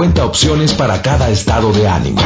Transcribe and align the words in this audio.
Cuenta 0.00 0.24
opciones 0.24 0.74
para 0.74 1.02
cada 1.02 1.28
estado 1.28 1.72
de 1.72 1.88
ánimo. 1.88 2.20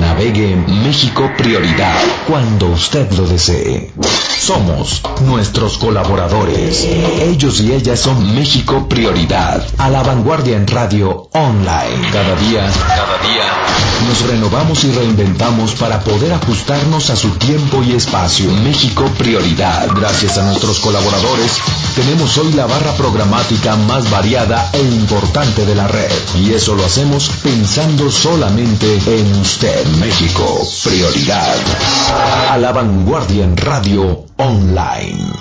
Navegue 0.00 0.52
en 0.52 0.84
México 0.84 1.28
Prioridad 1.36 1.96
cuando 2.28 2.68
usted 2.68 3.10
lo 3.14 3.26
desee. 3.26 3.90
Somos 4.38 5.02
nuestros 5.26 5.76
colaboradores. 5.76 6.84
Ellos 6.84 7.60
y 7.62 7.72
ellas 7.72 7.98
son 7.98 8.36
México 8.36 8.88
Prioridad. 8.88 9.66
A 9.78 9.90
la 9.90 10.04
vanguardia 10.04 10.56
en 10.56 10.68
radio 10.68 11.28
online. 11.32 12.10
Cada 12.12 12.36
día, 12.36 12.70
cada 12.86 13.18
día, 13.18 14.06
nos 14.06 14.22
renovamos 14.28 14.84
y 14.84 14.92
reinventamos 14.92 15.74
para 15.74 15.98
poder 16.00 16.32
ajustarnos 16.32 17.10
a 17.10 17.16
su 17.16 17.30
tiempo 17.30 17.82
y 17.82 17.94
espacio. 17.94 18.52
México 18.62 19.04
Prioridad. 19.18 19.88
Gracias 19.96 20.38
a 20.38 20.44
nuestros 20.44 20.78
colaboradores, 20.78 21.58
tenemos 21.96 22.38
hoy 22.38 22.52
la 22.52 22.66
barra 22.66 22.92
programática 22.92 23.74
más 23.74 24.08
variada 24.10 24.70
e 24.72 24.80
importante 24.80 25.66
de 25.66 25.74
la 25.74 25.88
red. 25.88 26.12
Y 26.38 26.52
eso 26.52 26.76
lo 26.76 26.84
hacemos 26.84 26.99
pensando 27.42 28.10
solamente 28.10 28.98
en 29.06 29.40
usted. 29.40 29.86
México 29.98 30.44
Prioridad. 30.84 31.56
A 32.50 32.58
la 32.58 32.72
vanguardia 32.72 33.44
en 33.44 33.56
radio 33.56 34.26
online. 34.36 35.32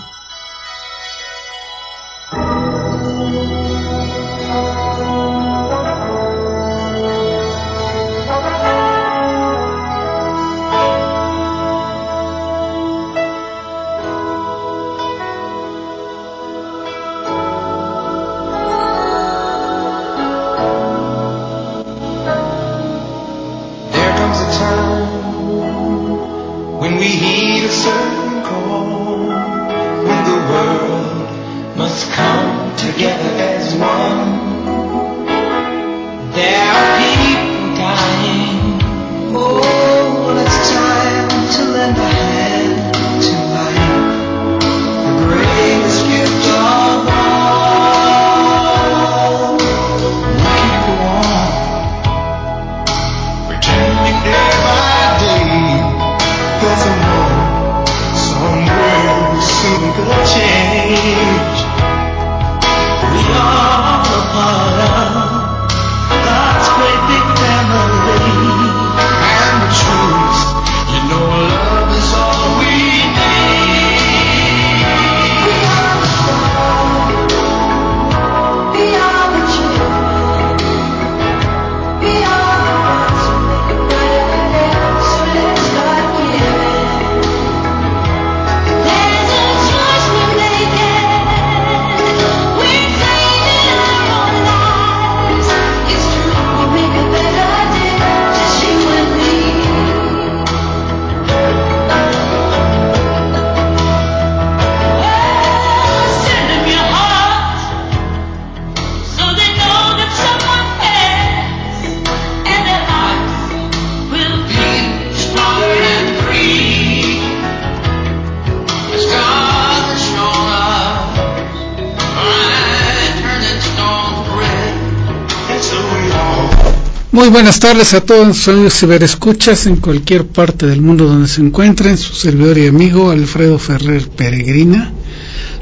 Buenas 127.50 127.62
tardes 127.62 127.94
a 127.96 128.02
todos 128.02 128.48
amigos 128.48 128.80
ciberescuchas 128.80 129.66
en 129.66 129.78
cualquier 129.78 130.28
parte 130.28 130.68
del 130.68 130.84
mundo 130.84 131.06
donde 131.06 131.28
se 131.28 131.42
encuentren. 131.42 131.98
Su 131.98 132.14
servidor 132.14 132.60
y 132.60 132.68
amigo 132.68 133.10
Alfredo 133.10 133.58
Ferrer 133.58 134.08
Peregrina 134.08 134.94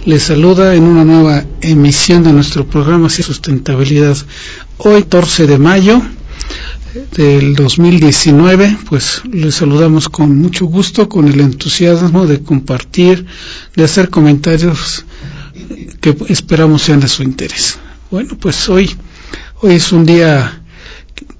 les 0.03 0.23
saluda 0.23 0.75
en 0.75 0.83
una 0.83 1.05
nueva 1.05 1.45
emisión 1.61 2.25
de 2.25 2.33
nuestro 2.33 2.67
programa 2.67 3.07
sustentabilidad. 3.07 4.17
Hoy, 4.79 5.03
14 5.03 5.47
de 5.47 5.57
mayo 5.57 6.01
del 7.15 7.55
2019, 7.55 8.79
pues 8.89 9.21
les 9.31 9.55
saludamos 9.55 10.09
con 10.09 10.37
mucho 10.37 10.65
gusto, 10.65 11.07
con 11.07 11.29
el 11.29 11.39
entusiasmo 11.39 12.27
de 12.27 12.43
compartir, 12.43 13.25
de 13.77 13.85
hacer 13.85 14.09
comentarios 14.09 15.05
que 16.01 16.17
esperamos 16.27 16.81
sean 16.81 16.99
de 16.99 17.07
su 17.07 17.23
interés. 17.23 17.79
Bueno, 18.11 18.35
pues 18.37 18.67
hoy, 18.67 18.93
hoy 19.61 19.75
es 19.75 19.93
un 19.93 20.05
día 20.05 20.63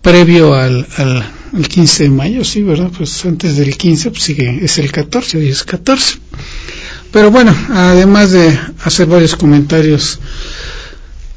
previo 0.07 0.53
al, 0.53 0.87
al, 0.95 1.21
al 1.53 1.67
15 1.67 2.03
de 2.03 2.09
mayo, 2.09 2.45
sí, 2.45 2.63
¿verdad? 2.63 2.89
Pues 2.97 3.25
antes 3.25 3.57
del 3.57 3.75
15, 3.75 4.11
pues 4.11 4.23
sigue, 4.23 4.63
es 4.63 4.77
el 4.77 4.89
14, 4.89 5.37
hoy 5.37 5.49
es 5.49 5.65
14. 5.65 6.19
Pero 7.11 7.29
bueno, 7.29 7.53
además 7.73 8.31
de 8.31 8.57
hacer 8.85 9.07
varios 9.07 9.35
comentarios 9.35 10.21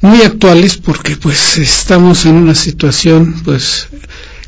muy 0.02 0.22
actuales, 0.22 0.76
porque 0.76 1.16
pues 1.16 1.58
estamos 1.58 2.26
en 2.26 2.36
una 2.36 2.54
situación, 2.54 3.42
pues, 3.44 3.88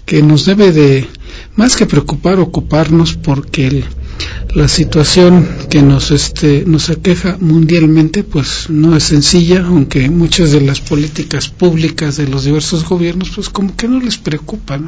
que 0.06 0.22
nos 0.22 0.44
debe 0.47 0.71
de, 0.71 1.09
más 1.56 1.75
que 1.75 1.87
preocupar, 1.87 2.39
ocuparnos, 2.39 3.15
porque 3.15 3.66
el, 3.66 3.84
la 4.55 4.69
situación 4.69 5.49
que 5.71 5.83
nos 5.83 6.10
este 6.10 6.65
nos 6.66 6.91
aqueja 6.91 7.37
mundialmente 7.41 8.22
pues 8.22 8.69
no 8.69 8.97
es 8.97 9.05
sencilla 9.05 9.65
aunque 9.66 10.10
muchas 10.10 10.53
de 10.53 10.60
las 10.60 10.81
políticas 10.81 11.49
públicas 11.49 12.16
de 12.16 12.28
los 12.28 12.44
diversos 12.44 12.84
gobiernos 12.84 13.31
pues 13.31 13.49
como 13.49 13.75
que 13.77 13.88
no 13.88 14.00
les 14.00 14.19
preocupa 14.19 14.78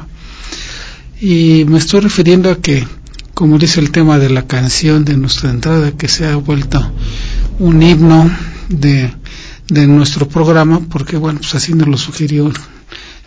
y 1.21 1.65
me 1.67 1.79
estoy 1.79 2.01
refiriendo 2.01 2.51
a 2.51 2.61
que 2.61 2.87
como 3.33 3.59
dice 3.59 3.81
el 3.81 3.91
tema 3.91 4.19
de 4.19 4.31
la 4.31 4.47
canción 4.47 5.05
de 5.05 5.17
nuestra 5.17 5.51
entrada 5.51 5.93
que 5.93 6.09
se 6.09 6.27
ha 6.27 6.37
vuelto 6.37 6.93
un 7.59 7.83
himno 7.83 8.31
de, 8.69 9.13
de 9.69 9.87
nuestro 9.87 10.29
programa 10.29 10.81
porque 10.91 11.17
bueno 11.17 11.41
pues 11.41 11.55
así 11.55 11.73
nos 11.73 11.89
lo 11.89 11.97
sugirió 11.97 12.53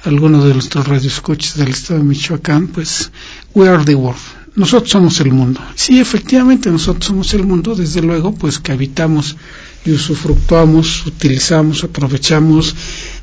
algunos 0.03 0.45
de 0.45 0.53
nuestros 0.53 0.87
radioescuchas 0.87 1.57
del 1.57 1.69
estado 1.69 1.99
de 1.99 2.05
Michoacán 2.05 2.67
pues 2.67 3.11
we 3.55 3.67
are 3.67 3.83
the 3.83 3.95
world 3.95 4.36
nosotros 4.57 4.89
somos 4.89 5.19
el 5.21 5.31
mundo. 5.31 5.61
Sí, 5.75 5.99
efectivamente, 5.99 6.71
nosotros 6.71 7.05
somos 7.05 7.31
el 7.35 7.43
mundo, 7.43 7.75
desde 7.75 8.01
luego, 8.01 8.33
pues 8.33 8.57
que 8.57 8.71
habitamos 8.71 9.37
y 9.85 9.91
usufructuamos, 9.91 11.05
utilizamos, 11.05 11.83
aprovechamos, 11.83 12.75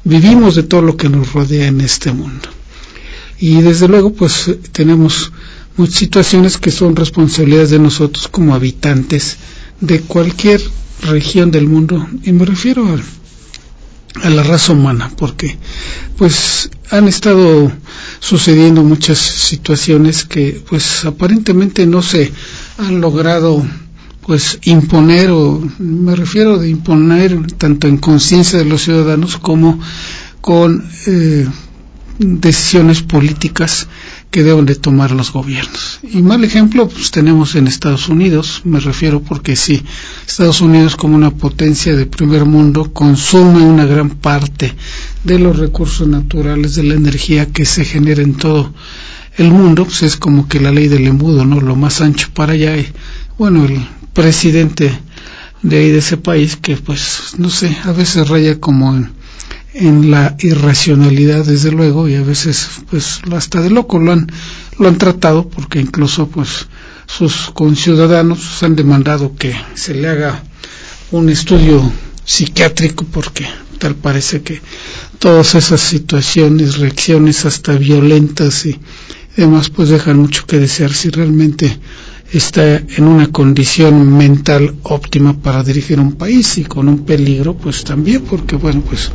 vivimos 0.05 0.55
de 0.55 0.63
todo 0.63 0.83
lo 0.83 0.97
que 0.97 1.09
nos 1.09 1.33
rodea 1.33 1.67
en 1.67 1.81
este 1.81 2.13
mundo. 2.13 2.49
Y 3.41 3.61
desde 3.63 3.89
luego, 3.89 4.13
pues 4.13 4.49
tenemos 4.71 5.33
muchas 5.77 5.97
situaciones 5.97 6.57
que 6.57 6.71
son 6.71 6.95
responsabilidades 6.95 7.71
de 7.71 7.81
nosotros 7.81 8.29
como 8.29 8.55
habitantes 8.55 9.37
de 9.81 10.03
cualquier 10.03 10.63
región 11.03 11.51
del 11.51 11.67
mundo, 11.67 12.09
y 12.23 12.31
me 12.31 12.45
refiero 12.45 12.87
al, 12.87 13.03
a 14.23 14.31
la 14.31 14.45
raza 14.45 14.73
humana, 14.73 15.11
porque 15.17 15.59
pues 16.17 16.71
han 16.91 17.09
estado 17.09 17.73
sucediendo 18.25 18.83
muchas 18.83 19.19
situaciones 19.19 20.25
que 20.25 20.63
pues 20.67 21.05
aparentemente 21.05 21.85
no 21.87 22.01
se 22.01 22.33
han 22.79 23.03
logrado 23.03 23.63
pues 24.23 24.59
imponer 24.63 25.31
o 25.31 25.61
me 25.79 26.17
refiero 26.17 26.57
de 26.57 26.71
imponer 26.71 27.53
tanto 27.59 27.87
en 27.87 27.99
conciencia 27.99 28.59
de 28.59 28.65
los 28.65 28.81
ciudadanos 28.83 29.37
como 29.37 29.79
con 30.41 30.89
eh, 31.07 31.47
decisiones 32.19 33.03
políticas 33.03 33.89
que 34.35 34.43
deben 34.43 34.67
de 34.67 34.75
tomar 34.75 35.13
los 35.13 35.33
gobiernos. 35.33 36.01
Y 36.03 36.21
mal 36.21 36.43
ejemplo 36.43 36.89
pues 36.89 37.13
tenemos 37.13 37.55
en 37.55 37.69
Estados 37.69 38.09
Unidos, 38.09 38.63
me 38.65 38.81
refiero 38.81 39.23
porque 39.23 39.55
sí, 39.55 39.81
Estados 40.27 40.61
Unidos 40.61 40.97
como 40.97 41.15
una 41.15 41.31
potencia 41.31 41.95
de 41.95 42.05
primer 42.07 42.45
mundo 42.45 42.93
consume 42.93 43.63
una 43.63 43.85
gran 43.85 44.11
parte 44.11 44.75
de 45.23 45.39
los 45.39 45.57
recursos 45.57 46.09
naturales, 46.09 46.75
de 46.75 46.83
la 46.83 46.95
energía 46.95 47.47
que 47.47 47.65
se 47.65 47.85
genera 47.85 48.23
en 48.23 48.35
todo 48.35 48.75
el 49.37 49.53
mundo, 49.53 49.85
pues 49.85 50.03
es 50.03 50.17
como 50.17 50.49
que 50.49 50.59
la 50.59 50.73
ley 50.73 50.89
del 50.89 51.07
embudo, 51.07 51.45
¿no? 51.45 51.61
Lo 51.61 51.77
más 51.77 52.01
ancho 52.01 52.31
para 52.35 52.55
allá. 52.55 52.77
Y, 52.77 52.89
bueno, 53.39 53.65
el 53.65 53.87
presidente 54.15 54.99
de 55.63 55.79
ahí 55.79 55.91
de 55.91 55.99
ese 55.99 56.17
país 56.17 56.57
que 56.57 56.77
pues 56.77 57.35
no 57.39 57.51
sé, 57.51 57.79
a 57.85 57.93
veces 57.93 58.29
raya 58.29 58.59
como 58.59 58.97
en 58.97 59.13
en 59.75 60.11
la 60.11 60.37
irracionalidad 60.39 61.45
desde 61.45 61.73
luego 61.73 62.09
y 62.09 62.15
a 62.15 62.23
veces 62.23 62.69
pues 62.89 63.21
hasta 63.33 63.61
de 63.61 63.71
loco 63.71 63.99
lo 63.99 64.13
han 64.13 64.31
lo 64.79 64.89
han 64.89 64.99
tratado 64.99 65.49
porque 65.49 65.81
incluso 65.81 66.29
pues 66.29 66.67
sus 67.07 67.51
conciudadanos 67.53 68.63
han 68.63 68.77
demandado 68.77 69.35
que 69.37 69.55
se 69.75 69.95
le 69.95 70.09
haga 70.09 70.45
un 71.11 71.29
estudio 71.29 71.83
psiquiátrico 72.25 73.05
porque 73.05 73.47
tal 73.79 73.97
parece 73.97 74.43
que 74.43 74.61
todas 75.19 75.55
esas 75.57 75.81
situaciones, 75.81 76.79
reacciones 76.79 77.45
hasta 77.45 77.73
violentas 77.75 78.67
y 78.67 78.79
demás 79.37 79.71
pues 79.71 79.89
dejan 79.89 80.19
mucho 80.19 80.47
que 80.47 80.59
desear 80.59 80.93
si 80.93 81.11
realmente 81.11 81.79
está 82.33 82.77
en 82.77 83.05
una 83.05 83.29
condición 83.29 84.17
mental 84.17 84.75
óptima 84.83 85.35
para 85.41 85.63
dirigir 85.63 86.01
un 86.01 86.13
país 86.13 86.59
y 86.59 86.65
con 86.65 86.89
un 86.89 87.05
peligro 87.05 87.55
pues 87.55 87.85
también 87.85 88.23
porque 88.23 88.57
bueno 88.57 88.83
pues 88.83 89.11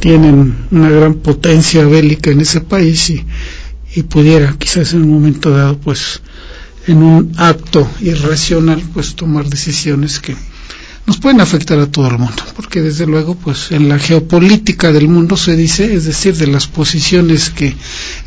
tienen 0.00 0.66
una 0.70 0.90
gran 0.90 1.14
potencia 1.14 1.84
bélica 1.86 2.30
en 2.30 2.40
ese 2.40 2.60
país 2.60 3.10
y, 3.10 3.24
y 3.94 4.02
pudiera 4.02 4.54
quizás 4.58 4.92
en 4.92 5.02
un 5.02 5.12
momento 5.12 5.50
dado 5.50 5.78
pues 5.78 6.20
en 6.86 7.02
un 7.02 7.32
acto 7.36 7.88
irracional 8.00 8.82
pues 8.92 9.14
tomar 9.14 9.48
decisiones 9.48 10.20
que 10.20 10.36
nos 11.06 11.18
pueden 11.18 11.40
afectar 11.40 11.78
a 11.78 11.86
todo 11.86 12.08
el 12.08 12.18
mundo, 12.18 12.42
porque 12.56 12.80
desde 12.80 13.06
luego 13.06 13.34
pues 13.34 13.72
en 13.72 13.88
la 13.90 13.98
geopolítica 13.98 14.90
del 14.90 15.08
mundo 15.08 15.36
se 15.36 15.54
dice, 15.54 15.94
es 15.94 16.04
decir, 16.04 16.34
de 16.36 16.46
las 16.46 16.66
posiciones 16.66 17.50
que 17.50 17.76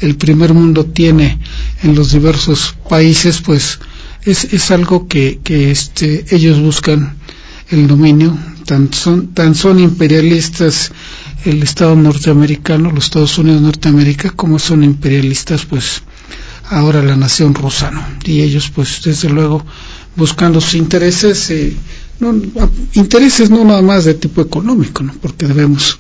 el 0.02 0.16
primer 0.16 0.54
mundo 0.54 0.86
tiene 0.86 1.40
en 1.82 1.96
los 1.96 2.12
diversos 2.12 2.76
países, 2.88 3.42
pues 3.42 3.80
es, 4.28 4.54
es 4.54 4.72
algo 4.72 5.08
que, 5.08 5.40
que 5.44 5.72
este, 5.72 6.26
ellos 6.32 6.60
buscan 6.60 7.16
el 7.70 7.88
dominio, 7.88 8.38
tan 8.66 8.94
son, 8.94 9.34
tan 9.34 9.56
son 9.56 9.80
imperialistas 9.80 10.92
el 11.46 11.64
Estado 11.64 11.96
norteamericano, 11.96 12.92
los 12.92 13.06
Estados 13.06 13.38
Unidos 13.38 13.62
Norteamérica, 13.62 14.32
como 14.32 14.60
son 14.60 14.84
imperialistas, 14.84 15.66
pues 15.66 16.04
ahora 16.70 17.02
la 17.02 17.16
nación 17.16 17.54
rusa, 17.54 17.90
¿no? 17.90 18.06
Y 18.26 18.42
ellos, 18.42 18.70
pues 18.74 19.02
desde 19.04 19.30
luego, 19.30 19.66
buscando 20.18 20.60
sus 20.60 20.76
intereses, 20.76 21.50
eh, 21.50 21.74
no, 22.20 22.36
intereses 22.94 23.50
no 23.50 23.64
nada 23.64 23.82
más 23.82 24.04
de 24.04 24.16
tipo 24.16 24.42
económico, 24.42 25.04
¿no? 25.04 25.14
Porque 25.22 25.48
debemos 25.48 26.00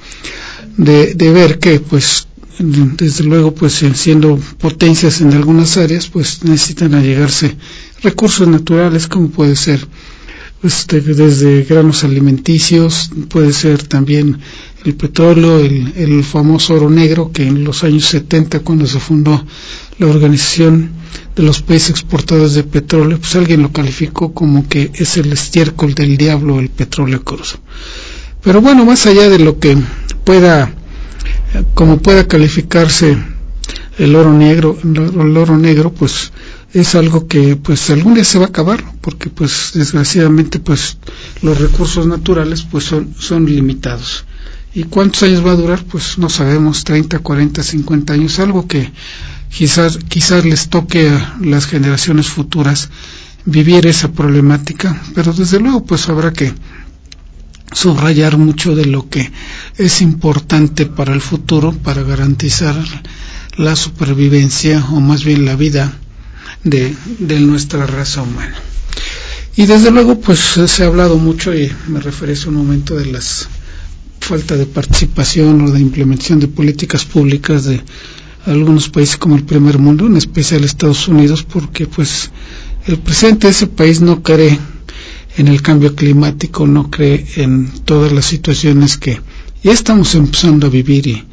de, 0.76 1.14
de 1.14 1.32
ver 1.32 1.60
que, 1.60 1.80
pues, 1.80 2.28
desde 2.60 3.24
luego, 3.24 3.54
pues 3.54 3.84
siendo 3.94 4.38
potencias 4.58 5.22
en 5.22 5.32
algunas 5.34 5.78
áreas, 5.78 6.08
pues 6.08 6.44
necesitan 6.44 6.96
allegarse 6.96 7.56
recursos 8.02 8.48
naturales, 8.48 9.08
como 9.08 9.30
puede 9.30 9.56
ser 9.56 9.88
este, 10.64 11.02
desde 11.02 11.64
granos 11.64 12.04
alimenticios, 12.04 13.12
puede 13.30 13.54
ser 13.54 13.84
también 13.84 14.40
el 14.86 14.96
petróleo, 14.96 15.60
el, 15.60 15.94
el, 15.96 16.24
famoso 16.24 16.76
oro 16.76 16.90
negro, 16.90 17.32
que 17.32 17.46
en 17.46 17.64
los 17.64 17.84
años 17.84 18.06
70, 18.06 18.62
cuando 18.62 18.88
se 18.88 19.00
fundó 19.00 19.46
la 20.00 20.08
Organización 20.08 20.92
de 21.36 21.44
los 21.44 21.62
Países 21.62 21.92
Exportadores 21.92 22.54
de 22.54 22.64
Petróleo, 22.64 23.20
pues 23.20 23.36
alguien 23.36 23.62
lo 23.62 23.72
calificó 23.72 24.34
como 24.34 24.68
que 24.68 24.92
es 24.96 25.18
el 25.18 25.32
estiércol 25.32 25.94
del 25.94 26.18
diablo, 26.18 26.60
el 26.60 26.70
petróleo 26.70 27.24
crudo. 27.24 27.44
Pero 28.42 28.62
bueno, 28.62 28.86
más 28.86 29.06
allá 29.06 29.30
de 29.30 29.40
lo 29.40 29.60
que 29.60 29.78
pueda, 30.24 30.74
como 31.74 31.98
pueda 32.00 32.28
calificarse 32.28 33.18
el 33.98 34.16
oro 34.16 34.34
negro, 34.34 34.78
el 34.84 35.38
oro 35.38 35.58
negro, 35.58 35.92
pues 35.92 36.32
es 36.80 36.94
algo 36.96 37.28
que 37.28 37.56
pues 37.56 37.90
algún 37.90 38.14
día 38.14 38.24
se 38.24 38.38
va 38.38 38.46
a 38.46 38.50
acabar 38.50 38.84
porque 39.02 39.30
pues 39.30 39.72
desgraciadamente 39.74 40.60
pues 40.60 40.98
los 41.42 41.60
recursos 41.60 42.06
naturales 42.06 42.64
pues 42.64 42.84
son, 42.84 43.16
son 43.18 43.46
limitados. 43.46 44.26
Y 44.74 44.84
cuántos 44.84 45.24
años 45.24 45.46
va 45.46 45.52
a 45.52 45.56
durar 45.56 45.84
pues 45.86 46.18
no 46.20 46.30
sabemos 46.30 46.84
30, 46.84 47.20
40, 47.20 47.64
50 47.64 48.14
años 48.14 48.40
algo 48.40 48.68
que 48.68 48.92
quizás 49.50 49.98
quizás 50.08 50.46
les 50.46 50.70
toque 50.70 51.10
a 51.10 51.38
las 51.42 51.66
generaciones 51.66 52.28
futuras 52.28 52.90
vivir 53.46 53.88
esa 53.88 54.12
problemática. 54.12 55.02
Pero 55.16 55.34
desde 55.34 55.60
luego 55.60 55.84
pues 55.84 56.08
habrá 56.10 56.32
que 56.32 56.54
subrayar 57.72 58.38
mucho 58.38 58.76
de 58.76 58.86
lo 58.86 59.10
que 59.10 59.32
es 59.78 60.02
importante 60.02 60.86
para 60.86 61.14
el 61.14 61.22
futuro 61.22 61.72
para 61.72 62.04
garantizar 62.04 62.76
la 63.58 63.76
supervivencia 63.76 64.86
o 64.92 65.00
más 65.00 65.24
bien 65.24 65.44
la 65.44 65.56
vida 65.56 65.98
de, 66.64 66.96
nuestra 67.40 67.86
raza 67.86 68.22
humana. 68.22 68.56
Y 69.56 69.66
desde 69.66 69.92
luego, 69.92 70.20
pues 70.20 70.40
se 70.40 70.84
ha 70.84 70.88
hablado 70.88 71.18
mucho, 71.18 71.54
y 71.54 71.72
me 71.88 72.00
referí 72.00 72.34
hace 72.34 72.50
un 72.50 72.56
momento, 72.56 72.96
de 72.96 73.06
las 73.08 73.48
falta 74.20 74.56
de 74.56 74.66
participación 74.66 75.62
o 75.62 75.72
de 75.72 75.80
implementación 75.80 76.40
de 76.40 76.48
políticas 76.48 77.06
públicas 77.06 77.64
de 77.64 77.82
algunos 78.46 78.90
países 78.90 79.18
como 79.18 79.36
el 79.36 79.44
primer 79.44 79.78
mundo, 79.78 80.06
en 80.06 80.18
especial 80.18 80.64
Estados 80.64 81.08
Unidos, 81.08 81.44
porque 81.44 81.88
pues 81.88 82.32
el 82.88 82.98
presidente 82.98 83.48
de 83.48 83.52
ese 83.52 83.68
país 83.68 84.02
no 84.02 84.24
cree 84.24 84.60
en 85.38 85.48
el 85.48 85.62
cambio 85.62 85.96
climático, 85.96 86.66
no 86.66 86.90
cree 86.90 87.26
en 87.36 87.70
todas 87.86 88.12
las 88.12 88.26
situaciones 88.26 88.98
que 88.98 89.22
ya 89.64 89.72
estamos 89.72 90.16
empezando 90.16 90.68
a 90.68 90.70
vivir 90.70 91.08
y 91.08 91.24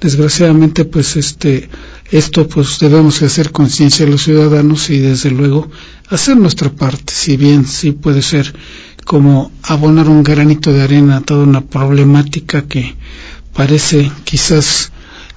desgraciadamente 0.00 0.84
pues 0.84 1.16
este 1.16 1.68
esto 2.12 2.46
pues 2.46 2.78
debemos 2.78 3.22
hacer 3.22 3.52
conciencia 3.52 4.04
a 4.04 4.08
los 4.08 4.22
ciudadanos 4.22 4.90
y 4.90 4.98
desde 4.98 5.30
luego 5.30 5.70
hacer 6.10 6.36
nuestra 6.36 6.70
parte 6.70 7.12
si 7.14 7.38
bien 7.38 7.66
sí 7.66 7.92
puede 7.92 8.20
ser 8.20 8.54
como 9.04 9.50
abonar 9.62 10.10
un 10.10 10.22
granito 10.22 10.72
de 10.72 10.82
arena 10.82 11.16
a 11.16 11.20
toda 11.22 11.44
una 11.44 11.62
problemática 11.62 12.68
que 12.68 12.94
parece 13.54 14.12
quizás 14.24 14.92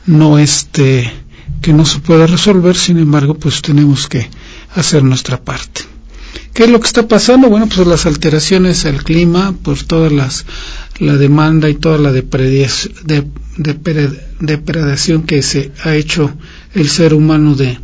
no 0.05 0.37
este 0.37 1.11
que 1.61 1.71
no 1.71 1.85
se 1.85 1.99
pueda 1.99 2.27
resolver 2.27 2.75
sin 2.75 2.97
embargo 2.97 3.35
pues 3.35 3.61
tenemos 3.61 4.07
que 4.09 4.29
hacer 4.75 5.01
nuestra 5.01 5.41
parte 5.41 5.95
¿Qué 6.55 6.63
es 6.63 6.69
lo 6.69 6.79
que 6.79 6.87
está 6.87 7.05
pasando? 7.05 7.49
Bueno, 7.49 7.67
pues 7.67 7.85
las 7.85 8.05
alteraciones 8.05 8.85
al 8.85 9.03
clima, 9.03 9.53
por 9.61 9.83
todas 9.83 10.13
las 10.13 10.45
la 10.99 11.17
demanda 11.17 11.69
y 11.69 11.75
toda 11.75 11.97
la 11.97 12.13
depredación, 12.13 12.93
de, 13.03 13.27
de, 13.57 14.19
depredación 14.39 15.23
que 15.23 15.41
se 15.41 15.73
ha 15.83 15.95
hecho 15.95 16.33
el 16.75 16.89
ser 16.89 17.13
humano 17.13 17.55
de, 17.55 17.79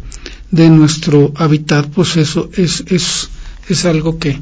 de 0.52 0.70
nuestro 0.70 1.34
hábitat, 1.36 1.88
pues 1.88 2.18
eso 2.18 2.50
es, 2.56 2.84
es, 2.88 3.30
es 3.68 3.86
algo 3.86 4.20
que 4.20 4.40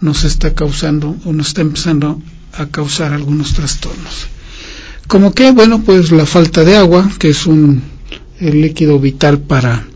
nos 0.00 0.24
está 0.24 0.54
causando 0.54 1.16
o 1.24 1.32
nos 1.32 1.48
está 1.48 1.60
empezando 1.60 2.20
a 2.54 2.66
causar 2.66 3.12
algunos 3.12 3.52
trastornos. 3.52 4.26
Como 5.06 5.32
que, 5.32 5.50
bueno, 5.52 5.82
pues 5.82 6.10
la 6.12 6.26
falta 6.26 6.64
de 6.64 6.76
agua, 6.76 7.10
que 7.18 7.30
es 7.30 7.46
un 7.46 7.82
el 8.40 8.62
líquido 8.62 8.98
vital 8.98 9.40
para 9.40 9.86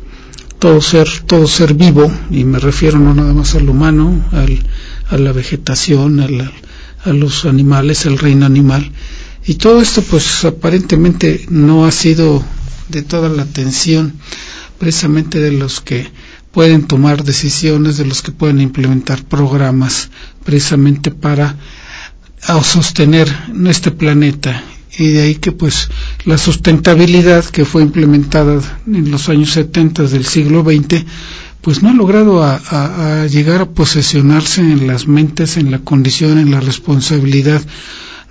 todo 0.59 0.81
ser, 0.83 1.09
todo 1.27 1.47
ser 1.47 1.75
vivo, 1.75 2.13
y 2.31 2.45
me 2.45 2.59
refiero 2.59 2.99
no 2.99 3.15
nada 3.15 3.33
más 3.33 3.55
al 3.55 3.69
humano, 3.69 4.23
al, 4.33 4.59
a 5.09 5.17
la 5.17 5.33
vegetación, 5.33 6.21
al, 6.21 6.53
a 7.05 7.13
los 7.13 7.47
animales, 7.47 8.07
el 8.07 8.19
reino 8.19 8.45
animal. 8.45 8.91
Y 9.47 9.55
todo 9.55 9.81
esto 9.81 10.03
pues 10.03 10.45
aparentemente 10.45 11.47
no 11.49 11.87
ha 11.87 11.91
sido 11.91 12.45
de 12.89 13.03
toda 13.03 13.29
la 13.29 13.43
atención 13.43 14.15
precisamente 14.79 15.41
de 15.41 15.53
los 15.53 15.81
que 15.81 16.09
pueden 16.53 16.87
tomar 16.87 17.25
decisiones, 17.25 17.97
de 17.97 18.07
los 18.07 18.23
que 18.23 18.33
pueden 18.33 18.61
implementar 18.61 19.25
programas 19.25 20.11
precisamente 20.45 21.11
para 21.11 21.57
sostener 22.63 23.29
este 23.67 23.91
planeta 23.91 24.63
y 24.97 25.09
de 25.09 25.23
ahí 25.23 25.35
que 25.37 25.51
pues 25.53 25.89
la 26.25 26.39
sustentabilidad 26.39 27.45
que 27.47 27.65
fue 27.65 27.83
implementada 27.83 28.61
en 28.87 29.11
los 29.11 29.29
años 29.29 29.51
70 29.51 30.05
del 30.05 30.25
siglo 30.25 30.63
XX 30.63 31.05
pues 31.61 31.83
no 31.83 31.89
ha 31.89 31.95
logrado 31.95 32.43
a, 32.45 33.27
llegar 33.27 33.63
a 33.63 33.71
posesionarse 33.71 34.61
en 34.61 34.87
las 34.87 35.09
mentes, 35.09 35.57
en 35.57 35.71
la 35.71 35.79
condición, 35.79 36.39
en 36.39 36.51
la 36.51 36.61
responsabilidad 36.61 37.63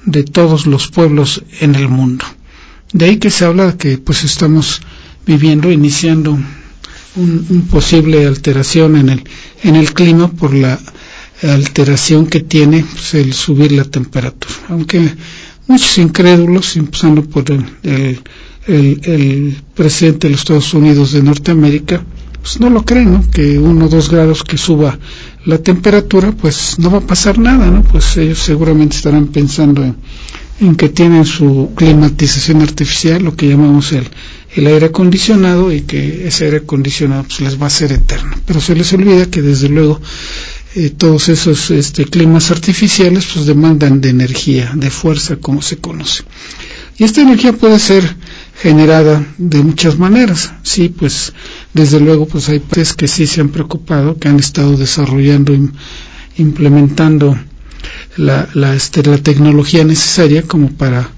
de 0.06 0.24
todos 0.24 0.68
los 0.68 0.88
pueblos 0.88 1.44
en 1.60 1.74
el 1.74 1.90
mundo. 1.90 2.26
De 2.94 3.06
ahí 3.06 3.18
que 3.18 3.30
se 3.30 3.46
habla 3.46 3.78
que 3.78 3.98
pues 3.98 4.24
estamos 4.24 4.82
viviendo, 5.26 5.72
iniciando 5.72 6.32
un, 6.32 7.46
un 7.50 7.68
posible 7.70 8.26
alteración 8.26 8.96
en 8.96 9.10
el, 9.10 9.24
en 9.64 9.76
el 9.76 9.94
clima 9.94 10.30
por 10.30 10.54
la 10.54 10.80
alteración 11.42 12.28
que 12.28 12.42
tiene 12.42 12.84
pues, 12.84 13.16
el 13.16 13.34
subir 13.34 13.72
la 13.72 13.84
temperatura. 13.84 14.54
Aunque 14.70 15.14
muchos 15.68 15.98
incrédulos, 15.98 16.76
empezando 16.78 17.24
por 17.24 17.52
el, 17.52 17.66
el, 17.84 18.22
el, 18.68 19.02
el 19.04 19.58
presidente 19.74 20.28
de 20.28 20.32
los 20.32 20.42
Estados 20.42 20.74
Unidos 20.74 21.12
de 21.12 21.24
Norteamérica, 21.24 22.04
pues 22.42 22.60
no 22.60 22.70
lo 22.70 22.84
creen, 22.84 23.14
¿no? 23.14 23.30
Que 23.32 23.58
uno 23.58 23.86
o 23.86 23.90
dos 23.90 24.10
grados 24.10 24.44
que 24.44 24.58
suba 24.58 25.00
la 25.46 25.58
temperatura, 25.58 26.32
pues 26.34 26.78
no 26.78 26.92
va 26.92 26.98
a 26.98 27.08
pasar 27.08 27.40
nada, 27.40 27.72
¿no? 27.72 27.84
Pues 27.84 28.18
ellos 28.18 28.40
seguramente 28.40 28.98
estarán 28.98 29.28
pensando 29.28 29.84
en, 29.84 29.96
en 30.64 30.76
que 30.76 30.90
tienen 30.90 31.26
su 31.26 31.72
climatización 31.76 32.62
artificial, 32.62 33.24
lo 33.24 33.36
que 33.36 33.50
llamamos 33.50 33.92
el, 33.92 34.08
el 34.56 34.68
aire 34.68 34.88
acondicionado, 34.88 35.72
y 35.72 35.82
que 35.82 36.28
ese 36.28 36.46
aire 36.46 36.58
acondicionado 36.58 37.24
pues, 37.24 37.42
les 37.42 37.62
va 37.62 37.68
a 37.68 37.70
ser 37.70 37.92
eterno. 37.92 38.36
Pero 38.46 38.62
se 38.62 38.76
les 38.76 38.92
olvida 38.94 39.30
que 39.30 39.42
desde 39.42 39.70
luego 39.70 40.00
eh, 40.76 40.90
todos 40.90 41.30
esos 41.30 41.70
este, 41.70 42.06
climas 42.06 42.50
artificiales 42.50 43.28
pues 43.32 43.46
demandan 43.46 44.02
de 44.02 44.10
energía, 44.10 44.72
de 44.76 44.90
fuerza, 44.90 45.36
como 45.36 45.62
se 45.62 45.78
conoce. 45.78 46.24
Y 46.98 47.04
esta 47.04 47.22
energía 47.22 47.54
puede 47.54 47.80
ser 47.80 48.16
generada 48.62 49.26
de 49.38 49.62
muchas 49.64 49.98
maneras. 49.98 50.54
Sí, 50.64 50.90
pues 50.90 51.34
desde 51.74 52.00
luego 52.00 52.28
pues 52.28 52.50
hay 52.50 52.60
países 52.60 52.94
que 52.94 53.08
sí 53.08 53.28
se 53.28 53.42
han 53.42 53.50
preocupado, 53.50 54.18
que 54.18 54.30
han 54.30 54.40
estado 54.40 54.78
desarrollando, 54.78 55.54
im, 55.54 55.72
implementando 56.38 57.38
la, 58.18 58.48
la, 58.54 58.76
este, 58.76 59.04
la 59.04 59.18
tecnología 59.18 59.84
necesaria 59.84 60.44
como 60.44 60.70
para 60.72 61.10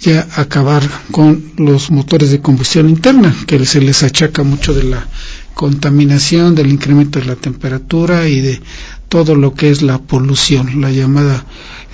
ya 0.00 0.26
acabar 0.34 0.82
con 1.12 1.52
los 1.56 1.90
motores 1.90 2.30
de 2.30 2.40
combustión 2.40 2.88
interna, 2.88 3.34
que 3.46 3.64
se 3.64 3.80
les 3.80 4.02
achaca 4.02 4.42
mucho 4.42 4.74
de 4.74 4.82
la 4.82 5.06
contaminación, 5.54 6.54
del 6.56 6.72
incremento 6.72 7.20
de 7.20 7.26
la 7.26 7.36
temperatura 7.36 8.26
y 8.28 8.40
de 8.40 8.60
todo 9.08 9.36
lo 9.36 9.54
que 9.54 9.70
es 9.70 9.82
la 9.82 9.98
polución, 9.98 10.80
la 10.80 10.90
llamada 10.90 11.44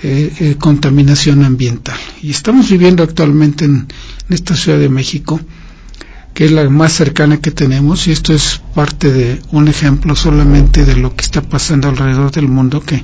eh, 0.01 0.33
eh, 0.39 0.55
contaminación 0.57 1.43
ambiental. 1.43 1.97
Y 2.23 2.31
estamos 2.31 2.69
viviendo 2.69 3.03
actualmente 3.03 3.65
en, 3.65 3.87
en, 4.27 4.33
esta 4.33 4.55
Ciudad 4.55 4.79
de 4.79 4.89
México, 4.89 5.39
que 6.33 6.45
es 6.45 6.51
la 6.51 6.67
más 6.69 6.93
cercana 6.93 7.37
que 7.41 7.51
tenemos, 7.51 8.07
y 8.07 8.11
esto 8.11 8.33
es 8.33 8.61
parte 8.73 9.11
de 9.11 9.39
un 9.51 9.67
ejemplo 9.67 10.15
solamente 10.15 10.85
de 10.85 10.95
lo 10.95 11.15
que 11.15 11.25
está 11.25 11.41
pasando 11.41 11.89
alrededor 11.89 12.31
del 12.31 12.47
mundo, 12.47 12.81
que 12.81 13.03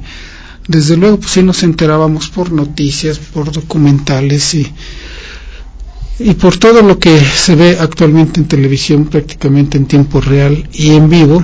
desde 0.68 0.98
luego 0.98 1.20
pues 1.20 1.32
sí 1.32 1.44
nos 1.44 1.64
enterábamos 1.64 2.30
por 2.30 2.52
noticias, 2.52 3.20
por 3.20 3.52
documentales 3.52 4.54
y 4.56 4.72
y 6.20 6.34
por 6.36 6.58
todo 6.58 6.82
lo 6.82 6.98
que 6.98 7.20
se 7.20 7.56
ve 7.56 7.78
actualmente 7.80 8.40
en 8.40 8.48
televisión 8.48 9.06
prácticamente 9.06 9.78
en 9.78 9.86
tiempo 9.86 10.22
real 10.22 10.68
y 10.72 10.92
en 10.92 11.10
vivo 11.10 11.44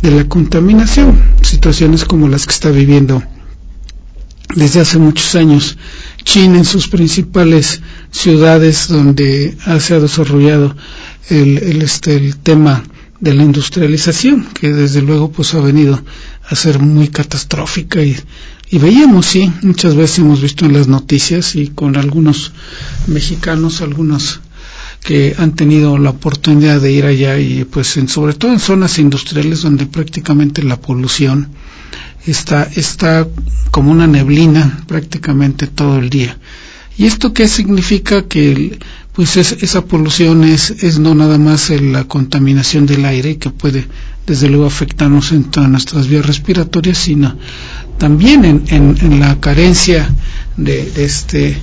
de 0.00 0.10
la 0.10 0.28
contaminación, 0.28 1.20
situaciones 1.42 2.04
como 2.04 2.28
las 2.28 2.46
que 2.46 2.52
está 2.52 2.70
viviendo 2.70 3.22
desde 4.54 4.80
hace 4.80 4.98
muchos 4.98 5.34
años 5.34 5.78
China 6.24 6.58
en 6.58 6.64
sus 6.64 6.88
principales 6.88 7.80
ciudades 8.10 8.88
donde 8.88 9.56
se 9.80 9.94
ha 9.94 10.00
desarrollado 10.00 10.76
el, 11.30 11.58
el, 11.58 11.82
este, 11.82 12.16
el 12.16 12.36
tema 12.36 12.84
de 13.18 13.34
la 13.34 13.42
industrialización 13.44 14.48
que 14.52 14.72
desde 14.72 15.02
luego 15.02 15.30
pues 15.30 15.54
ha 15.54 15.60
venido 15.60 16.02
a 16.48 16.54
ser 16.54 16.80
muy 16.80 17.08
catastrófica 17.08 18.02
y 18.02 18.16
y 18.72 18.78
veíamos, 18.78 19.26
sí, 19.26 19.52
muchas 19.60 19.94
veces 19.94 20.20
hemos 20.20 20.40
visto 20.40 20.64
en 20.64 20.72
las 20.72 20.88
noticias 20.88 21.56
y 21.56 21.68
con 21.68 21.94
algunos 21.94 22.52
mexicanos, 23.06 23.82
algunos 23.82 24.40
que 25.04 25.34
han 25.36 25.54
tenido 25.54 25.98
la 25.98 26.08
oportunidad 26.08 26.80
de 26.80 26.90
ir 26.90 27.04
allá 27.04 27.38
y 27.38 27.64
pues 27.64 27.98
en, 27.98 28.08
sobre 28.08 28.32
todo 28.32 28.50
en 28.50 28.60
zonas 28.60 28.98
industriales 28.98 29.60
donde 29.60 29.84
prácticamente 29.84 30.62
la 30.62 30.80
polución 30.80 31.50
está, 32.24 32.62
está 32.74 33.28
como 33.70 33.90
una 33.90 34.06
neblina 34.06 34.84
prácticamente 34.86 35.66
todo 35.66 35.98
el 35.98 36.08
día. 36.08 36.38
¿Y 36.96 37.04
esto 37.04 37.34
qué 37.34 37.48
significa? 37.48 38.26
Que 38.26 38.78
pues 39.12 39.36
es, 39.36 39.52
esa 39.62 39.84
polución 39.84 40.44
es, 40.44 40.70
es 40.70 40.98
no 40.98 41.14
nada 41.14 41.36
más 41.36 41.68
la 41.68 42.04
contaminación 42.04 42.86
del 42.86 43.04
aire 43.04 43.36
que 43.36 43.50
puede 43.50 43.86
desde 44.26 44.48
luego 44.48 44.66
afectarnos 44.66 45.32
en 45.32 45.44
todas 45.44 45.68
nuestras 45.68 46.06
vías 46.08 46.24
respiratorias, 46.24 46.96
sino 46.96 47.36
también 48.02 48.44
en, 48.44 48.64
en, 48.66 48.96
en 49.00 49.20
la 49.20 49.38
carencia 49.38 50.12
de, 50.56 50.90
de 50.90 51.04
este 51.04 51.56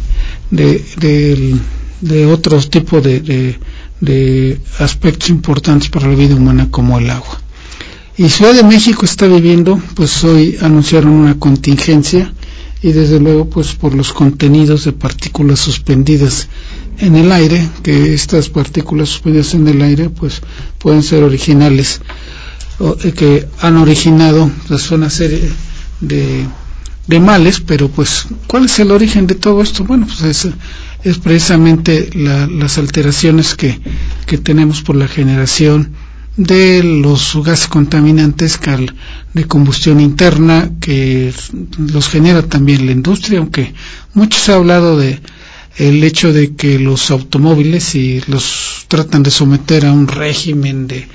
de, 0.50 0.81
de, 0.96 1.55
de 2.00 2.25
otros 2.27 2.69
tipos 2.69 3.03
de, 3.03 3.60
aspectos 4.79 5.29
importantes 5.31 5.89
para 5.89 6.08
la 6.08 6.15
vida 6.15 6.36
humana 6.36 6.69
como 6.72 6.98
el 6.98 7.10
agua. 7.10 7.41
Y 8.15 8.29
Ciudad 8.29 8.53
de 8.53 8.63
México 8.63 9.03
está 9.03 9.27
viviendo, 9.27 9.81
pues 9.96 10.24
hoy 10.24 10.55
anunciaron 10.62 11.12
una 11.12 11.38
contingencia 11.38 12.34
y 12.81 12.93
desde 12.93 13.19
luego 13.19 13.50
pues 13.50 13.74
por 13.74 13.93
los 13.93 14.13
contenidos 14.13 14.86
de 14.86 14.93
partículas 14.93 15.60
suspendidas 15.60 16.48
en 17.00 17.17
el 17.17 17.34
aire, 17.34 17.67
que 17.84 18.13
estas 18.13 18.48
partículas 18.48 19.10
suspendidas 19.10 19.53
en 19.55 19.67
el 19.67 19.81
aire 19.81 20.10
pues 20.10 20.41
pueden 20.77 21.03
ser 21.03 21.22
originales 21.22 22.00
o, 22.79 22.96
eh, 23.03 23.12
que 23.12 23.46
han 23.60 23.75
originado 23.75 24.50
pues, 24.69 24.89
una 24.91 25.10
serie 25.10 25.51
de, 26.00 26.46
de 27.08 27.20
males, 27.20 27.60
pero 27.60 27.89
pues, 27.89 28.27
¿cuál 28.48 28.65
es 28.65 28.79
el 28.79 28.91
origen 28.91 29.27
de 29.27 29.36
todo 29.36 29.62
esto? 29.62 29.84
Bueno, 29.84 30.08
pues 30.08 30.46
es, 31.03 31.18
precisamente 31.20 32.10
la, 32.13 32.48
las 32.48 32.77
alteraciones 32.77 33.56
que, 33.56 33.79
que 34.25 34.38
tenemos 34.38 34.82
por 34.82 34.96
la 34.96 35.08
generación 35.08 35.94
de 36.38 36.84
los 36.84 37.36
gases 37.44 37.68
contaminantes 37.68 38.60
de 39.34 39.46
combustión 39.46 40.00
interna 40.00 40.72
que 40.79 41.34
los 41.77 42.08
genera 42.08 42.44
también 42.44 42.86
la 42.86 42.94
industria, 42.94 43.39
aunque 43.39 43.74
muchos 44.13 44.48
ha 44.48 44.56
hablado 44.56 44.98
de 44.98 45.20
el 45.77 46.03
hecho 46.03 46.32
de 46.32 46.56
que 46.56 46.79
los 46.79 47.12
automóviles 47.12 47.96
y 47.96 48.22
los 48.27 48.86
tratan 48.88 49.24
de 49.24 49.32
someter 49.32 49.86
a 49.86 49.91
un 49.91 50.08
régimen 50.08 50.88
de, 50.88 51.08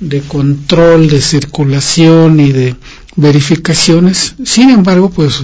de 0.00 0.20
control 0.22 1.08
de 1.08 1.20
circulación 1.20 2.40
y 2.40 2.52
de 2.52 2.76
verificaciones. 3.18 4.36
Sin 4.44 4.70
embargo, 4.70 5.10
pues 5.10 5.42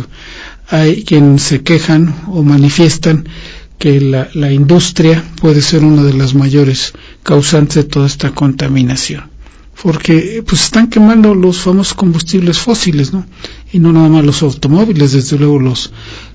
hay 0.69 1.03
quien 1.03 1.39
se 1.39 1.63
quejan 1.63 2.15
o 2.29 2.43
manifiestan 2.43 3.29
que 3.79 4.01
la, 4.01 4.29
la, 4.35 4.53
industria 4.53 5.25
puede 5.41 5.61
ser 5.61 5.85
una 5.85 6.05
de 6.05 6.15
las 6.15 6.35
mayores 6.35 6.93
causantes 7.25 7.75
de 7.75 7.85
toda 7.85 8.07
esta 8.07 8.31
contaminación. 8.31 9.25
Porque 9.83 10.43
pues 10.47 10.63
están 10.63 10.89
quemando 10.89 11.35
los 11.35 11.59
famosos 11.59 11.95
combustibles 11.95 12.59
fósiles, 12.59 13.13
¿no? 13.13 13.27
Y 13.73 13.81
no 13.81 13.93
nada 13.93 14.09
más 14.09 14.25
los 14.25 14.43
automóviles, 14.43 15.13
desde 15.13 15.37
luego 15.37 15.59
los, 15.59 15.91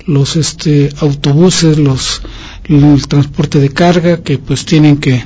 los 0.06 0.36
este, 0.36 0.90
autobuses, 1.00 1.80
los, 1.80 2.22
el 2.66 3.08
transporte 3.08 3.60
de 3.60 3.70
carga 3.70 4.22
que 4.22 4.38
pues 4.40 4.66
tienen 4.66 4.98
que, 4.98 5.24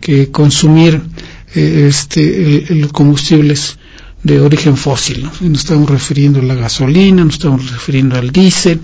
que 0.00 0.32
consumir 0.32 1.00
eh, 1.54 1.86
este, 1.88 2.20
el, 2.42 2.78
el 2.80 2.88
combustibles 2.88 3.78
de 4.22 4.40
origen 4.40 4.76
fósil. 4.76 5.24
¿no? 5.24 5.32
Nos 5.48 5.60
estamos 5.60 5.88
refiriendo 5.88 6.40
a 6.40 6.42
la 6.42 6.54
gasolina, 6.54 7.24
nos 7.24 7.34
estamos 7.34 7.70
refiriendo 7.70 8.16
al 8.16 8.30
diésel 8.30 8.80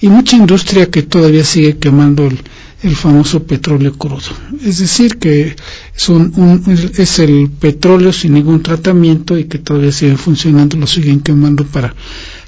y 0.00 0.08
mucha 0.08 0.36
industria 0.36 0.90
que 0.90 1.02
todavía 1.02 1.44
sigue 1.44 1.78
quemando 1.78 2.26
el, 2.26 2.38
el 2.82 2.96
famoso 2.96 3.44
petróleo 3.44 3.92
crudo. 3.96 4.32
Es 4.64 4.78
decir, 4.78 5.18
que 5.18 5.54
son 5.94 6.32
un, 6.36 6.92
es 6.96 7.18
el 7.20 7.50
petróleo 7.50 8.12
sin 8.12 8.34
ningún 8.34 8.62
tratamiento 8.62 9.38
y 9.38 9.44
que 9.44 9.58
todavía 9.58 9.92
sigue 9.92 10.16
funcionando, 10.16 10.76
lo 10.76 10.86
siguen 10.86 11.20
quemando 11.20 11.64
para 11.64 11.94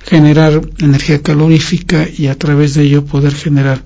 generar 0.04 0.60
energía 0.78 1.22
calorífica 1.22 2.08
y 2.16 2.26
a 2.26 2.36
través 2.36 2.74
de 2.74 2.82
ello 2.82 3.04
poder 3.04 3.34
generar 3.34 3.82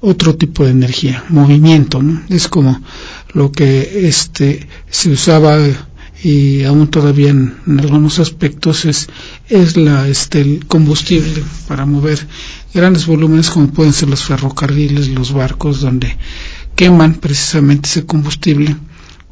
otro 0.00 0.34
tipo 0.34 0.64
de 0.64 0.72
energía, 0.72 1.24
movimiento, 1.28 2.02
¿no? 2.02 2.22
Es 2.28 2.48
como 2.48 2.82
lo 3.34 3.52
que 3.52 4.08
este 4.08 4.66
se 4.90 5.10
usaba 5.10 5.58
y 6.22 6.62
aún 6.62 6.88
todavía 6.88 7.30
en, 7.30 7.54
algunos 7.78 8.20
aspectos 8.20 8.84
es, 8.84 9.08
es 9.48 9.76
la, 9.76 10.06
este, 10.08 10.40
el 10.40 10.66
combustible 10.66 11.42
para 11.66 11.84
mover 11.84 12.26
grandes 12.72 13.06
volúmenes 13.06 13.50
como 13.50 13.68
pueden 13.68 13.92
ser 13.92 14.08
los 14.08 14.24
ferrocarriles, 14.24 15.08
los 15.08 15.32
barcos, 15.32 15.80
donde 15.80 16.16
queman 16.76 17.14
precisamente 17.14 17.88
ese 17.88 18.06
combustible 18.06 18.76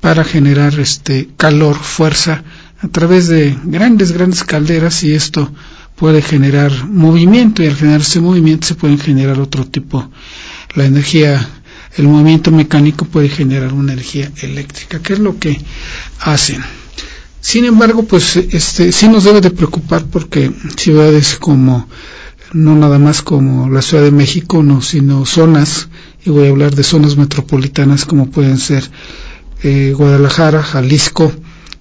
para 0.01 0.25
generar 0.25 0.79
este 0.81 1.29
calor, 1.37 1.77
fuerza 1.77 2.43
a 2.81 2.89
través 2.89 3.29
de 3.29 3.57
grandes, 3.65 4.13
grandes 4.13 4.43
calderas 4.43 5.05
y 5.05 5.15
esto 5.15 5.53
puede 5.95 6.23
generar 6.23 6.73
movimiento 6.89 7.63
y 7.63 7.67
al 7.67 7.77
generar 7.77 8.01
ese 8.01 8.21
movimiento 8.21 8.67
se 8.67 8.75
pueden 8.75 8.99
generar 8.99 9.39
otro 9.39 9.67
tipo, 9.67 10.11
la 10.75 10.87
energía 10.87 11.47
el 11.97 12.07
movimiento 12.07 12.51
mecánico 12.51 13.05
puede 13.05 13.29
generar 13.29 13.73
una 13.73 13.93
energía 13.93 14.31
eléctrica, 14.43 15.01
que 15.01 15.15
es 15.15 15.19
lo 15.19 15.39
que 15.39 15.61
hacen. 16.21 16.63
Sin 17.41 17.65
embargo, 17.65 18.05
pues 18.05 18.37
este 18.37 18.93
sí 18.93 19.09
nos 19.09 19.25
debe 19.25 19.41
de 19.41 19.51
preocupar 19.51 20.05
porque 20.05 20.53
ciudades 20.77 21.37
como 21.37 21.89
no 22.53 22.75
nada 22.75 22.99
más 22.99 23.23
como 23.23 23.69
la 23.71 23.83
Ciudad 23.83 24.05
de 24.05 24.11
México, 24.11 24.63
no, 24.63 24.83
sino 24.83 25.25
zonas, 25.25 25.89
y 26.25 26.31
voy 26.31 26.47
a 26.47 26.51
hablar 26.51 26.75
de 26.75 26.83
zonas 26.83 27.17
metropolitanas 27.17 28.05
como 28.05 28.31
pueden 28.31 28.59
ser 28.59 28.85
eh, 29.63 29.95
Guadalajara, 29.97 30.63
Jalisco, 30.63 31.33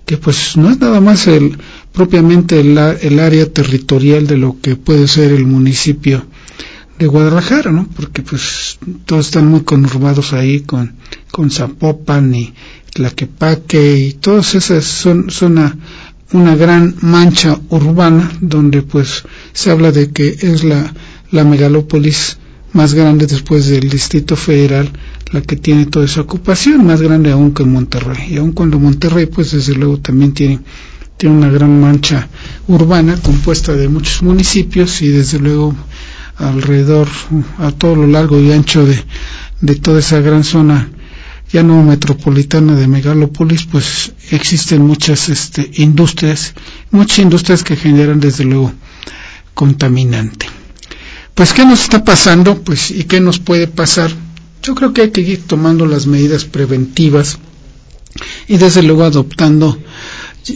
que 0.05 0.17
pues 0.17 0.57
no 0.57 0.69
es 0.69 0.79
nada 0.79 1.01
más 1.01 1.27
el 1.27 1.57
propiamente 1.91 2.59
el, 2.59 2.77
el, 2.77 3.19
área 3.19 3.51
territorial 3.51 4.27
de 4.27 4.37
lo 4.37 4.59
que 4.61 4.75
puede 4.75 5.07
ser 5.07 5.31
el 5.31 5.45
municipio 5.45 6.25
de 6.97 7.07
Guadalajara, 7.07 7.71
¿no? 7.71 7.87
Porque 7.95 8.21
pues 8.21 8.77
todos 9.05 9.27
están 9.27 9.47
muy 9.47 9.61
conurbados 9.61 10.33
ahí 10.33 10.61
con, 10.61 10.95
con 11.31 11.49
Zapopan 11.49 12.33
y 12.35 12.53
Tlaquepaque 12.93 13.97
y 13.97 14.13
todas 14.13 14.55
esas 14.55 14.85
son, 14.85 15.29
son 15.29 15.53
una, 15.53 15.77
una 16.33 16.55
gran 16.55 16.95
mancha 17.01 17.59
urbana 17.69 18.31
donde 18.41 18.81
pues 18.81 19.23
se 19.53 19.71
habla 19.71 19.91
de 19.91 20.11
que 20.11 20.27
es 20.29 20.63
la, 20.63 20.93
la 21.31 21.43
megalópolis 21.43 22.37
más 22.73 22.93
grande 22.93 23.25
después 23.25 23.67
del 23.67 23.89
Distrito 23.89 24.35
Federal 24.35 24.91
la 25.31 25.41
que 25.41 25.55
tiene 25.55 25.85
toda 25.85 26.05
esa 26.05 26.21
ocupación, 26.21 26.85
más 26.85 27.01
grande 27.01 27.31
aún 27.31 27.51
que 27.53 27.63
Monterrey. 27.63 28.33
Y 28.33 28.37
aun 28.37 28.51
cuando 28.51 28.79
Monterrey, 28.79 29.27
pues 29.27 29.51
desde 29.51 29.75
luego 29.75 29.99
también 29.99 30.33
tiene, 30.33 30.59
tiene 31.17 31.35
una 31.35 31.49
gran 31.49 31.79
mancha 31.79 32.27
urbana 32.67 33.17
compuesta 33.21 33.73
de 33.73 33.87
muchos 33.87 34.23
municipios 34.23 35.01
y 35.01 35.09
desde 35.09 35.39
luego 35.39 35.75
alrededor, 36.37 37.07
a 37.59 37.71
todo 37.71 37.95
lo 37.95 38.07
largo 38.07 38.39
y 38.39 38.51
ancho 38.51 38.85
de, 38.85 39.03
de 39.61 39.75
toda 39.75 39.99
esa 39.99 40.19
gran 40.21 40.43
zona 40.43 40.89
ya 41.51 41.63
no 41.63 41.81
metropolitana 41.83 42.75
de 42.75 42.87
megalópolis, 42.87 43.65
pues 43.65 44.13
existen 44.31 44.85
muchas 44.85 45.29
este, 45.29 45.69
industrias, 45.75 46.53
muchas 46.91 47.19
industrias 47.19 47.63
que 47.63 47.75
generan 47.75 48.19
desde 48.19 48.45
luego 48.45 48.71
contaminante. 49.53 50.45
Pues, 51.33 51.53
¿qué 51.53 51.65
nos 51.65 51.81
está 51.83 52.03
pasando? 52.03 52.61
Pues, 52.61 52.91
¿y 52.91 53.05
qué 53.05 53.19
nos 53.21 53.39
puede 53.39 53.67
pasar? 53.67 54.11
Yo 54.61 54.75
creo 54.75 54.93
que 54.93 55.01
hay 55.03 55.11
que 55.11 55.21
ir 55.21 55.47
tomando 55.47 55.85
las 55.85 56.05
medidas 56.05 56.45
preventivas 56.45 57.39
y 58.47 58.57
desde 58.57 58.83
luego 58.83 59.03
adoptando 59.03 59.77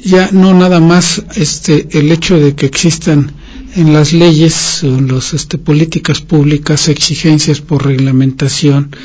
ya 0.03 0.29
no 0.31 0.53
nada 0.53 0.79
más 0.79 1.23
este 1.35 1.87
el 1.99 2.11
hecho 2.11 2.39
de 2.39 2.55
que 2.55 2.65
existan 2.65 3.31
en 3.75 3.93
las 3.93 4.11
leyes 4.13 4.83
en 4.83 5.07
las 5.07 5.33
este, 5.33 5.57
políticas 5.57 6.21
públicas 6.21 6.87
exigencias 6.89 7.61
por 7.61 7.85
reglamentación 7.85 8.95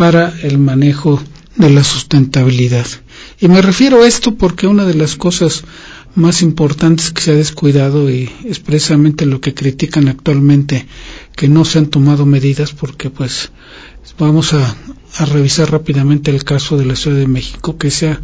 para 0.00 0.32
el 0.44 0.56
manejo 0.56 1.22
de 1.56 1.68
la 1.68 1.84
sustentabilidad. 1.84 2.86
Y 3.38 3.48
me 3.48 3.60
refiero 3.60 4.02
a 4.02 4.08
esto 4.08 4.34
porque 4.34 4.66
una 4.66 4.86
de 4.86 4.94
las 4.94 5.14
cosas 5.14 5.62
más 6.14 6.40
importantes 6.40 7.10
que 7.10 7.20
se 7.20 7.32
ha 7.32 7.34
descuidado 7.34 8.08
y 8.08 8.30
es 8.46 8.60
precisamente 8.60 9.26
lo 9.26 9.42
que 9.42 9.52
critican 9.52 10.08
actualmente 10.08 10.86
que 11.36 11.48
no 11.48 11.66
se 11.66 11.80
han 11.80 11.88
tomado 11.88 12.24
medidas 12.24 12.72
porque 12.72 13.10
pues 13.10 13.52
vamos 14.18 14.54
a, 14.54 14.74
revisar 15.26 15.70
rápidamente 15.70 16.30
el 16.30 16.44
caso 16.44 16.78
de 16.78 16.86
la 16.86 16.96
Ciudad 16.96 17.18
de 17.18 17.28
México 17.28 17.76
que 17.76 17.90
se 17.90 18.08
ha 18.08 18.22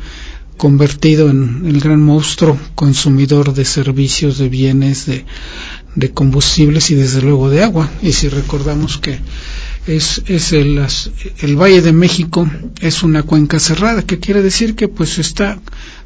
convertido 0.56 1.28
en 1.28 1.66
el 1.66 1.78
gran 1.78 2.00
monstruo 2.00 2.58
consumidor 2.74 3.52
de 3.52 3.66
servicios, 3.66 4.38
de 4.38 4.48
bienes, 4.48 5.04
de 5.04 6.10
combustibles 6.14 6.90
y 6.90 6.94
desde 6.94 7.20
luego 7.20 7.50
de 7.50 7.62
agua. 7.62 7.90
Y 8.00 8.12
si 8.12 8.30
recordamos 8.30 8.96
que 8.96 9.18
es, 9.86 10.22
es 10.26 10.52
el, 10.52 10.84
el, 11.38 11.56
Valle 11.56 11.80
de 11.80 11.92
México 11.92 12.48
es 12.80 13.02
una 13.02 13.22
cuenca 13.22 13.58
cerrada, 13.58 14.02
que 14.02 14.18
quiere 14.18 14.42
decir 14.42 14.74
que 14.74 14.88
pues 14.88 15.18
está, 15.18 15.60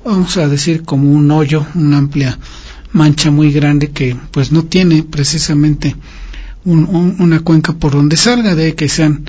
vamos 0.05 0.37
a 0.37 0.49
decir, 0.49 0.83
como 0.83 1.11
un 1.11 1.31
hoyo, 1.31 1.67
una 1.75 1.99
amplia 1.99 2.39
mancha 2.93 3.31
muy 3.31 3.53
grande 3.53 3.91
que 3.91 4.17
pues 4.33 4.53
no 4.53 4.65
tiene 4.65 5.05
precisamente 5.05 5.97
un, 6.65 6.85
un, 6.85 7.17
una 7.21 7.41
cuenca 7.41 7.73
por 7.73 7.93
donde 7.93 8.17
salga, 8.17 8.55
de 8.55 8.75
que 8.75 8.89
se 8.89 9.05
han 9.05 9.25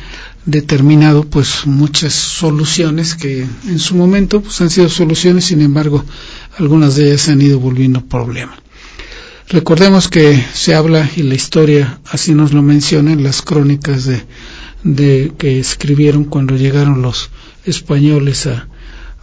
determinado 0.46 1.24
pues 1.24 1.66
muchas 1.66 2.14
soluciones 2.14 3.16
que 3.16 3.46
en 3.68 3.80
su 3.80 3.96
momento 3.96 4.42
pues 4.42 4.60
han 4.62 4.70
sido 4.70 4.90
soluciones, 4.90 5.46
sin 5.46 5.62
embargo 5.62 6.04
algunas 6.58 6.96
de 6.96 7.08
ellas 7.08 7.22
se 7.22 7.32
han 7.32 7.42
ido 7.42 7.60
volviendo 7.60 8.06
problemas. 8.06 8.60
Recordemos 9.50 10.08
que 10.08 10.44
se 10.54 10.76
habla 10.76 11.10
y 11.16 11.24
la 11.24 11.36
historia 11.36 12.00
así 12.06 12.34
nos 12.34 12.54
lo 12.54 12.62
menciona 12.62 13.12
en 13.12 13.24
las 13.24 13.42
crónicas 13.42 14.06
de, 14.06 14.24
de 14.84 15.32
que 15.38 15.60
escribieron 15.60 16.26
cuando 16.26 16.56
llegaron 16.56 17.02
los 17.02 17.30
españoles 17.66 18.48
a, 18.48 18.68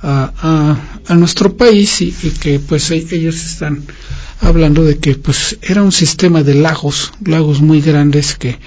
a, 0.03 0.77
a, 1.07 1.15
nuestro 1.15 1.57
país 1.57 2.01
y, 2.03 2.15
y, 2.23 2.31
que 2.31 2.61
pues 2.61 2.91
e, 2.91 3.07
ellos 3.11 3.45
están 3.45 3.85
hablando 4.41 4.85
de 4.85 4.99
que 4.99 5.15
pues 5.17 5.59
era 5.63 5.83
un 5.83 5.93
sistema 5.93 6.43
de 6.43 6.55
lagos, 6.55 7.13
lagos 7.25 7.61
muy 7.61 7.81
grandes 7.81 8.37
que 8.37 8.59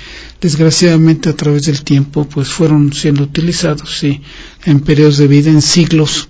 desgraciadamente 0.41 1.29
a 1.29 1.35
través 1.35 1.65
del 1.65 1.83
tiempo 1.83 2.27
pues 2.27 2.49
fueron 2.49 2.91
siendo 2.91 3.23
utilizados 3.23 3.97
sí, 3.99 4.21
en 4.65 4.81
periodos 4.81 5.17
de 5.17 5.27
vida, 5.27 5.49
en 5.49 5.61
siglos, 5.61 6.27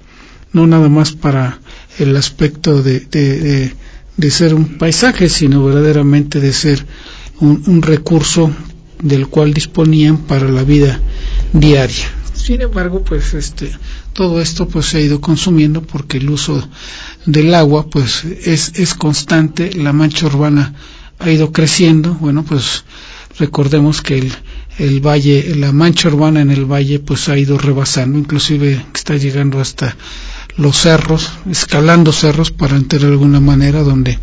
no 0.54 0.68
nada 0.68 0.90
más 0.90 1.14
para 1.14 1.60
el 1.98 2.16
aspecto 2.16 2.84
de, 2.84 3.00
de, 3.00 3.74
de 4.18 4.32
ser 4.32 4.54
un 4.54 4.78
paisaje, 4.78 5.30
sino 5.30 5.64
verdaderamente 5.64 6.40
de 6.40 6.54
ser 6.54 6.86
un, 7.40 7.82
recurso 7.82 8.52
del 9.02 9.28
cual 9.28 9.54
disponían 9.54 10.18
para 10.18 10.48
la 10.48 10.64
vida 10.64 11.00
diaria. 11.54 12.06
Sin 12.34 12.62
embargo, 12.62 13.04
pues 13.04 13.34
este 13.34 13.72
todo 14.14 14.42
esto 14.42 14.68
pues 14.68 14.88
se 14.88 14.98
ha 14.98 15.02
ido 15.02 15.22
consumiendo 15.22 15.82
porque 15.82 16.18
el 16.18 16.30
uso 16.30 16.68
del 17.26 17.54
agua 17.56 17.90
pues 17.90 18.26
es, 18.26 18.74
es 18.76 18.94
constante, 18.94 19.74
la 19.74 19.94
mancha 19.94 20.26
urbana 20.26 20.74
ha 21.20 21.32
ido 21.32 21.52
creciendo, 21.52 22.14
bueno 22.16 22.44
pues 22.44 22.84
recordemos 23.40 24.02
que 24.02 24.18
el, 24.18 24.34
el 24.80 25.00
valle, 25.00 25.56
la 25.56 25.72
mancha 25.72 26.10
urbana 26.10 26.42
en 26.42 26.52
el 26.52 26.66
valle 26.66 27.00
pues 27.00 27.30
ha 27.30 27.38
ido 27.38 27.58
rebasando, 27.58 28.18
inclusive 28.18 28.86
está 28.94 29.16
llegando 29.16 29.60
hasta 29.60 29.96
los 30.58 30.78
cerros, 30.78 31.32
escalando 31.50 32.12
cerros 32.12 32.52
para 32.52 32.76
entrar 32.76 33.02
de 33.02 33.08
alguna 33.08 33.40
manera 33.40 33.84
donde 33.84 34.20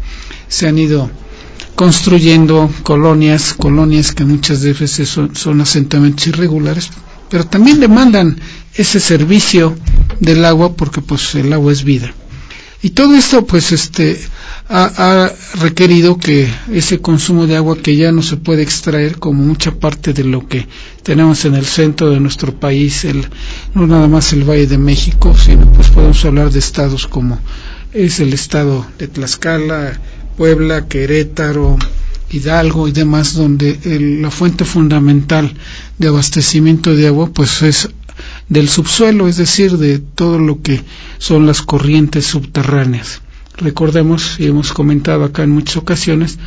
se 0.49 0.69
han 0.69 0.79
ido 0.79 1.11
construyendo 1.75 2.71
colonias, 2.83 3.55
colonias 3.55 4.12
que 4.12 4.25
muchas 4.25 4.62
veces 4.62 5.09
son, 5.09 5.37
son 5.37 5.61
asentamientos 5.61 6.27
irregulares, 6.27 6.91
pero 7.31 7.47
también 7.47 7.81
demandan 7.81 8.38
ese 8.75 9.01
servicio 9.01 9.77
del 10.21 10.45
agua 10.45 10.75
porque 10.75 11.01
pues 11.01 11.35
el 11.35 11.53
agua 11.53 11.73
es 11.73 11.85
vida. 11.85 12.12
Y 12.81 12.91
todo 12.91 13.14
esto 13.14 13.45
pues 13.45 13.73
este 13.73 14.21
ha, 14.69 15.33
requerido 15.55 16.17
que 16.19 16.49
ese 16.73 17.01
consumo 17.01 17.47
de 17.47 17.57
agua 17.57 17.77
que 17.79 17.97
ya 17.97 18.12
no 18.12 18.23
se 18.23 18.37
puede 18.37 18.62
extraer 18.62 19.19
como 19.19 19.43
mucha 19.43 19.73
parte 19.73 20.12
de 20.12 20.23
lo 20.23 20.47
que 20.47 20.69
tenemos 21.03 21.45
en 21.45 21.55
el 21.55 21.67
centro 21.67 22.11
de 22.11 22.21
nuestro 22.21 22.55
país, 22.55 23.05
el, 23.05 23.27
no 23.75 23.87
nada 23.87 24.07
más 24.07 24.33
el 24.33 24.49
Valle 24.49 24.69
de 24.69 24.79
México, 24.79 25.35
sino 25.37 25.67
pues 25.73 25.88
podemos 25.88 26.25
hablar 26.25 26.51
de 26.51 26.61
estados 26.61 27.09
como 27.09 27.41
es 27.93 28.21
el 28.21 28.33
estado 28.33 28.87
de 28.99 29.09
Tlaxcala, 29.09 29.99
Puebla, 30.37 30.87
Querétaro, 30.87 31.79
Hidalgo 32.31 32.87
y 32.87 32.93
demás, 32.93 33.35
donde 33.35 33.79
el, 33.85 34.23
la 34.23 34.31
fuente 34.31 34.64
fundamental 34.64 35.53
de 35.99 36.09
abastecimiento 36.09 36.95
de 36.95 37.09
agua 37.09 37.31
pues 37.33 37.62
es 37.62 37.88
del 38.49 38.69
subsuelo, 38.69 39.29
es 39.29 39.37
decir, 39.37 39.79
de 39.79 39.99
todo 39.99 40.39
lo 40.39 40.63
que 40.63 40.83
son 41.19 41.47
las 41.47 41.63
corrientes 41.63 42.27
subterráneas. 42.27 43.21
Recordemos, 43.57 44.37
y 44.39 44.47
hemos 44.47 44.73
comentado 44.73 45.25
acá 45.25 45.43
en 45.43 45.51
muchas 45.51 45.77
ocasiones, 45.77 46.39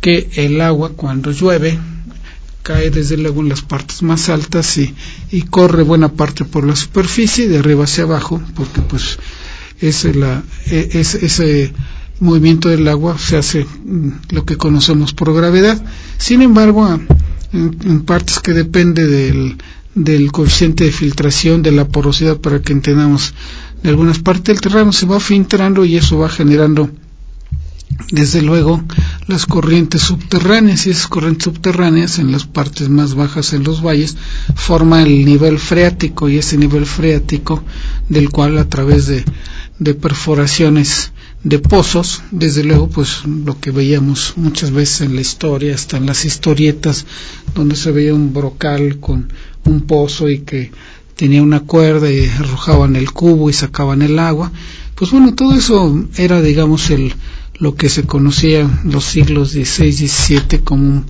que 0.00 0.28
el 0.34 0.60
agua 0.60 0.90
cuando 0.94 1.30
llueve 1.30 1.78
cae 2.62 2.90
desde 2.90 3.16
luego 3.16 3.40
en 3.40 3.48
las 3.48 3.62
partes 3.62 4.02
más 4.02 4.28
altas 4.28 4.76
y, 4.78 4.92
y 5.30 5.42
corre 5.42 5.84
buena 5.84 6.08
parte 6.08 6.44
por 6.44 6.66
la 6.66 6.74
superficie, 6.74 7.48
de 7.48 7.58
arriba 7.58 7.84
hacia 7.84 8.04
abajo, 8.04 8.42
porque 8.56 8.80
pues 8.82 9.18
es 9.80 10.04
la, 10.16 10.42
es, 10.66 11.14
ese 11.14 11.72
movimiento 12.18 12.68
del 12.68 12.88
agua 12.88 13.16
se 13.18 13.36
hace 13.36 13.64
mm, 13.64 14.10
lo 14.30 14.44
que 14.44 14.56
conocemos 14.56 15.12
por 15.12 15.32
gravedad. 15.32 15.80
Sin 16.18 16.42
embargo, 16.42 16.88
en, 16.88 17.06
en 17.84 18.02
partes 18.02 18.40
que 18.40 18.52
depende 18.52 19.06
del, 19.06 19.58
del 19.96 20.30
coeficiente 20.30 20.84
de 20.84 20.92
filtración, 20.92 21.62
de 21.62 21.72
la 21.72 21.88
porosidad, 21.88 22.36
para 22.36 22.60
que 22.60 22.72
entendamos, 22.72 23.34
de 23.82 23.88
algunas 23.88 24.18
partes 24.18 24.44
del 24.44 24.60
terreno 24.60 24.92
se 24.92 25.06
va 25.06 25.18
filtrando 25.18 25.84
y 25.84 25.96
eso 25.96 26.18
va 26.18 26.28
generando, 26.28 26.90
desde 28.12 28.42
luego, 28.42 28.84
las 29.26 29.46
corrientes 29.46 30.02
subterráneas. 30.02 30.86
Y 30.86 30.90
esas 30.90 31.08
corrientes 31.08 31.44
subterráneas 31.44 32.18
en 32.18 32.30
las 32.30 32.44
partes 32.44 32.90
más 32.90 33.14
bajas 33.14 33.54
en 33.54 33.64
los 33.64 33.82
valles 33.82 34.16
forma 34.54 35.02
el 35.02 35.24
nivel 35.24 35.58
freático. 35.58 36.28
Y 36.28 36.36
ese 36.36 36.58
nivel 36.58 36.84
freático 36.84 37.64
del 38.10 38.28
cual 38.28 38.58
a 38.58 38.68
través 38.68 39.06
de 39.06 39.94
perforaciones 39.94 41.12
de 41.42 41.58
pozos, 41.58 42.22
desde 42.30 42.64
luego 42.64 42.88
pues 42.88 43.24
lo 43.24 43.60
que 43.60 43.70
veíamos 43.70 44.34
muchas 44.36 44.70
veces 44.70 45.02
en 45.02 45.14
la 45.14 45.20
historia, 45.20 45.74
hasta 45.74 45.96
en 45.96 46.06
las 46.06 46.24
historietas 46.24 47.06
donde 47.54 47.76
se 47.76 47.92
veía 47.92 48.14
un 48.14 48.32
brocal 48.32 48.98
con 48.98 49.32
un 49.64 49.82
pozo 49.82 50.28
y 50.28 50.40
que 50.40 50.72
tenía 51.14 51.42
una 51.42 51.60
cuerda 51.60 52.10
y 52.10 52.26
arrojaban 52.26 52.96
el 52.96 53.12
cubo 53.12 53.48
y 53.48 53.52
sacaban 53.52 54.02
el 54.02 54.18
agua, 54.18 54.52
pues 54.94 55.10
bueno, 55.10 55.34
todo 55.34 55.54
eso 55.54 56.06
era 56.16 56.42
digamos 56.42 56.90
el 56.90 57.14
lo 57.58 57.74
que 57.74 57.88
se 57.88 58.04
conocía 58.04 58.60
en 58.60 58.92
los 58.92 59.04
siglos 59.04 59.52
XVI 59.52 59.86
y 59.86 60.08
XVII 60.08 60.60
como 60.64 61.04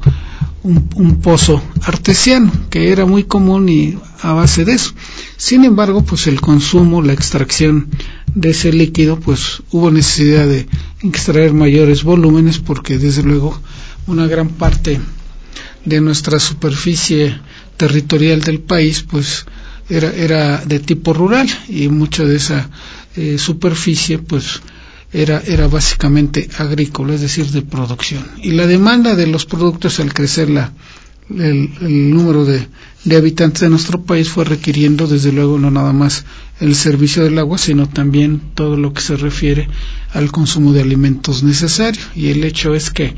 un, 0.63 1.21
pozo 1.23 1.63
artesiano, 1.83 2.51
que 2.71 2.91
era 2.91 3.07
muy 3.07 3.25
común 3.25 3.69
y 3.69 3.99
a 4.21 4.33
base 4.33 4.65
de 4.65 4.73
eso. 4.73 4.93
Sin 5.37 5.65
embargo, 5.65 6.05
pues 6.05 6.27
el 6.27 6.41
consumo, 6.41 7.03
la 7.03 7.13
extracción 7.13 7.89
de 8.35 8.51
ese 8.51 8.73
líquido, 8.73 9.21
pues 9.21 9.63
hubo 9.71 9.91
necesidad 9.91 10.47
de 10.47 10.67
extraer 11.03 11.53
mayores 11.53 12.03
volúmenes 12.03 12.59
porque 12.59 12.99
desde 12.99 13.23
luego 13.23 13.61
una 14.07 14.27
gran 14.27 14.49
parte 14.49 15.01
de 15.85 16.01
nuestra 16.01 16.41
superficie 16.41 17.39
territorial 17.77 18.41
del 18.41 18.61
país, 18.61 19.03
pues 19.09 19.47
era, 19.89 20.11
era 20.11 20.65
de 20.65 20.81
tipo 20.81 21.13
rural 21.13 21.49
y 21.69 21.89
mucha 21.89 22.25
de 22.25 22.37
esa 22.37 22.69
eh, 23.15 23.39
superficie, 23.39 24.19
pues 24.19 24.61
era, 25.13 25.43
era 25.47 25.69
básicamente 25.69 26.49
agrícola, 26.59 27.15
es 27.15 27.21
decir, 27.21 27.47
de 27.47 27.63
producción. 27.63 28.25
Y 28.43 28.53
la 28.53 28.67
demanda 28.67 29.15
de 29.15 29.27
los 29.27 29.47
productos 29.47 30.01
al 30.01 30.13
crecer 30.13 30.51
la, 30.51 30.73
el, 31.31 32.11
número 32.11 32.45
de, 32.45 32.69
de, 33.05 33.17
habitantes 33.17 33.63
de 33.63 33.71
nuestro 33.71 34.03
país 34.03 34.29
fue 34.29 34.45
requiriendo, 34.45 35.07
desde 35.07 35.33
luego, 35.33 35.59
no 35.59 35.71
nada 35.71 35.93
más 35.93 36.25
el 36.61 36.75
servicio 36.75 37.25
del 37.25 37.39
agua, 37.39 37.59
sino 37.59 37.89
también 37.89 38.41
todo 38.55 38.77
lo 38.77 38.93
que 38.93 39.01
se 39.01 39.17
refiere 39.17 39.69
al 40.13 40.31
consumo 40.31 40.73
de 40.73 40.83
alimentos 40.83 41.43
necesario. 41.43 42.01
Y 42.15 42.29
el 42.29 42.45
hecho 42.45 42.75
es 42.75 42.91
que 42.91 43.15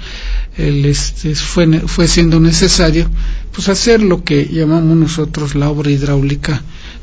el, 0.56 0.84
este, 0.86 1.34
fue, 1.34 1.80
fue 1.80 2.08
siendo 2.08 2.40
necesario 2.40 3.08
pues 3.52 3.68
hacer 3.68 4.02
lo 4.02 4.24
que 4.24 4.46
llamamos 4.46 4.96
nosotros 4.96 5.54
la 5.54 5.68
obra 5.68 5.90
hidráulica 5.90 6.62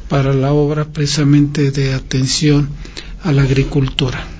para 0.09 0.33
la 0.33 0.53
obra 0.53 0.85
precisamente 0.85 1.71
de 1.71 1.93
atención 1.93 2.69
a 3.23 3.31
la 3.31 3.43
agricultura. 3.43 4.34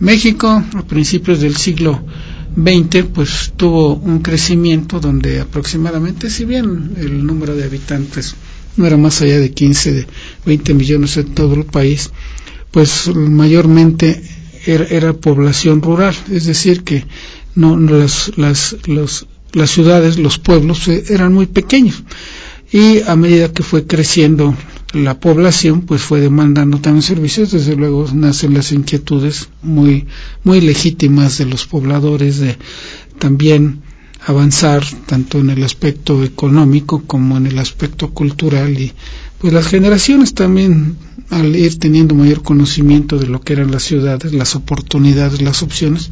México, 0.00 0.48
a 0.48 0.82
principios 0.86 1.40
del 1.40 1.56
siglo 1.56 2.04
XX, 2.56 3.04
pues 3.12 3.52
tuvo 3.56 3.94
un 3.94 4.20
crecimiento 4.20 5.00
donde 5.00 5.40
aproximadamente, 5.40 6.30
si 6.30 6.44
bien 6.44 6.94
el 6.96 7.26
número 7.26 7.54
de 7.56 7.64
habitantes 7.64 8.34
no 8.76 8.86
era 8.86 8.96
más 8.96 9.20
allá 9.22 9.38
de 9.38 9.50
15, 9.50 9.92
de 9.92 10.06
20 10.46 10.74
millones 10.74 11.16
en 11.16 11.34
todo 11.34 11.54
el 11.54 11.64
país, 11.64 12.10
pues 12.70 13.08
mayormente 13.14 14.22
era, 14.66 14.84
era 14.84 15.12
población 15.14 15.82
rural, 15.82 16.14
es 16.30 16.46
decir, 16.46 16.84
que 16.84 17.04
no, 17.54 17.76
no 17.76 17.98
las, 17.98 18.32
las, 18.36 18.76
los, 18.86 19.26
las 19.52 19.70
ciudades, 19.70 20.18
los 20.18 20.38
pueblos 20.38 20.86
eh, 20.88 21.04
eran 21.08 21.32
muy 21.32 21.46
pequeños. 21.46 22.02
Y 22.70 23.00
a 23.00 23.16
medida 23.16 23.52
que 23.52 23.62
fue 23.62 23.86
creciendo 23.86 24.54
la 24.92 25.20
población 25.20 25.82
pues 25.82 26.02
fue 26.02 26.20
demandando 26.20 26.78
también 26.80 27.02
servicios. 27.02 27.52
Desde 27.52 27.76
luego 27.76 28.06
nacen 28.12 28.54
las 28.54 28.72
inquietudes 28.72 29.48
muy 29.62 30.06
muy 30.44 30.60
legítimas 30.60 31.38
de 31.38 31.46
los 31.46 31.66
pobladores 31.66 32.38
de 32.38 32.56
también 33.18 33.82
avanzar 34.26 34.84
tanto 35.06 35.38
en 35.38 35.50
el 35.50 35.62
aspecto 35.62 36.24
económico 36.24 37.02
como 37.06 37.36
en 37.36 37.46
el 37.46 37.58
aspecto 37.58 38.10
cultural. 38.10 38.78
Y 38.78 38.92
pues 39.38 39.52
las 39.52 39.66
generaciones 39.66 40.34
también 40.34 40.96
al 41.30 41.54
ir 41.54 41.78
teniendo 41.78 42.14
mayor 42.14 42.42
conocimiento 42.42 43.18
de 43.18 43.26
lo 43.26 43.40
que 43.40 43.52
eran 43.52 43.70
las 43.70 43.82
ciudades, 43.82 44.32
las 44.32 44.56
oportunidades, 44.56 45.42
las 45.42 45.62
opciones, 45.62 46.10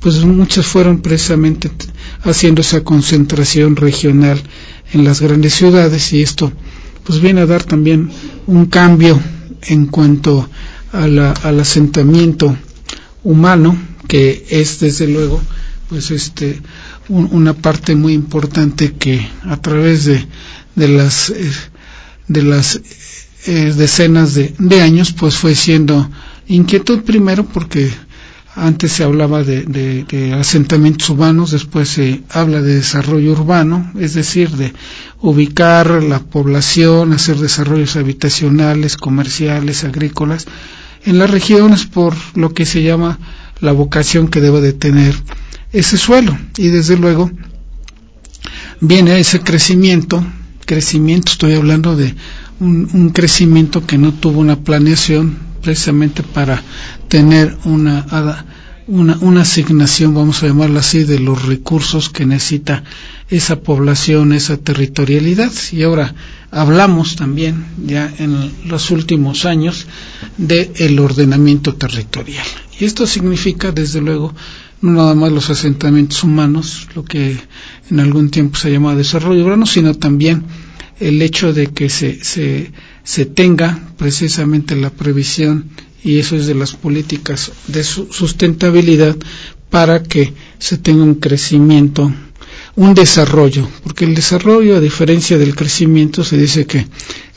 pues 0.00 0.24
muchas 0.24 0.66
fueron 0.66 1.00
precisamente 1.00 1.70
haciendo 2.22 2.60
esa 2.62 2.82
concentración 2.82 3.76
regional 3.76 4.40
en 4.92 5.04
las 5.04 5.20
grandes 5.20 5.54
ciudades. 5.54 6.12
Y 6.12 6.22
esto 6.22 6.52
pues 7.06 7.20
viene 7.20 7.42
a 7.42 7.46
dar 7.46 7.62
también 7.62 8.10
un 8.46 8.66
cambio 8.66 9.18
en 9.62 9.86
cuanto 9.86 10.48
a 10.92 11.06
la, 11.06 11.32
al 11.32 11.60
asentamiento 11.60 12.56
humano 13.22 13.76
que 14.08 14.44
es 14.50 14.80
desde 14.80 15.08
luego 15.08 15.40
pues 15.88 16.10
este 16.10 16.60
un, 17.08 17.28
una 17.32 17.54
parte 17.54 17.94
muy 17.94 18.12
importante 18.12 18.94
que 18.94 19.26
a 19.44 19.56
través 19.56 20.04
de, 20.04 20.26
de 20.74 20.88
las 20.88 21.30
eh, 21.30 21.50
de 22.28 22.42
las 22.42 22.80
eh, 23.46 23.72
decenas 23.76 24.34
de, 24.34 24.80
años 24.82 25.12
pues 25.12 25.36
fue 25.36 25.54
siendo 25.54 26.10
inquietud 26.48 27.02
primero 27.02 27.44
porque 27.46 27.90
antes 28.56 28.92
se 28.92 29.04
hablaba 29.04 29.44
de, 29.44 29.62
de, 29.64 30.32
asentamientos 30.32 31.10
urbanos, 31.10 31.50
después 31.50 31.90
se 31.90 32.22
habla 32.30 32.62
de 32.62 32.76
desarrollo 32.76 33.32
urbano, 33.32 33.92
es 34.00 34.14
decir, 34.14 34.48
de 34.50 34.72
ubicar 35.20 36.02
la 36.02 36.20
población, 36.20 37.12
hacer 37.12 37.36
desarrollos 37.36 37.96
habitacionales, 37.96 38.96
comerciales, 38.96 39.84
agrícolas, 39.84 40.46
en 41.04 41.18
las 41.18 41.30
regiones 41.30 41.86
por 41.86 42.14
lo 42.34 42.52
que 42.52 42.66
se 42.66 42.82
llama 42.82 43.18
la 43.60 43.72
vocación 43.72 44.28
que 44.28 44.40
debe 44.40 44.60
de 44.60 44.72
tener 44.72 45.16
ese 45.72 45.96
suelo. 45.96 46.36
Y 46.56 46.68
desde 46.68 46.96
luego 46.96 47.30
viene 48.80 49.18
ese 49.18 49.40
crecimiento, 49.40 50.24
crecimiento, 50.66 51.32
estoy 51.32 51.54
hablando 51.54 51.96
de 51.96 52.14
un, 52.60 52.88
un 52.92 53.10
crecimiento 53.10 53.86
que 53.86 53.98
no 53.98 54.12
tuvo 54.12 54.40
una 54.40 54.56
planeación 54.56 55.38
precisamente 55.62 56.22
para 56.22 56.62
tener 57.08 57.56
una, 57.64 58.06
una, 58.86 59.18
una 59.20 59.42
asignación, 59.42 60.14
vamos 60.14 60.42
a 60.42 60.46
llamarla 60.46 60.80
así, 60.80 61.04
de 61.04 61.18
los 61.18 61.44
recursos 61.44 62.08
que 62.08 62.26
necesita 62.26 62.84
esa 63.28 63.60
población, 63.60 64.32
esa 64.32 64.56
territorialidad. 64.56 65.52
Y 65.72 65.82
ahora 65.82 66.14
hablamos 66.50 67.16
también, 67.16 67.64
ya 67.84 68.12
en 68.18 68.52
los 68.66 68.90
últimos 68.90 69.44
años, 69.44 69.86
de 70.36 70.72
el 70.76 70.98
ordenamiento 70.98 71.74
territorial. 71.74 72.46
Y 72.78 72.84
esto 72.84 73.06
significa, 73.06 73.72
desde 73.72 74.00
luego, 74.00 74.34
no 74.82 74.92
nada 74.92 75.14
más 75.14 75.32
los 75.32 75.50
asentamientos 75.50 76.22
humanos, 76.22 76.88
lo 76.94 77.04
que 77.04 77.36
en 77.90 78.00
algún 78.00 78.30
tiempo 78.30 78.56
se 78.58 78.70
llamaba 78.70 78.94
desarrollo 78.94 79.44
urbano, 79.44 79.66
sino 79.66 79.94
también 79.94 80.44
el 81.00 81.20
hecho 81.22 81.52
de 81.52 81.68
que 81.68 81.88
se, 81.88 82.72
se 83.06 83.24
tenga 83.24 83.80
precisamente 83.96 84.74
la 84.74 84.90
previsión 84.90 85.70
y 86.02 86.18
eso 86.18 86.34
es 86.34 86.46
de 86.46 86.56
las 86.56 86.74
políticas 86.74 87.52
de 87.68 87.84
su 87.84 88.12
sustentabilidad 88.12 89.16
para 89.70 90.02
que 90.02 90.34
se 90.58 90.76
tenga 90.76 91.04
un 91.04 91.14
crecimiento, 91.14 92.12
un 92.74 92.94
desarrollo, 92.94 93.68
porque 93.84 94.04
el 94.04 94.16
desarrollo, 94.16 94.76
a 94.76 94.80
diferencia 94.80 95.38
del 95.38 95.54
crecimiento, 95.54 96.24
se 96.24 96.36
dice 96.36 96.66
que 96.66 96.84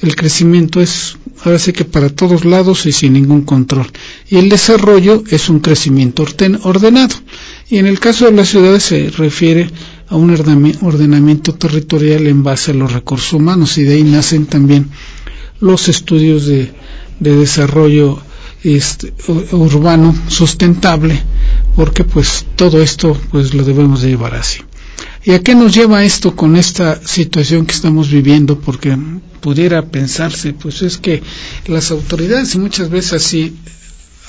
el 0.01 0.15
crecimiento 0.15 0.81
es, 0.81 1.17
ahora 1.43 1.59
sí 1.59 1.71
que 1.71 1.85
para 1.85 2.09
todos 2.09 2.45
lados 2.45 2.87
y 2.87 2.91
sin 2.91 3.13
ningún 3.13 3.43
control, 3.43 3.87
y 4.27 4.37
el 4.37 4.49
desarrollo 4.49 5.23
es 5.29 5.49
un 5.49 5.59
crecimiento 5.59 6.25
ordenado. 6.63 7.15
Y 7.69 7.77
en 7.77 7.85
el 7.85 7.99
caso 7.99 8.25
de 8.25 8.31
las 8.31 8.49
ciudades 8.49 8.83
se 8.83 9.11
refiere 9.11 9.69
a 10.07 10.15
un 10.15 10.31
ordenamiento 10.81 11.53
territorial 11.53 12.25
en 12.25 12.41
base 12.41 12.71
a 12.71 12.73
los 12.73 12.91
recursos 12.91 13.33
humanos 13.33 13.77
y 13.77 13.83
de 13.83 13.93
ahí 13.93 14.03
nacen 14.03 14.47
también 14.47 14.89
los 15.59 15.87
estudios 15.87 16.45
de, 16.45 16.71
de 17.19 17.35
desarrollo 17.35 18.21
este, 18.63 19.13
urbano 19.51 20.15
sustentable 20.27 21.21
porque 21.75 22.03
pues 22.03 22.45
todo 22.55 22.81
esto 22.81 23.17
pues 23.31 23.53
lo 23.53 23.63
debemos 23.63 24.01
de 24.01 24.09
llevar 24.09 24.35
así. 24.35 24.61
Y 25.23 25.31
a 25.31 25.41
qué 25.41 25.55
nos 25.55 25.73
lleva 25.73 26.03
esto 26.03 26.35
con 26.35 26.55
esta 26.55 27.05
situación 27.05 27.65
que 27.65 27.73
estamos 27.73 28.09
viviendo 28.09 28.59
porque 28.59 28.97
pudiera 29.41 29.85
pensarse 29.85 30.53
pues 30.53 30.81
es 30.81 30.97
que 30.97 31.21
las 31.67 31.91
autoridades 31.91 32.55
y 32.55 32.59
muchas 32.59 32.89
veces 32.89 33.13
así 33.13 33.55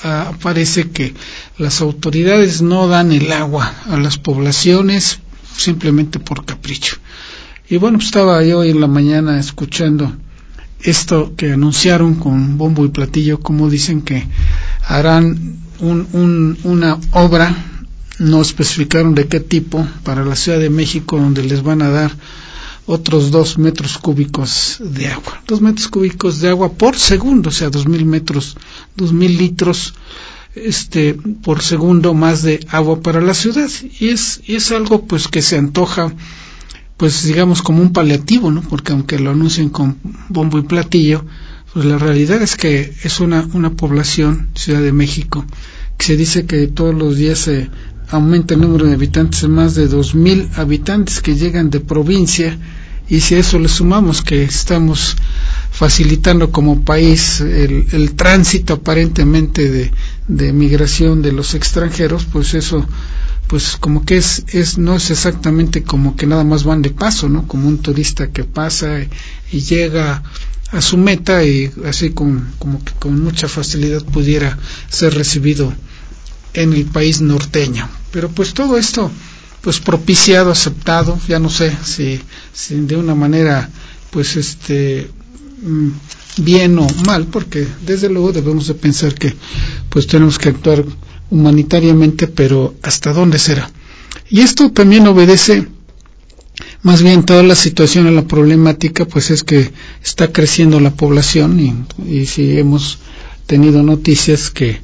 uh, 0.03 0.35
parece 0.37 0.89
que 0.91 1.13
las 1.57 1.81
autoridades 1.81 2.61
no 2.61 2.87
dan 2.87 3.11
el 3.11 3.31
agua 3.31 3.73
a 3.85 3.97
las 3.97 4.17
poblaciones 4.17 5.19
simplemente 5.57 6.19
por 6.19 6.45
capricho. 6.45 6.97
Y 7.69 7.77
bueno 7.77 7.97
pues 7.97 8.07
estaba 8.07 8.43
yo 8.43 8.59
hoy 8.59 8.69
en 8.69 8.81
la 8.81 8.87
mañana 8.87 9.39
escuchando 9.39 10.13
esto 10.83 11.33
que 11.35 11.53
anunciaron 11.53 12.15
con 12.15 12.57
bombo 12.57 12.85
y 12.85 12.89
platillo, 12.89 13.39
como 13.39 13.69
dicen 13.69 14.01
que 14.01 14.27
harán 14.85 15.57
un, 15.79 16.07
un, 16.13 16.57
una 16.63 16.99
obra, 17.11 17.55
no 18.19 18.41
especificaron 18.41 19.15
de 19.15 19.27
qué 19.27 19.39
tipo, 19.39 19.87
para 20.03 20.23
la 20.25 20.35
Ciudad 20.35 20.59
de 20.59 20.69
México, 20.69 21.17
donde 21.17 21.43
les 21.43 21.63
van 21.63 21.81
a 21.81 21.89
dar 21.89 22.11
otros 22.85 23.31
dos 23.31 23.57
metros 23.57 23.97
cúbicos 23.97 24.77
de 24.79 25.07
agua. 25.07 25.41
Dos 25.47 25.61
metros 25.61 25.87
cúbicos 25.87 26.39
de 26.39 26.49
agua 26.49 26.73
por 26.73 26.97
segundo, 26.97 27.49
o 27.49 27.51
sea, 27.51 27.69
dos 27.69 27.87
mil 27.87 28.05
metros, 28.05 28.57
dos 28.95 29.13
mil 29.13 29.37
litros 29.37 29.93
este 30.55 31.13
por 31.13 31.61
segundo 31.61 32.13
más 32.13 32.41
de 32.43 32.59
agua 32.69 32.99
para 32.99 33.21
la 33.21 33.33
ciudad 33.33 33.69
y 33.99 34.09
es 34.09 34.41
y 34.45 34.55
es 34.55 34.71
algo 34.71 35.05
pues 35.05 35.29
que 35.29 35.41
se 35.41 35.57
antoja 35.57 36.13
pues 37.01 37.23
digamos 37.23 37.63
como 37.63 37.81
un 37.81 37.93
paliativo, 37.93 38.51
¿no? 38.51 38.61
Porque 38.61 38.91
aunque 38.91 39.17
lo 39.17 39.31
anuncien 39.31 39.69
con 39.69 39.97
bombo 40.29 40.59
y 40.59 40.61
platillo, 40.61 41.25
pues 41.73 41.83
la 41.83 41.97
realidad 41.97 42.39
es 42.43 42.55
que 42.55 42.93
es 43.01 43.19
una, 43.19 43.49
una 43.53 43.71
población, 43.71 44.49
Ciudad 44.53 44.83
de 44.83 44.91
México, 44.91 45.43
que 45.97 46.05
se 46.05 46.15
dice 46.15 46.45
que 46.45 46.67
todos 46.67 46.93
los 46.93 47.17
días 47.17 47.39
se 47.39 47.71
aumenta 48.07 48.53
el 48.53 48.61
número 48.61 48.85
de 48.85 48.93
habitantes 48.93 49.49
más 49.49 49.73
de 49.73 49.87
dos 49.87 50.13
mil 50.13 50.47
habitantes 50.55 51.21
que 51.21 51.33
llegan 51.33 51.71
de 51.71 51.79
provincia 51.79 52.59
y 53.09 53.21
si 53.21 53.33
a 53.33 53.39
eso 53.39 53.57
le 53.57 53.67
sumamos 53.67 54.21
que 54.21 54.43
estamos 54.43 55.15
facilitando 55.71 56.51
como 56.51 56.85
país 56.85 57.41
el, 57.41 57.87
el 57.93 58.13
tránsito 58.13 58.75
aparentemente 58.75 59.71
de, 59.71 59.91
de 60.27 60.53
migración 60.53 61.23
de 61.23 61.31
los 61.31 61.55
extranjeros, 61.55 62.27
pues 62.31 62.53
eso 62.53 62.85
pues 63.51 63.75
como 63.75 64.05
que 64.05 64.15
es, 64.15 64.45
es 64.47 64.77
no 64.77 64.95
es 64.95 65.11
exactamente 65.11 65.83
como 65.83 66.15
que 66.15 66.25
nada 66.25 66.45
más 66.45 66.63
van 66.63 66.81
de 66.81 66.91
paso, 66.91 67.27
¿no? 67.27 67.49
Como 67.49 67.67
un 67.67 67.79
turista 67.79 68.31
que 68.31 68.45
pasa 68.45 69.05
y, 69.51 69.59
llega 69.59 70.23
a 70.71 70.79
su 70.79 70.95
meta 70.95 71.43
y 71.43 71.69
así 71.85 72.11
con, 72.11 72.53
como 72.59 72.81
que 72.81 72.93
con 72.93 73.21
mucha 73.21 73.49
facilidad 73.49 74.05
pudiera 74.05 74.57
ser 74.87 75.15
recibido 75.15 75.73
en 76.53 76.71
el 76.71 76.85
país 76.85 77.19
norteño. 77.19 77.89
Pero 78.13 78.29
pues 78.29 78.53
todo 78.53 78.77
esto 78.77 79.11
pues 79.59 79.81
propiciado, 79.81 80.49
aceptado, 80.49 81.19
ya 81.27 81.37
no 81.37 81.49
sé 81.49 81.75
si, 81.83 82.21
si 82.53 82.79
de 82.79 82.95
una 82.95 83.15
manera 83.15 83.69
pues 84.11 84.37
este 84.37 85.11
mm, 85.61 85.89
bien 86.37 86.79
o 86.79 86.87
mal, 87.05 87.25
porque 87.25 87.67
desde 87.85 88.07
luego 88.07 88.31
debemos 88.31 88.67
de 88.67 88.75
pensar 88.75 89.13
que 89.13 89.35
pues 89.89 90.07
tenemos 90.07 90.39
que 90.39 90.47
actuar 90.47 90.85
humanitariamente, 91.31 92.27
pero 92.27 92.75
¿hasta 92.83 93.13
dónde 93.13 93.39
será? 93.39 93.71
Y 94.29 94.41
esto 94.41 94.71
también 94.71 95.07
obedece 95.07 95.67
más 96.83 97.01
bien 97.01 97.23
toda 97.23 97.43
la 97.43 97.55
situación 97.55 98.07
a 98.07 98.11
la 98.11 98.27
problemática, 98.27 99.05
pues 99.05 99.31
es 99.31 99.43
que 99.43 99.71
está 100.03 100.31
creciendo 100.31 100.79
la 100.79 100.91
población 100.91 101.59
y, 101.59 101.73
y 102.07 102.25
si 102.25 102.57
hemos 102.57 102.99
tenido 103.47 103.83
noticias 103.83 104.49
que 104.51 104.79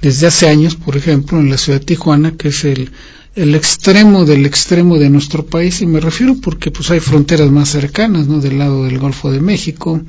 desde 0.00 0.26
hace 0.26 0.48
años, 0.48 0.74
por 0.74 0.96
ejemplo, 0.96 1.38
en 1.38 1.48
la 1.48 1.56
ciudad 1.58 1.78
de 1.78 1.86
Tijuana, 1.86 2.32
que 2.32 2.48
es 2.48 2.64
el, 2.64 2.90
el 3.34 3.54
extremo 3.54 4.24
del 4.24 4.44
extremo 4.46 4.98
de 4.98 5.08
nuestro 5.08 5.46
país, 5.46 5.80
y 5.80 5.86
me 5.86 6.00
refiero 6.00 6.36
porque 6.40 6.70
pues 6.70 6.90
hay 6.90 7.00
fronteras 7.00 7.50
más 7.50 7.70
cercanas, 7.70 8.26
¿no? 8.26 8.40
Del 8.40 8.58
lado 8.58 8.84
del 8.84 8.98
Golfo 8.98 9.30
de 9.30 9.40
México, 9.40 10.00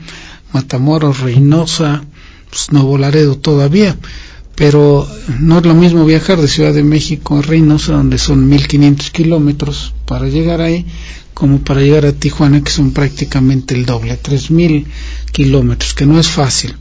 Matamoros, 0.52 1.20
Reynosa, 1.20 2.04
pues 2.50 2.72
Nuevo 2.72 2.98
Laredo 2.98 3.38
todavía, 3.38 3.98
pero 4.56 5.08
no 5.40 5.60
es 5.60 5.66
lo 5.66 5.74
mismo 5.74 6.06
viajar 6.06 6.40
de 6.40 6.48
Ciudad 6.48 6.74
de 6.74 6.84
México 6.84 7.38
a 7.38 7.42
Reynosa, 7.42 7.94
donde 7.94 8.18
son 8.18 8.48
1500 8.48 9.10
kilómetros 9.10 9.94
para 10.06 10.28
llegar 10.28 10.62
ahí, 10.62 10.86
como 11.34 11.60
para 11.60 11.82
llegar 11.82 12.06
a 12.06 12.14
Tijuana, 12.14 12.64
que 12.64 12.72
son 12.72 12.92
prácticamente 12.92 13.74
el 13.74 13.86
doble, 13.86 14.16
3000 14.18 14.86
kilómetros, 15.32 15.94
que 15.94 16.06
no 16.06 16.20
es 16.20 16.28
fácil. 16.28 16.76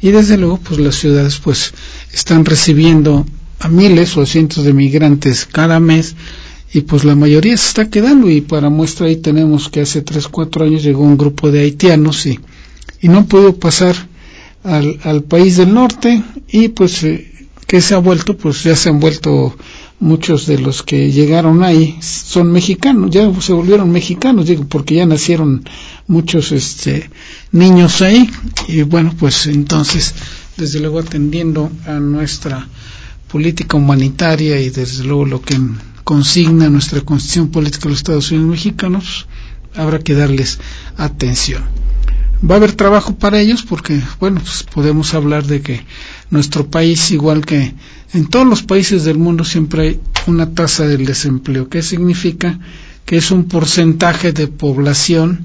Y 0.00 0.10
desde 0.10 0.38
luego, 0.38 0.58
pues 0.58 0.80
las 0.80 0.94
ciudades 0.94 1.38
pues 1.38 1.74
están 2.12 2.44
recibiendo 2.44 3.26
a 3.60 3.68
miles 3.68 4.16
o 4.16 4.22
a 4.22 4.26
cientos 4.26 4.64
de 4.64 4.72
migrantes 4.72 5.44
cada 5.44 5.80
mes 5.80 6.14
y 6.72 6.82
pues 6.82 7.04
la 7.04 7.16
mayoría 7.16 7.56
se 7.56 7.68
está 7.68 7.90
quedando 7.90 8.30
y 8.30 8.40
para 8.40 8.70
muestra 8.70 9.06
ahí 9.06 9.16
tenemos 9.16 9.68
que 9.68 9.80
hace 9.80 10.02
tres, 10.02 10.28
cuatro 10.28 10.64
años 10.64 10.82
llegó 10.82 11.02
un 11.02 11.18
grupo 11.18 11.50
de 11.50 11.60
haitianos 11.60 12.26
y 12.26 12.38
y 13.00 13.08
no 13.08 13.26
pudo 13.26 13.56
pasar 13.56 14.07
al, 14.64 14.98
al 15.04 15.22
país 15.24 15.56
del 15.56 15.72
norte 15.72 16.22
y 16.48 16.68
pues 16.68 17.02
eh, 17.04 17.48
que 17.66 17.80
se 17.80 17.94
ha 17.94 17.98
vuelto 17.98 18.36
pues 18.36 18.62
ya 18.64 18.74
se 18.74 18.88
han 18.88 18.98
vuelto 18.98 19.56
muchos 20.00 20.46
de 20.46 20.58
los 20.58 20.82
que 20.82 21.10
llegaron 21.10 21.62
ahí 21.62 21.98
son 22.00 22.50
mexicanos 22.52 23.10
ya 23.10 23.30
se 23.40 23.52
volvieron 23.52 23.90
mexicanos 23.90 24.46
digo 24.46 24.66
porque 24.68 24.96
ya 24.96 25.06
nacieron 25.06 25.64
muchos 26.06 26.52
este 26.52 27.10
niños 27.52 28.00
ahí. 28.02 28.30
Y 28.68 28.82
bueno 28.82 29.14
pues 29.18 29.46
entonces 29.46 30.14
desde 30.56 30.80
luego 30.80 31.00
atendiendo 31.00 31.70
a 31.86 32.00
nuestra 32.00 32.66
política 33.30 33.76
humanitaria 33.76 34.60
y 34.60 34.70
desde 34.70 35.04
luego 35.04 35.26
lo 35.26 35.42
que 35.42 35.58
consigna 36.04 36.70
nuestra 36.70 37.02
constitución 37.02 37.50
política 37.50 37.84
de 37.84 37.90
los 37.90 37.98
Estados 37.98 38.30
Unidos 38.30 38.50
mexicanos 38.50 39.26
habrá 39.74 39.98
que 39.98 40.14
darles 40.14 40.58
atención 40.96 41.77
va 42.42 42.54
a 42.54 42.58
haber 42.58 42.72
trabajo 42.72 43.16
para 43.16 43.40
ellos 43.40 43.62
porque, 43.62 44.00
bueno, 44.20 44.40
pues 44.40 44.62
podemos 44.62 45.14
hablar 45.14 45.44
de 45.46 45.60
que 45.60 45.84
nuestro 46.30 46.68
país, 46.68 47.10
igual 47.10 47.44
que 47.44 47.74
en 48.12 48.26
todos 48.26 48.46
los 48.46 48.62
países 48.62 49.04
del 49.04 49.18
mundo, 49.18 49.44
siempre 49.44 49.82
hay 49.82 50.00
una 50.26 50.54
tasa 50.54 50.86
del 50.86 51.04
desempleo. 51.04 51.68
¿Qué 51.68 51.82
significa? 51.82 52.58
Que 53.04 53.16
es 53.16 53.30
un 53.30 53.44
porcentaje 53.44 54.32
de 54.32 54.46
población 54.46 55.44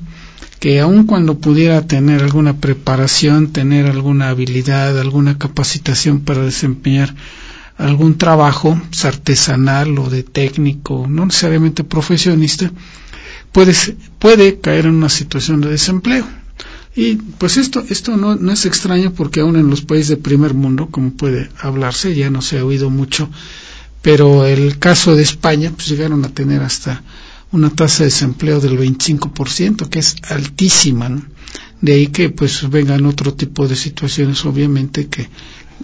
que 0.59 0.79
aun 0.79 1.05
cuando 1.05 1.39
pudiera 1.39 1.81
tener 1.87 2.21
alguna 2.23 2.57
preparación, 2.57 3.51
tener 3.51 3.85
alguna 3.85 4.29
habilidad, 4.29 4.97
alguna 4.97 5.37
capacitación 5.37 6.21
para 6.21 6.43
desempeñar 6.43 7.13
algún 7.77 8.17
trabajo 8.17 8.79
pues, 8.89 9.03
artesanal 9.03 9.97
o 9.97 10.09
de 10.09 10.23
técnico, 10.23 11.05
no 11.09 11.25
necesariamente 11.25 11.83
profesionista, 11.83 12.71
puede, 13.51 13.73
puede 14.19 14.59
caer 14.59 14.85
en 14.85 14.95
una 14.95 15.09
situación 15.09 15.59
de 15.59 15.69
desempleo. 15.69 16.25
Y 16.95 17.15
pues 17.15 17.57
esto, 17.57 17.83
esto 17.89 18.17
no, 18.17 18.35
no 18.35 18.51
es 18.51 18.65
extraño 18.65 19.13
porque 19.13 19.39
aún 19.39 19.55
en 19.55 19.69
los 19.69 19.81
países 19.81 20.09
de 20.09 20.17
primer 20.17 20.53
mundo, 20.53 20.89
como 20.91 21.11
puede 21.11 21.49
hablarse, 21.59 22.15
ya 22.15 22.29
no 22.29 22.41
se 22.41 22.59
ha 22.59 22.65
oído 22.65 22.89
mucho, 22.89 23.29
pero 24.01 24.45
el 24.45 24.77
caso 24.77 25.15
de 25.15 25.23
España, 25.23 25.71
pues 25.75 25.87
llegaron 25.87 26.23
a 26.23 26.29
tener 26.29 26.61
hasta 26.61 27.03
una 27.51 27.69
tasa 27.69 27.99
de 27.99 28.09
desempleo 28.09 28.59
del 28.59 28.77
25%, 28.77 29.87
que 29.89 29.99
es 29.99 30.15
altísima, 30.29 31.09
¿no? 31.09 31.23
De 31.81 31.93
ahí 31.93 32.07
que 32.07 32.29
pues 32.29 32.69
vengan 32.69 33.05
otro 33.05 33.33
tipo 33.33 33.67
de 33.67 33.75
situaciones, 33.75 34.45
obviamente, 34.45 35.07
que 35.07 35.29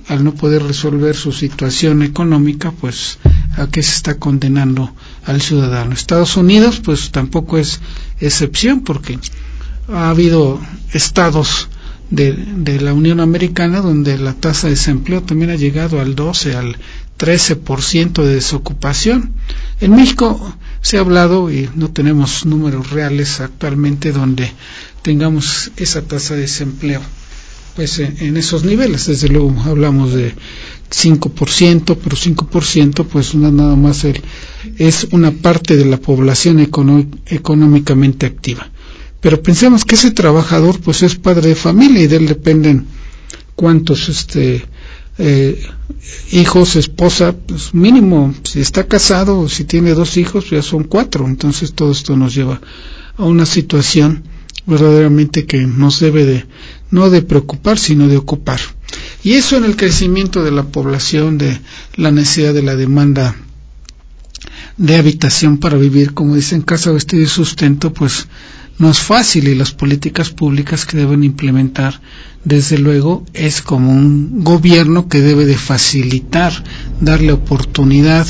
al 0.07 0.23
no 0.23 0.33
poder 0.33 0.63
resolver 0.63 1.15
su 1.15 1.31
situación 1.31 2.03
económica, 2.03 2.71
pues 2.71 3.19
a 3.57 3.67
qué 3.67 3.83
se 3.83 3.95
está 3.95 4.17
condenando 4.17 4.93
al 5.25 5.41
ciudadano. 5.41 5.93
Estados 5.93 6.37
Unidos, 6.37 6.79
pues 6.83 7.11
tampoco 7.11 7.57
es 7.57 7.79
excepción, 8.19 8.81
porque 8.81 9.19
ha 9.91 10.09
habido 10.09 10.59
estados 10.93 11.69
de, 12.09 12.33
de, 12.33 12.81
la 12.81 12.93
Unión 12.93 13.19
Americana 13.19 13.81
donde 13.81 14.17
la 14.17 14.33
tasa 14.33 14.67
de 14.67 14.73
desempleo 14.73 15.21
también 15.21 15.51
ha 15.51 15.55
llegado 15.55 15.99
al 16.01 16.15
12, 16.15 16.55
al 16.55 16.77
13% 17.19 18.23
de 18.23 18.35
desocupación. 18.35 19.33
En 19.81 19.95
México 19.95 20.55
se 20.81 20.97
ha 20.97 21.01
hablado, 21.01 21.51
y 21.51 21.69
no 21.75 21.91
tenemos 21.91 22.45
números 22.45 22.89
reales 22.89 23.41
actualmente, 23.41 24.11
donde 24.11 24.51
tengamos 25.01 25.71
esa 25.77 26.01
tasa 26.01 26.35
de 26.35 26.41
desempleo 26.41 27.01
pues 27.75 27.99
en, 27.99 28.35
esos 28.35 28.63
niveles. 28.63 29.07
Desde 29.07 29.29
luego 29.29 29.55
hablamos 29.63 30.13
de 30.13 30.33
5%, 30.89 31.97
pero 32.03 32.17
5% 32.17 33.05
pues 33.05 33.35
nada 33.35 33.75
más 33.75 34.03
el, 34.03 34.21
es 34.77 35.07
una 35.11 35.31
parte 35.31 35.77
de 35.77 35.85
la 35.85 35.97
población 35.97 36.59
económicamente 36.59 38.25
activa 38.25 38.69
pero 39.21 39.41
pensemos 39.41 39.85
que 39.85 39.95
ese 39.95 40.11
trabajador 40.11 40.79
pues 40.79 41.03
es 41.03 41.15
padre 41.15 41.49
de 41.49 41.55
familia 41.55 42.03
y 42.03 42.07
de 42.07 42.17
él 42.17 42.27
dependen 42.27 42.87
cuántos 43.55 44.07
este 44.09 44.65
eh, 45.21 45.61
hijos, 46.31 46.77
esposa, 46.77 47.33
pues 47.33 47.73
mínimo, 47.73 48.33
si 48.43 48.61
está 48.61 48.87
casado 48.87 49.41
o 49.41 49.49
si 49.49 49.65
tiene 49.65 49.93
dos 49.93 50.15
hijos, 50.15 50.49
ya 50.49 50.61
son 50.61 50.85
cuatro. 50.85 51.27
Entonces 51.27 51.73
todo 51.73 51.91
esto 51.91 52.15
nos 52.15 52.33
lleva 52.33 52.61
a 53.17 53.25
una 53.25 53.45
situación 53.45 54.23
verdaderamente 54.65 55.45
que 55.45 55.59
nos 55.67 55.99
debe 55.99 56.25
de, 56.25 56.45
no 56.89 57.09
de 57.09 57.21
preocupar, 57.21 57.77
sino 57.77 58.07
de 58.07 58.15
ocupar. 58.15 58.59
Y 59.23 59.33
eso 59.33 59.57
en 59.57 59.65
el 59.65 59.75
crecimiento 59.75 60.43
de 60.43 60.51
la 60.51 60.63
población, 60.63 61.37
de 61.37 61.59
la 61.95 62.11
necesidad 62.11 62.53
de 62.53 62.63
la 62.63 62.77
demanda 62.77 63.35
de 64.77 64.95
habitación 64.95 65.57
para 65.57 65.77
vivir, 65.77 66.13
como 66.13 66.35
dicen, 66.35 66.61
casa, 66.61 66.93
vestido 66.93 67.23
y 67.23 67.27
sustento, 67.27 67.91
pues 67.91 68.27
no 68.79 68.89
es 68.89 68.99
fácil 68.99 69.49
y 69.49 69.55
las 69.55 69.71
políticas 69.71 70.29
públicas 70.29 70.85
que 70.85 70.97
deben 70.97 71.25
implementar, 71.25 71.99
desde 72.45 72.77
luego, 72.77 73.25
es 73.33 73.61
como 73.61 73.91
un 73.91 74.41
gobierno 74.45 75.09
que 75.09 75.19
debe 75.19 75.45
de 75.45 75.57
facilitar, 75.57 76.63
darle 77.01 77.33
oportunidad, 77.33 78.25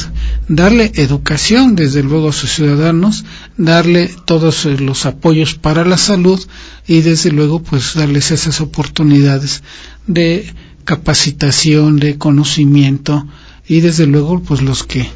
darle 0.48 0.92
educación, 0.96 1.76
desde 1.76 2.02
luego, 2.02 2.30
a 2.30 2.34
sus 2.34 2.52
ciudadanos, 2.52 3.26
darle 3.58 4.10
todos 4.26 4.66
los 4.66 5.06
apoyos 5.06 5.54
para 5.54 5.86
la 5.86 5.98
salud 5.98 6.44
y, 6.88 7.02
desde 7.02 7.32
luego, 7.32 7.62
pues 7.62 7.94
darles 7.94 8.32
esas 8.32 8.60
oportunidades 8.60 9.62
de 10.08 10.52
capacitación, 10.84 12.00
de 12.00 12.18
conocimiento 12.18 13.28
y, 13.68 13.82
desde 13.82 14.08
luego, 14.08 14.42
pues 14.42 14.64
los 14.64 14.84
que 14.84 15.08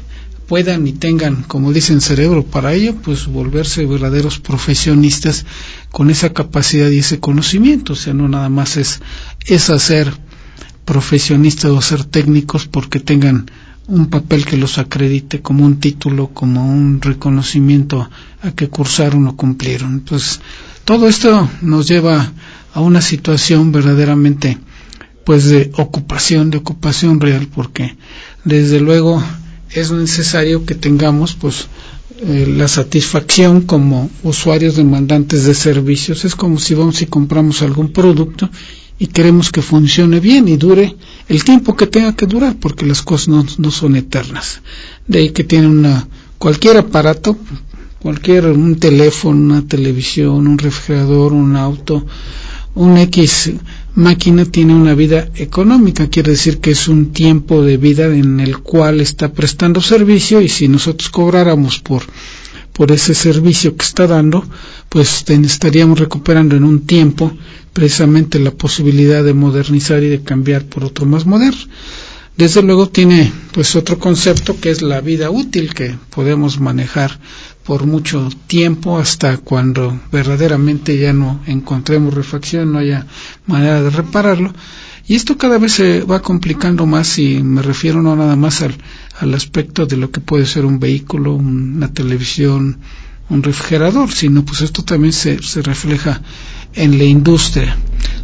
puedan 0.54 0.86
y 0.86 0.92
tengan, 0.92 1.42
como 1.42 1.72
dicen, 1.72 2.00
cerebro 2.00 2.44
para 2.44 2.74
ello, 2.74 2.94
pues 2.94 3.26
volverse 3.26 3.86
verdaderos 3.86 4.38
profesionistas 4.38 5.46
con 5.90 6.10
esa 6.10 6.32
capacidad 6.32 6.90
y 6.90 6.98
ese 6.98 7.18
conocimiento. 7.18 7.94
O 7.94 7.96
sea, 7.96 8.14
no 8.14 8.28
nada 8.28 8.48
más 8.48 8.76
es, 8.76 9.00
es 9.46 9.68
hacer 9.68 10.14
profesionistas 10.84 11.72
o 11.72 11.80
ser 11.80 12.04
técnicos 12.04 12.68
porque 12.68 13.00
tengan 13.00 13.50
un 13.88 14.06
papel 14.06 14.46
que 14.46 14.56
los 14.56 14.78
acredite 14.78 15.42
como 15.42 15.64
un 15.64 15.80
título, 15.80 16.28
como 16.28 16.64
un 16.64 17.02
reconocimiento 17.02 18.08
a 18.40 18.52
que 18.52 18.68
cursaron 18.68 19.26
o 19.26 19.34
cumplieron. 19.34 19.94
Entonces, 19.94 20.40
todo 20.84 21.08
esto 21.08 21.50
nos 21.62 21.88
lleva 21.88 22.32
a 22.72 22.80
una 22.80 23.00
situación 23.00 23.72
verdaderamente 23.72 24.56
pues 25.24 25.46
de 25.46 25.72
ocupación, 25.78 26.50
de 26.52 26.58
ocupación 26.58 27.18
real, 27.18 27.48
porque 27.52 27.96
desde 28.44 28.78
luego 28.78 29.20
es 29.74 29.90
necesario 29.90 30.64
que 30.64 30.74
tengamos 30.74 31.34
pues 31.34 31.66
eh, 32.20 32.46
la 32.48 32.68
satisfacción 32.68 33.62
como 33.62 34.08
usuarios 34.22 34.76
demandantes 34.76 35.44
de 35.44 35.54
servicios 35.54 36.24
es 36.24 36.36
como 36.36 36.58
si 36.58 36.74
vamos 36.74 37.02
y 37.02 37.06
compramos 37.06 37.60
algún 37.62 37.92
producto 37.92 38.48
y 38.98 39.08
queremos 39.08 39.50
que 39.50 39.62
funcione 39.62 40.20
bien 40.20 40.46
y 40.48 40.56
dure 40.56 40.94
el 41.28 41.42
tiempo 41.42 41.76
que 41.76 41.88
tenga 41.88 42.14
que 42.14 42.26
durar, 42.26 42.56
porque 42.60 42.86
las 42.86 43.02
cosas 43.02 43.28
no, 43.28 43.44
no 43.58 43.70
son 43.72 43.96
eternas. 43.96 44.62
De 45.08 45.18
ahí 45.18 45.30
que 45.30 45.42
tiene 45.42 45.66
una 45.66 46.06
cualquier 46.38 46.76
aparato, 46.76 47.36
cualquier 47.98 48.46
un 48.46 48.76
teléfono, 48.76 49.54
una 49.54 49.66
televisión, 49.66 50.46
un 50.46 50.58
refrigerador, 50.58 51.32
un 51.32 51.56
auto, 51.56 52.06
un 52.76 52.96
X 52.98 53.52
máquina 53.94 54.44
tiene 54.44 54.74
una 54.74 54.94
vida 54.94 55.28
económica, 55.36 56.08
quiere 56.08 56.32
decir 56.32 56.58
que 56.58 56.72
es 56.72 56.88
un 56.88 57.12
tiempo 57.12 57.62
de 57.62 57.76
vida 57.76 58.06
en 58.06 58.40
el 58.40 58.58
cual 58.58 59.00
está 59.00 59.32
prestando 59.32 59.80
servicio 59.80 60.40
y 60.40 60.48
si 60.48 60.68
nosotros 60.68 61.10
cobráramos 61.10 61.78
por 61.78 62.02
por 62.74 62.90
ese 62.90 63.14
servicio 63.14 63.76
que 63.76 63.84
está 63.84 64.08
dando, 64.08 64.44
pues 64.88 65.24
estaríamos 65.28 65.98
recuperando 65.98 66.56
en 66.56 66.64
un 66.64 66.86
tiempo 66.86 67.32
precisamente 67.72 68.40
la 68.40 68.50
posibilidad 68.50 69.22
de 69.22 69.32
modernizar 69.32 70.02
y 70.02 70.08
de 70.08 70.22
cambiar 70.22 70.64
por 70.64 70.84
otro 70.84 71.06
más 71.06 71.24
moderno. 71.24 71.60
Desde 72.36 72.62
luego 72.62 72.88
tiene 72.88 73.32
pues 73.52 73.76
otro 73.76 74.00
concepto 74.00 74.58
que 74.60 74.70
es 74.70 74.82
la 74.82 75.00
vida 75.00 75.30
útil 75.30 75.72
que 75.72 75.96
podemos 76.10 76.58
manejar 76.58 77.20
por 77.64 77.86
mucho 77.86 78.28
tiempo 78.46 78.98
hasta 78.98 79.38
cuando 79.38 79.98
verdaderamente 80.12 80.98
ya 80.98 81.12
no 81.12 81.40
encontremos 81.46 82.14
refacción, 82.14 82.72
no 82.72 82.78
haya 82.78 83.06
manera 83.46 83.82
de 83.82 83.90
repararlo. 83.90 84.52
Y 85.06 85.16
esto 85.16 85.36
cada 85.36 85.58
vez 85.58 85.72
se 85.72 86.00
va 86.02 86.22
complicando 86.22 86.86
más 86.86 87.18
y 87.18 87.42
me 87.42 87.62
refiero 87.62 88.02
no 88.02 88.16
nada 88.16 88.36
más 88.36 88.62
al, 88.62 88.74
al 89.18 89.34
aspecto 89.34 89.86
de 89.86 89.96
lo 89.96 90.10
que 90.10 90.20
puede 90.20 90.46
ser 90.46 90.64
un 90.64 90.78
vehículo, 90.78 91.34
una 91.34 91.92
televisión, 91.92 92.78
un 93.28 93.42
refrigerador, 93.42 94.10
sino 94.12 94.44
pues 94.44 94.60
esto 94.62 94.82
también 94.82 95.12
se, 95.12 95.42
se 95.42 95.62
refleja 95.62 96.22
en 96.74 96.98
la 96.98 97.04
industria. 97.04 97.76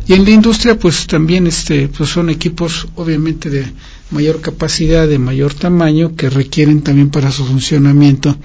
Y 0.07 0.15
en 0.15 0.25
la 0.25 0.31
industria 0.31 0.79
pues 0.79 1.07
también 1.07 1.47
este 1.47 1.89
pues 1.89 2.11
son 2.11 2.31
equipos 2.31 2.89
obviamente 2.97 3.49
de 3.49 3.71
mayor 4.11 4.41
capacidad, 4.41 5.07
de 5.07 5.19
mayor 5.19 5.55
tamaño 5.55 6.15
que 6.17 6.29
requieren 6.31 6.83
también 6.83 7.11
para 7.11 7.31
su 7.31 7.45
funcionamiento 7.45 8.37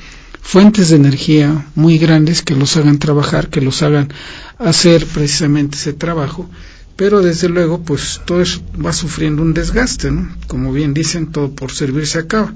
fuentes 0.46 0.90
de 0.90 0.98
energía 0.98 1.66
muy 1.74 1.98
grandes 1.98 2.44
que 2.44 2.56
los 2.56 2.78
hagan 2.78 3.00
trabajar, 3.00 3.50
que 3.50 3.62
los 3.62 3.82
hagan 3.82 4.14
hacer 4.60 5.04
precisamente 5.08 5.76
ese 5.76 5.92
trabajo, 5.92 6.48
pero 6.96 7.24
desde 7.24 7.50
luego 7.50 7.82
pues 7.82 8.22
todo 8.26 8.44
eso 8.44 8.62
va 8.74 8.94
sufriendo 8.94 9.42
un 9.42 9.56
desgaste, 9.56 10.12
¿no? 10.12 10.30
Como 10.46 10.72
bien 10.72 10.94
dicen, 10.94 11.32
todo 11.32 11.56
por 11.56 11.72
servir 11.72 12.06
se 12.06 12.20
acaba. 12.20 12.54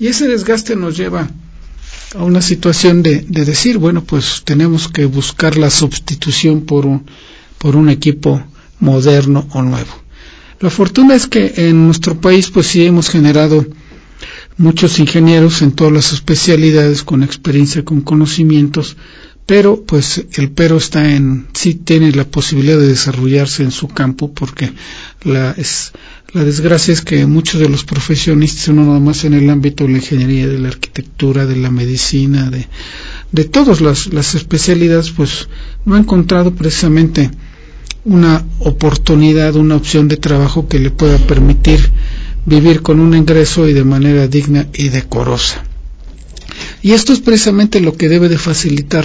Y 0.00 0.08
ese 0.08 0.26
desgaste 0.26 0.74
nos 0.74 0.96
lleva 0.96 1.30
a 2.16 2.24
una 2.24 2.42
situación 2.42 3.04
de, 3.04 3.24
de 3.28 3.44
decir, 3.44 3.78
bueno, 3.78 4.02
pues 4.02 4.42
tenemos 4.44 4.88
que 4.88 5.04
buscar 5.04 5.56
la 5.56 5.70
sustitución 5.70 6.62
por 6.62 6.86
un, 6.86 7.06
por 7.58 7.76
un 7.76 7.88
equipo 7.88 8.42
moderno 8.80 9.46
o 9.52 9.62
nuevo. 9.62 9.92
La 10.58 10.70
fortuna 10.70 11.14
es 11.14 11.28
que 11.28 11.54
en 11.56 11.86
nuestro 11.86 12.20
país 12.20 12.50
pues 12.50 12.66
sí 12.66 12.84
hemos 12.84 13.08
generado 13.08 13.64
muchos 14.58 14.98
ingenieros 14.98 15.62
en 15.62 15.72
todas 15.72 15.92
las 15.92 16.12
especialidades 16.12 17.04
con 17.04 17.22
experiencia, 17.22 17.84
con 17.84 18.00
conocimientos, 18.02 18.96
pero 19.46 19.82
pues 19.82 20.26
el 20.34 20.50
pero 20.50 20.76
está 20.76 21.14
en 21.14 21.46
sí 21.54 21.74
tiene 21.74 22.12
la 22.12 22.24
posibilidad 22.24 22.76
de 22.76 22.88
desarrollarse 22.88 23.62
en 23.62 23.70
su 23.70 23.88
campo 23.88 24.32
porque 24.34 24.72
la 25.22 25.52
es 25.52 25.92
la 26.34 26.44
desgracia 26.44 26.92
es 26.92 27.00
que 27.00 27.24
muchos 27.24 27.58
de 27.58 27.70
los 27.70 27.84
profesionistas 27.84 28.68
no 28.74 28.84
nada 28.84 29.00
más 29.00 29.24
en 29.24 29.32
el 29.32 29.48
ámbito 29.48 29.84
de 29.84 29.92
la 29.92 29.98
ingeniería, 29.98 30.46
de 30.46 30.58
la 30.58 30.68
arquitectura, 30.68 31.46
de 31.46 31.56
la 31.56 31.70
medicina, 31.70 32.50
de 32.50 32.68
de 33.32 33.44
todas 33.44 33.80
las, 33.80 34.12
las 34.12 34.34
especialidades 34.34 35.10
pues 35.10 35.48
no 35.86 35.94
ha 35.94 35.98
encontrado 35.98 36.54
precisamente 36.54 37.30
una 38.04 38.44
oportunidad, 38.58 39.56
una 39.56 39.76
opción 39.76 40.08
de 40.08 40.16
trabajo 40.16 40.68
que 40.68 40.78
le 40.78 40.90
pueda 40.90 41.18
permitir 41.18 41.90
vivir 42.46 42.82
con 42.82 43.00
un 43.00 43.14
ingreso 43.14 43.68
y 43.68 43.72
de 43.72 43.84
manera 43.84 44.26
digna 44.26 44.66
y 44.72 44.88
decorosa. 44.88 45.64
Y 46.82 46.92
esto 46.92 47.12
es 47.12 47.20
precisamente 47.20 47.80
lo 47.80 47.96
que 47.96 48.08
debe 48.08 48.28
de 48.28 48.38
facilitar 48.38 49.04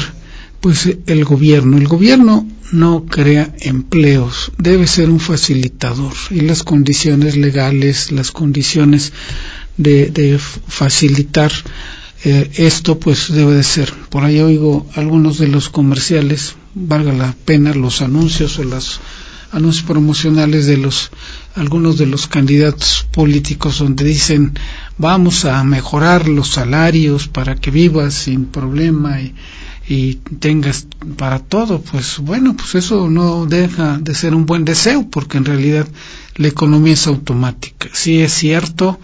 pues 0.62 0.90
el 1.08 1.26
gobierno. 1.26 1.78
El 1.78 1.88
gobierno 1.88 2.48
no 2.72 3.06
crea 3.06 3.54
empleos, 3.60 4.52
debe 4.58 4.88
ser 4.88 5.10
un 5.10 5.20
facilitador 5.20 6.14
y 6.32 6.42
las 6.42 6.64
condiciones 6.64 7.36
legales, 7.36 8.12
las 8.12 8.32
condiciones 8.32 9.14
de, 9.78 10.40
facilitar 10.68 11.52
eh, 12.24 12.50
esto 12.56 13.00
pues 13.00 13.32
debe 13.32 13.54
de 13.54 13.64
ser. 13.64 13.94
Por 14.10 14.24
ahí 14.24 14.40
oigo 14.40 14.88
algunos 14.96 15.38
de 15.38 15.50
los 15.50 15.70
comerciales, 15.70 16.56
valga 16.74 17.12
la 17.14 17.36
pena, 17.46 17.74
los 17.74 18.02
anuncios 18.02 18.58
o 18.60 18.64
los 18.64 19.02
anuncios 19.54 19.86
promocionales 19.86 20.66
de 20.66 20.78
los 20.78 21.12
algunos 21.56 21.98
de 21.98 22.08
los 22.08 22.28
candidatos 22.28 23.08
políticos 23.12 23.80
donde 23.80 24.04
dicen 24.04 24.54
vamos 24.98 25.46
a 25.46 25.64
mejorar 25.64 26.28
los 26.28 26.50
salarios 26.50 27.28
para 27.28 27.56
que 27.56 27.72
vivas 27.72 28.16
sin 28.16 28.46
problema 28.46 29.20
y, 29.22 29.34
tengas 30.40 30.88
para 31.18 31.40
todo, 31.40 31.82
pues 31.82 32.18
bueno, 32.20 32.56
pues 32.56 32.74
eso 32.76 33.10
no 33.10 33.46
deja 33.46 33.98
de 33.98 34.16
ser 34.16 34.34
un 34.34 34.46
buen 34.46 34.64
deseo 34.64 35.10
porque 35.10 35.38
en 35.38 35.46
realidad 35.46 35.86
la 36.36 36.48
economía 36.48 36.94
es 36.94 37.06
automática. 37.06 37.90
Sí 37.92 38.22
es 38.22 38.32
cierto, 38.32 39.00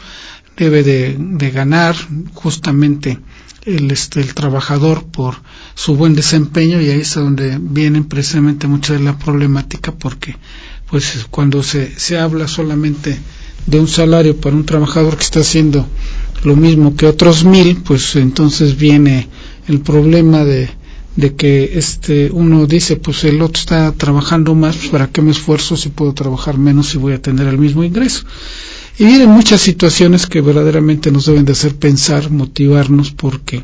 debe 0.57 0.83
de, 0.83 1.17
de 1.19 1.51
ganar 1.51 1.95
justamente 2.33 3.19
el, 3.65 3.91
este, 3.91 4.21
el 4.21 4.33
trabajador 4.33 5.03
por 5.03 5.35
su 5.79 5.95
buen 5.95 6.13
desempeño 6.13 6.81
y 6.81 6.89
ahí 6.89 6.99
es 6.99 7.15
donde 7.15 7.57
viene 7.57 8.01
precisamente 8.01 8.67
mucha 8.67 8.91
de 8.91 8.99
la 8.99 9.17
problemática 9.17 9.93
porque 9.93 10.35
pues 10.89 11.25
cuando 11.31 11.63
se, 11.63 11.97
se 11.97 12.17
habla 12.19 12.49
solamente 12.49 13.17
de 13.65 13.79
un 13.79 13.87
salario 13.87 14.35
para 14.35 14.57
un 14.57 14.65
trabajador 14.65 15.15
que 15.15 15.23
está 15.23 15.39
haciendo 15.39 15.87
lo 16.43 16.57
mismo 16.57 16.97
que 16.97 17.05
otros 17.05 17.45
mil, 17.45 17.77
pues 17.77 18.17
entonces 18.17 18.75
viene 18.77 19.29
el 19.69 19.79
problema 19.79 20.43
de, 20.43 20.69
de 21.15 21.35
que 21.35 21.71
este 21.75 22.29
uno 22.29 22.65
dice 22.65 22.97
pues 22.97 23.23
el 23.23 23.41
otro 23.41 23.61
está 23.61 23.93
trabajando 23.93 24.55
más, 24.55 24.75
pues 24.75 24.89
para 24.89 25.07
qué 25.07 25.21
me 25.21 25.31
esfuerzo 25.31 25.77
si 25.77 25.87
puedo 25.87 26.13
trabajar 26.13 26.57
menos 26.57 26.93
y 26.93 26.97
voy 26.97 27.13
a 27.13 27.21
tener 27.21 27.47
el 27.47 27.57
mismo 27.57 27.85
ingreso. 27.85 28.25
Y 28.97 29.05
vienen 29.05 29.29
muchas 29.29 29.61
situaciones 29.61 30.27
que 30.27 30.41
verdaderamente 30.41 31.09
nos 31.09 31.25
deben 31.25 31.45
de 31.45 31.53
hacer 31.53 31.73
pensar, 31.77 32.29
motivarnos, 32.31 33.11
porque 33.11 33.63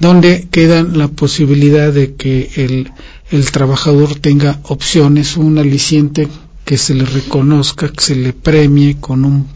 donde 0.00 0.48
queda 0.50 0.82
la 0.82 1.08
posibilidad 1.08 1.92
de 1.92 2.14
que 2.14 2.50
el, 2.56 2.92
el 3.30 3.50
trabajador 3.50 4.14
tenga 4.16 4.60
opciones, 4.64 5.36
un 5.36 5.58
aliciente 5.58 6.28
que 6.64 6.76
se 6.76 6.94
le 6.94 7.06
reconozca, 7.06 7.88
que 7.88 8.02
se 8.04 8.14
le 8.14 8.32
premie 8.34 8.98
con 9.00 9.24
un, 9.24 9.46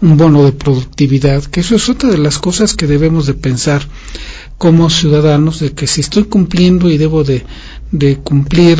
un 0.00 0.16
bono 0.16 0.42
de 0.44 0.52
productividad, 0.52 1.44
que 1.44 1.60
eso 1.60 1.76
es 1.76 1.88
otra 1.90 2.10
de 2.10 2.16
las 2.16 2.38
cosas 2.38 2.74
que 2.74 2.86
debemos 2.86 3.26
de 3.26 3.34
pensar 3.34 3.86
como 4.62 4.88
ciudadanos, 4.90 5.58
de 5.58 5.72
que 5.72 5.88
si 5.88 6.02
estoy 6.02 6.26
cumpliendo 6.26 6.88
y 6.88 6.96
debo 6.96 7.24
de, 7.24 7.42
cumplir 8.22 8.78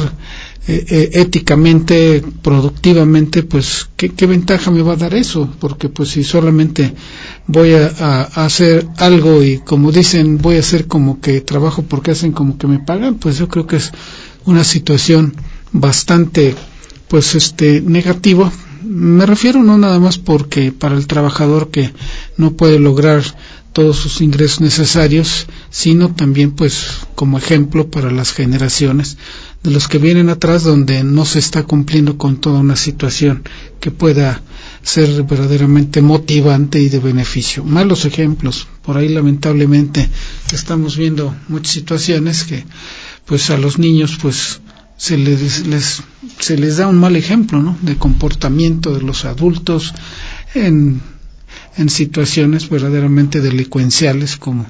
eh, 0.68 0.86
eh, 0.88 1.10
éticamente, 1.14 2.22
productivamente, 2.40 3.42
pues 3.42 3.88
¿qué, 3.96 4.10
¿qué, 4.10 4.26
ventaja 4.26 4.70
me 4.70 4.82
va 4.82 4.92
a 4.92 4.96
dar 5.04 5.12
eso, 5.12 5.52
porque 5.58 5.88
pues 5.88 6.10
si 6.10 6.22
solamente 6.22 6.94
voy 7.48 7.72
a, 7.72 7.88
a, 7.98 8.20
a, 8.22 8.44
hacer 8.44 8.86
algo 8.98 9.42
y 9.42 9.58
como 9.58 9.90
dicen 9.90 10.38
voy 10.38 10.54
a 10.54 10.60
hacer 10.60 10.86
como 10.86 11.20
que 11.20 11.40
trabajo 11.40 11.82
porque 11.82 12.12
hacen 12.12 12.30
como 12.30 12.58
que 12.58 12.68
me 12.68 12.78
pagan, 12.78 13.16
pues 13.16 13.38
yo 13.38 13.48
creo 13.48 13.66
que 13.66 13.78
es 13.78 13.90
una 14.44 14.62
situación 14.62 15.34
bastante 15.72 16.54
pues 17.08 17.34
este 17.34 17.80
negativa. 17.80 18.52
Me 18.84 19.26
refiero 19.26 19.64
no 19.64 19.78
nada 19.78 19.98
más 19.98 20.18
porque 20.18 20.70
para 20.70 20.94
el 20.96 21.08
trabajador 21.08 21.72
que 21.72 21.92
no 22.36 22.52
puede 22.52 22.78
lograr 22.78 23.24
todos 23.72 23.96
sus 23.96 24.20
ingresos 24.20 24.60
necesarios, 24.60 25.46
sino 25.70 26.14
también 26.14 26.52
pues 26.52 26.86
como 27.14 27.38
ejemplo 27.38 27.90
para 27.90 28.10
las 28.10 28.32
generaciones 28.32 29.16
de 29.62 29.70
los 29.70 29.88
que 29.88 29.98
vienen 29.98 30.28
atrás 30.28 30.64
donde 30.64 31.04
no 31.04 31.24
se 31.24 31.38
está 31.38 31.62
cumpliendo 31.62 32.18
con 32.18 32.36
toda 32.36 32.60
una 32.60 32.76
situación 32.76 33.42
que 33.80 33.90
pueda 33.90 34.42
ser 34.82 35.22
verdaderamente 35.22 36.02
motivante 36.02 36.80
y 36.80 36.88
de 36.88 36.98
beneficio. 36.98 37.64
Malos 37.64 38.04
ejemplos, 38.04 38.66
por 38.82 38.96
ahí 38.96 39.08
lamentablemente 39.08 40.08
estamos 40.52 40.96
viendo 40.96 41.34
muchas 41.48 41.72
situaciones 41.72 42.44
que 42.44 42.64
pues 43.24 43.50
a 43.50 43.56
los 43.56 43.78
niños 43.78 44.18
pues 44.20 44.60
se 44.96 45.16
les, 45.16 46.02
se 46.38 46.56
les 46.58 46.76
da 46.76 46.88
un 46.88 46.98
mal 46.98 47.16
ejemplo 47.16 47.62
¿no? 47.62 47.76
de 47.80 47.96
comportamiento 47.96 48.94
de 48.94 49.02
los 49.02 49.24
adultos 49.24 49.94
en 50.54 51.00
en 51.76 51.88
situaciones 51.88 52.68
verdaderamente 52.68 53.40
delincuenciales 53.40 54.36
como 54.36 54.66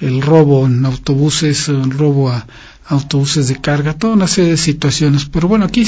el 0.00 0.22
robo 0.22 0.66
en 0.66 0.84
autobuses, 0.84 1.68
el 1.68 1.90
robo 1.90 2.30
a 2.30 2.46
autobuses 2.86 3.48
de 3.48 3.60
carga, 3.60 3.94
toda 3.94 4.14
una 4.14 4.26
serie 4.26 4.52
de 4.52 4.56
situaciones. 4.56 5.24
Pero 5.26 5.48
bueno, 5.48 5.64
aquí 5.64 5.86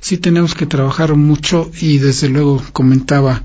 sí 0.00 0.18
tenemos 0.18 0.54
que 0.54 0.66
trabajar 0.66 1.14
mucho 1.16 1.70
y 1.80 1.98
desde 1.98 2.28
luego 2.28 2.62
comentaba 2.72 3.42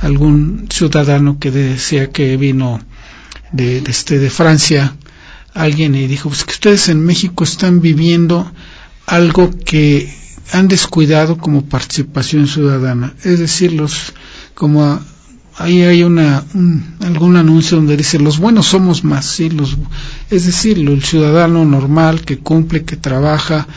algún 0.00 0.66
ciudadano 0.70 1.38
que 1.38 1.50
decía 1.50 2.10
que 2.10 2.36
vino 2.36 2.80
de, 3.52 3.80
de, 3.80 3.90
este, 3.90 4.18
de 4.18 4.30
Francia, 4.30 4.96
alguien 5.54 5.94
y 5.94 6.06
dijo, 6.06 6.28
pues 6.28 6.44
que 6.44 6.52
ustedes 6.52 6.88
en 6.88 7.04
México 7.04 7.44
están 7.44 7.80
viviendo 7.80 8.50
algo 9.06 9.50
que 9.64 10.12
han 10.52 10.68
descuidado 10.68 11.38
como 11.38 11.66
participación 11.66 12.46
ciudadana. 12.46 13.14
Es 13.24 13.38
decir, 13.38 13.72
los 13.72 14.12
como 14.54 15.00
ahí 15.60 15.82
hay 15.82 16.02
una 16.02 16.44
un, 16.54 16.96
algún 17.00 17.36
anuncio 17.36 17.76
donde 17.76 17.96
dice 17.96 18.18
los 18.18 18.38
buenos 18.38 18.66
somos 18.66 19.04
más, 19.04 19.26
sí, 19.26 19.50
los 19.50 19.76
es 20.30 20.46
decir, 20.46 20.78
el 20.78 21.02
ciudadano 21.02 21.64
normal 21.64 22.22
que 22.22 22.38
cumple, 22.38 22.84
que 22.84 22.96
trabaja 22.96 23.68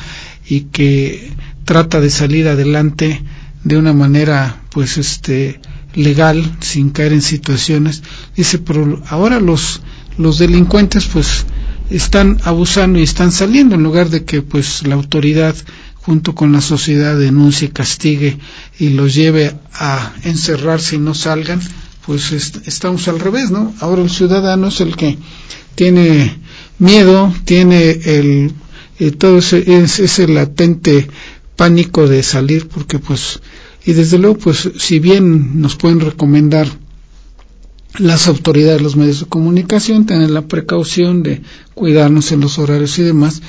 y 0.47 0.61
que 0.61 1.31
trata 1.65 1.99
de 1.99 2.09
salir 2.09 2.47
adelante 2.47 3.21
de 3.63 3.77
una 3.77 3.93
manera 3.93 4.61
pues 4.71 4.97
este 4.97 5.59
legal 5.93 6.57
sin 6.59 6.89
caer 6.89 7.13
en 7.13 7.21
situaciones. 7.21 8.01
Dice 8.36 8.59
pero 8.59 9.01
ahora 9.09 9.39
los 9.39 9.81
los 10.17 10.38
delincuentes 10.39 11.05
pues 11.05 11.45
están 11.89 12.39
abusando 12.43 12.99
y 12.99 13.03
están 13.03 13.31
saliendo 13.31 13.75
en 13.75 13.84
lugar 13.84 14.09
de 14.09 14.23
que 14.23 14.41
pues 14.41 14.86
la 14.88 14.95
autoridad 14.95 15.55
junto 16.05 16.35
con 16.35 16.51
la 16.51 16.61
sociedad 16.61 17.17
denuncie, 17.17 17.71
castigue 17.71 18.37
y 18.79 18.89
los 18.89 19.15
lleve 19.15 19.55
a 19.73 20.13
encerrarse 20.23 20.97
y 20.97 20.99
no 20.99 21.13
salgan, 21.13 21.61
pues 22.05 22.31
est 22.31 22.67
estamos 22.67 23.07
al 23.07 23.19
revés, 23.19 23.51
¿no? 23.51 23.73
Ahora 23.79 24.01
el 24.01 24.09
ciudadano 24.09 24.67
es 24.67 24.81
el 24.81 24.95
que 24.95 25.17
tiene 25.75 26.37
miedo, 26.79 27.33
tiene 27.45 27.91
el 27.91 28.53
eh, 28.99 29.11
todo 29.11 29.39
ese, 29.39 29.63
es, 29.81 29.99
ese 29.99 30.27
latente 30.27 31.07
pánico 31.55 32.07
de 32.07 32.21
salir 32.21 32.67
porque 32.67 32.99
pues 32.99 33.39
y 33.85 33.93
desde 33.93 34.17
luego 34.17 34.37
pues 34.37 34.69
si 34.77 34.99
bien 34.99 35.61
nos 35.61 35.75
pueden 35.75 35.99
recomendar 35.99 36.67
las 37.97 38.27
autoridades, 38.27 38.81
los 38.81 38.95
medios 38.95 39.19
de 39.21 39.25
comunicación, 39.27 40.05
tener 40.05 40.31
la 40.31 40.47
precaución 40.47 41.21
de 41.21 41.43
cuidarnos 41.75 42.31
en 42.31 42.41
los 42.41 42.57
horarios 42.57 42.97
y 42.97 43.03
demás, 43.03 43.41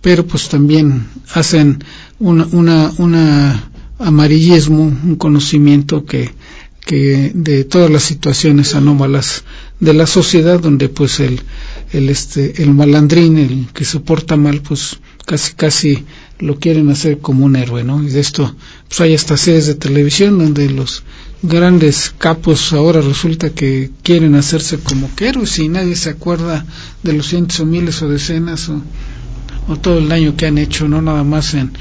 pero 0.00 0.26
pues 0.26 0.48
también 0.48 1.08
hacen 1.34 1.84
una, 2.18 2.46
una, 2.52 2.92
una 2.98 3.70
amarillismo, 3.98 4.82
un 4.84 5.16
conocimiento 5.16 6.04
que, 6.04 6.30
que 6.84 7.32
de 7.34 7.64
todas 7.64 7.90
las 7.90 8.02
situaciones 8.02 8.74
anómalas 8.74 9.44
de 9.78 9.94
la 9.94 10.06
sociedad 10.06 10.58
donde 10.60 10.88
pues 10.88 11.20
el, 11.20 11.40
el 11.92 12.08
este 12.08 12.62
el 12.62 12.72
malandrín 12.74 13.38
el 13.38 13.68
que 13.72 13.84
se 13.84 14.00
porta 14.00 14.36
mal 14.36 14.60
pues 14.60 14.98
casi 15.26 15.54
casi 15.54 16.04
lo 16.38 16.58
quieren 16.58 16.90
hacer 16.90 17.18
como 17.18 17.44
un 17.44 17.56
héroe 17.56 17.84
no 17.84 18.02
y 18.02 18.08
de 18.08 18.20
esto 18.20 18.54
pues 18.88 19.00
hay 19.00 19.12
estas 19.14 19.40
series 19.40 19.66
de 19.66 19.74
televisión 19.74 20.38
donde 20.38 20.68
los 20.70 21.02
grandes 21.42 22.12
capos 22.16 22.72
ahora 22.72 23.00
resulta 23.00 23.50
que 23.50 23.90
quieren 24.02 24.34
hacerse 24.34 24.78
como 24.78 25.14
que 25.14 25.28
héroes 25.28 25.58
y 25.58 25.68
nadie 25.68 25.96
se 25.96 26.10
acuerda 26.10 26.66
de 27.02 27.12
los 27.12 27.26
cientos 27.28 27.60
o 27.60 27.66
miles 27.66 28.02
o 28.02 28.08
decenas 28.08 28.68
o, 28.68 28.82
todo 29.76 29.98
el 29.98 30.08
daño 30.08 30.36
que 30.36 30.46
han 30.46 30.58
hecho 30.58 30.88
no 30.88 31.02
nada 31.02 31.24
más 31.24 31.54
en, 31.54 31.72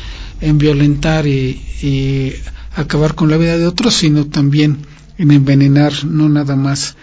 en 0.41 0.57
violentar 0.57 1.27
y, 1.27 1.61
y 1.81 2.33
acabar 2.75 3.15
con 3.15 3.29
la 3.29 3.37
vida 3.37 3.57
de 3.57 3.67
otros 3.67 3.93
sino 3.93 4.25
también 4.25 4.79
en 5.17 5.31
envenenar 5.31 6.05
no 6.05 6.29
nada 6.29 6.55
más 6.55 6.95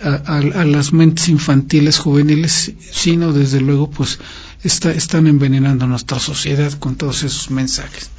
a, 0.00 0.08
a, 0.08 0.38
a, 0.38 0.64
las 0.64 0.92
mentes 0.92 1.28
infantiles, 1.28 1.98
juveniles, 1.98 2.72
sino 2.92 3.32
desde 3.32 3.60
luego 3.60 3.90
pues 3.90 4.18
está, 4.62 4.92
están 4.92 5.26
envenenando 5.26 5.86
nuestra 5.86 6.18
sociedad 6.20 6.72
con 6.74 6.96
todos 6.96 7.22
esos 7.22 7.50
mensajes. 7.50 8.10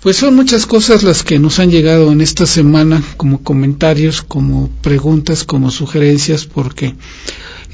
Pues 0.00 0.18
son 0.18 0.36
muchas 0.36 0.66
cosas 0.66 1.02
las 1.02 1.22
que 1.22 1.38
nos 1.38 1.58
han 1.58 1.70
llegado 1.70 2.12
en 2.12 2.20
esta 2.20 2.46
semana 2.46 3.02
como 3.16 3.42
comentarios, 3.42 4.22
como 4.22 4.68
preguntas, 4.82 5.44
como 5.44 5.70
sugerencias, 5.70 6.44
porque 6.44 6.94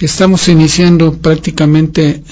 estamos 0.00 0.48
iniciando 0.48 1.14
prácticamente 1.18 2.22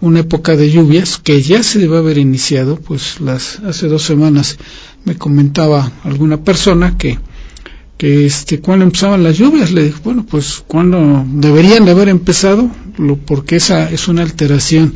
una 0.00 0.20
época 0.20 0.56
de 0.56 0.70
lluvias 0.70 1.18
que 1.18 1.42
ya 1.42 1.62
se 1.62 1.78
debe 1.78 1.98
haber 1.98 2.18
iniciado, 2.18 2.76
pues 2.76 3.20
las 3.20 3.60
hace 3.60 3.86
dos 3.86 4.02
semanas 4.02 4.58
me 5.04 5.16
comentaba 5.16 5.90
alguna 6.04 6.42
persona 6.42 6.96
que 6.96 7.18
que 8.00 8.24
este 8.24 8.60
cuando 8.60 8.86
empezaban 8.86 9.22
las 9.22 9.36
lluvias 9.36 9.72
le 9.72 9.84
dije 9.84 9.98
bueno 10.02 10.24
pues 10.24 10.64
cuando 10.66 11.22
deberían 11.28 11.84
de 11.84 11.90
haber 11.90 12.08
empezado 12.08 12.70
lo, 12.96 13.16
porque 13.16 13.56
esa 13.56 13.90
es 13.90 14.08
una 14.08 14.22
alteración 14.22 14.94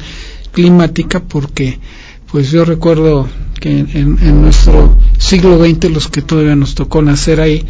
climática 0.52 1.22
porque 1.22 1.78
pues 2.32 2.50
yo 2.50 2.64
recuerdo 2.64 3.28
que 3.60 3.80
en, 3.80 4.18
en, 4.22 4.40
nuestro 4.40 4.96
siglo 5.18 5.62
XX 5.62 5.90
los 5.90 6.08
que 6.08 6.22
todavía 6.22 6.56
nos 6.56 6.74
tocó 6.74 7.02
nacer 7.02 7.42
ahí 7.42 7.62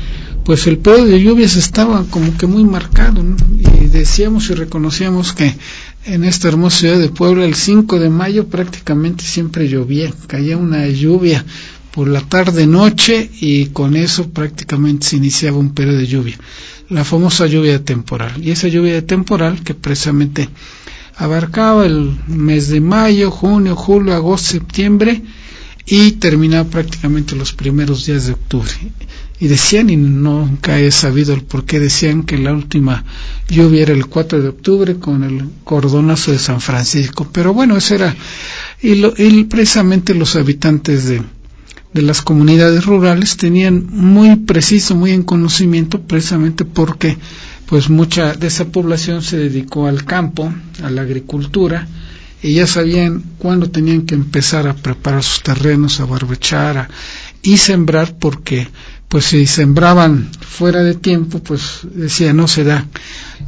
pues 0.44 0.68
el 0.68 0.78
periodo 0.78 1.06
de 1.06 1.20
lluvias 1.20 1.56
estaba 1.56 2.04
como 2.10 2.36
que 2.38 2.46
muy 2.46 2.62
marcado 2.62 3.20
¿no? 3.24 3.34
y 3.82 3.86
decíamos 3.86 4.50
y 4.50 4.54
reconocíamos 4.54 5.32
que 5.32 5.52
en 6.06 6.24
esta 6.24 6.48
hermosa 6.48 6.78
ciudad 6.78 6.98
de 6.98 7.08
Puebla 7.08 7.44
el 7.44 7.54
5 7.54 7.98
de 7.98 8.10
mayo 8.10 8.48
prácticamente 8.48 9.24
siempre 9.24 9.68
llovía 9.68 10.12
caía 10.26 10.56
una 10.56 10.86
lluvia 10.88 11.44
por 11.92 12.08
la 12.08 12.20
tarde 12.20 12.66
noche 12.66 13.30
y 13.40 13.66
con 13.66 13.96
eso 13.96 14.28
prácticamente 14.30 15.06
se 15.06 15.16
iniciaba 15.16 15.58
un 15.58 15.74
periodo 15.74 15.98
de 15.98 16.06
lluvia, 16.08 16.36
la 16.90 17.04
famosa 17.04 17.46
lluvia 17.46 17.84
temporal. 17.84 18.32
Y 18.44 18.50
esa 18.50 18.66
lluvia 18.66 19.06
temporal 19.06 19.62
que 19.62 19.74
precisamente 19.74 20.48
abarcaba 21.14 21.86
el 21.86 22.18
mes 22.26 22.68
de 22.68 22.80
mayo, 22.80 23.30
junio, 23.30 23.76
julio, 23.76 24.12
agosto, 24.12 24.48
septiembre 24.48 25.22
y 25.86 26.12
terminaba 26.12 26.68
prácticamente 26.68 27.36
los 27.36 27.52
primeros 27.52 28.06
días 28.06 28.26
de 28.26 28.32
octubre. 28.32 28.72
Y 29.44 29.48
decían, 29.48 29.90
y 29.90 29.96
nunca 29.98 30.80
he 30.80 30.90
sabido 30.90 31.34
el 31.34 31.42
por 31.42 31.66
qué, 31.66 31.78
decían 31.78 32.22
que 32.22 32.38
la 32.38 32.54
última 32.54 33.04
lluvia 33.46 33.82
era 33.82 33.92
el 33.92 34.06
4 34.06 34.40
de 34.40 34.48
octubre 34.48 34.94
con 34.94 35.22
el 35.22 35.44
cordonazo 35.64 36.32
de 36.32 36.38
San 36.38 36.62
Francisco. 36.62 37.28
Pero 37.30 37.52
bueno, 37.52 37.76
eso 37.76 37.94
era, 37.94 38.16
y, 38.80 38.94
lo, 38.94 39.12
precisamente 39.50 40.14
los 40.14 40.34
habitantes 40.36 41.04
de, 41.04 41.20
de 41.92 42.00
las 42.00 42.22
comunidades 42.22 42.86
rurales 42.86 43.36
tenían 43.36 43.86
muy 43.90 44.34
preciso, 44.36 44.94
muy 44.94 45.10
en 45.10 45.24
conocimiento, 45.24 46.00
precisamente 46.00 46.64
porque 46.64 47.18
pues 47.66 47.90
mucha 47.90 48.32
de 48.32 48.46
esa 48.46 48.64
población 48.72 49.20
se 49.20 49.36
dedicó 49.36 49.88
al 49.88 50.06
campo, 50.06 50.50
a 50.82 50.88
la 50.88 51.02
agricultura, 51.02 51.86
y 52.42 52.54
ya 52.54 52.66
sabían 52.66 53.22
cuándo 53.36 53.70
tenían 53.70 54.06
que 54.06 54.14
empezar 54.14 54.68
a 54.68 54.74
preparar 54.74 55.22
sus 55.22 55.42
terrenos, 55.42 56.00
a 56.00 56.06
barbechar 56.06 56.88
y 57.42 57.58
sembrar, 57.58 58.16
porque 58.18 58.68
pues 59.14 59.26
si 59.26 59.46
sembraban 59.46 60.28
fuera 60.40 60.82
de 60.82 60.96
tiempo, 60.96 61.38
pues 61.38 61.82
decía 61.84 62.32
no 62.32 62.48
se 62.48 62.64
da, 62.64 62.88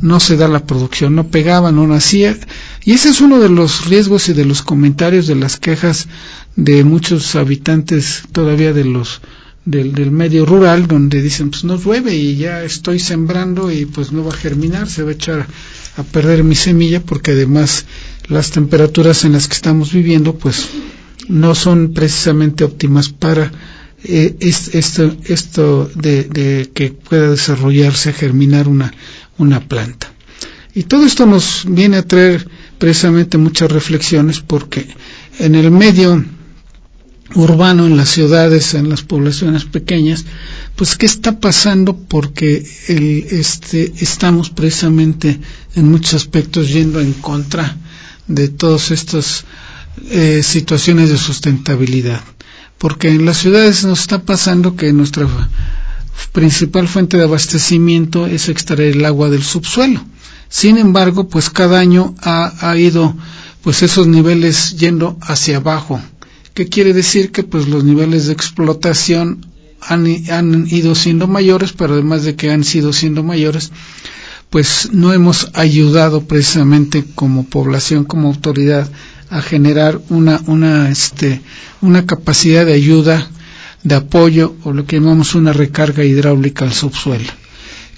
no 0.01 0.21
se 0.21 0.37
da 0.37 0.47
la 0.47 0.65
producción, 0.65 1.17
no 1.17 1.27
pegaba, 1.27 1.73
no 1.73 1.89
nacía, 1.89 2.39
y 2.85 2.93
ese 2.93 3.09
es 3.09 3.21
uno 3.21 3.41
de 3.41 3.49
los 3.49 3.87
riesgos 3.87 4.29
y 4.29 4.33
de 4.33 4.45
los 4.45 4.63
comentarios 4.63 5.27
de 5.27 5.35
las 5.35 5.57
quejas 5.57 6.07
de 6.55 6.85
muchos 6.85 7.35
habitantes 7.35 8.23
todavía 8.31 8.73
de 8.73 8.85
los 8.85 9.21
del, 9.65 9.93
del, 9.93 10.13
medio 10.13 10.47
rural 10.47 10.87
donde 10.87 11.21
dicen 11.21 11.51
pues 11.51 11.65
no 11.65 11.77
llueve 11.83 12.15
y 12.15 12.37
ya 12.37 12.63
estoy 12.63 13.01
sembrando 13.01 13.73
y 13.73 13.87
pues 13.87 14.13
no 14.13 14.23
va 14.23 14.31
a 14.31 14.37
germinar 14.37 14.89
se 14.89 15.03
va 15.03 15.11
a 15.11 15.15
echar 15.15 15.49
a 15.97 16.03
perder 16.05 16.45
mi 16.45 16.55
semilla 16.55 17.01
porque 17.01 17.33
además 17.33 17.87
las 18.29 18.53
temperaturas 18.53 19.25
en 19.25 19.33
las 19.33 19.49
que 19.49 19.55
estamos 19.55 19.93
viviendo 19.93 20.37
pues 20.37 20.69
no 21.27 21.57
son 21.57 21.93
precisamente 21.93 22.63
óptimas 22.63 23.09
para 23.09 23.51
eh, 24.09 24.37
es, 24.41 24.75
esto 24.75 25.91
de 25.95 26.71
que 26.73 26.91
pueda 26.91 27.31
desarrollarse 27.31 28.13
germinar 28.13 28.69
una 28.69 28.93
una 29.39 29.61
planta 29.61 30.13
y 30.75 30.83
todo 30.85 31.07
esto 31.07 31.25
nos 31.25 31.65
viene 31.67 31.97
a 31.97 32.07
traer 32.07 32.49
precisamente 32.79 33.39
muchas 33.39 33.73
reflexiones 33.73 34.41
porque 34.41 34.87
en 35.39 35.55
el 35.55 35.71
medio 35.71 36.23
urbano 37.35 37.87
en 37.87 37.97
las 37.97 38.11
ciudades, 38.11 38.75
en 38.75 38.89
las 38.89 39.03
poblaciones 39.03 39.65
pequeñas, 39.65 40.25
pues 40.77 40.97
qué 40.97 41.07
está 41.07 41.41
pasando 41.41 41.97
porque 41.97 42.65
el, 42.89 43.27
este, 43.31 43.93
estamos 44.01 44.51
precisamente 44.51 45.41
en 45.75 45.91
muchos 45.91 46.15
aspectos 46.15 46.69
yendo 46.69 47.01
en 47.01 47.15
contra 47.15 47.77
de 48.27 48.49
todas 48.49 48.91
estas 48.91 49.45
eh, 50.11 50.43
situaciones 50.43 51.11
de 51.11 51.19
sustentabilidad. 51.19 52.21
Porque 52.79 53.09
en 53.09 53.25
las 53.25 53.39
ciudades 53.39 53.85
nos 53.85 54.01
está 54.01 54.23
pasando 54.23 54.77
que 54.77 54.93
nuestra 54.93 55.27
principal 56.33 56.89
fuente 56.89 57.17
de 57.17 57.25
abastecimiento 57.25 58.27
es 58.27 58.49
extraer 58.49 58.97
el 58.97 59.05
agua 59.05 59.31
del 59.31 59.43
subsuelo. 59.43 60.05
Sin 60.49 60.79
embargo, 60.79 61.29
pues 61.29 61.51
cada 61.51 61.79
año 61.79 62.15
ha, 62.21 62.77
ido 62.77 63.15
pues 63.63 63.83
esos 63.83 64.07
niveles 64.07 64.77
yendo 64.77 65.19
hacia 65.23 65.57
abajo 65.57 66.01
¿Qué 66.57 66.71
quiere 66.71 66.95
decir? 66.95 67.33
Que 67.33 67.43
pues 67.43 67.69
los 67.69 67.85
niveles 67.85 68.27
de 68.27 68.33
explotación 68.33 69.45
han, 69.83 70.07
han 70.31 70.67
ido 70.71 70.95
siendo 70.95 71.27
mayores, 71.27 71.75
pero 71.75 71.93
además 71.93 72.23
de 72.23 72.35
que 72.35 72.51
han 72.51 72.65
sido 72.65 72.95
siendo 72.95 73.23
mayores, 73.23 73.73
pues 74.49 74.89
no 74.91 75.13
hemos 75.13 75.51
ayudado 75.53 76.23
precisamente 76.23 77.05
como 77.15 77.45
población, 77.45 78.05
como 78.05 78.29
autoridad, 78.29 78.91
a 79.31 79.43
generar 79.43 80.01
una, 80.09 80.41
una, 80.47 80.91
este, 80.91 81.41
una 81.81 82.07
capacidad 82.07 82.65
de 82.67 82.75
ayuda, 82.75 83.29
de 83.83 83.95
apoyo, 83.95 84.55
o 84.65 84.73
lo 84.73 84.85
que 84.87 84.97
llamamos 84.97 85.35
una 85.35 85.53
recarga 85.53 86.05
hidráulica 86.05 86.65
al 86.65 86.73
subsuelo. 86.73 87.31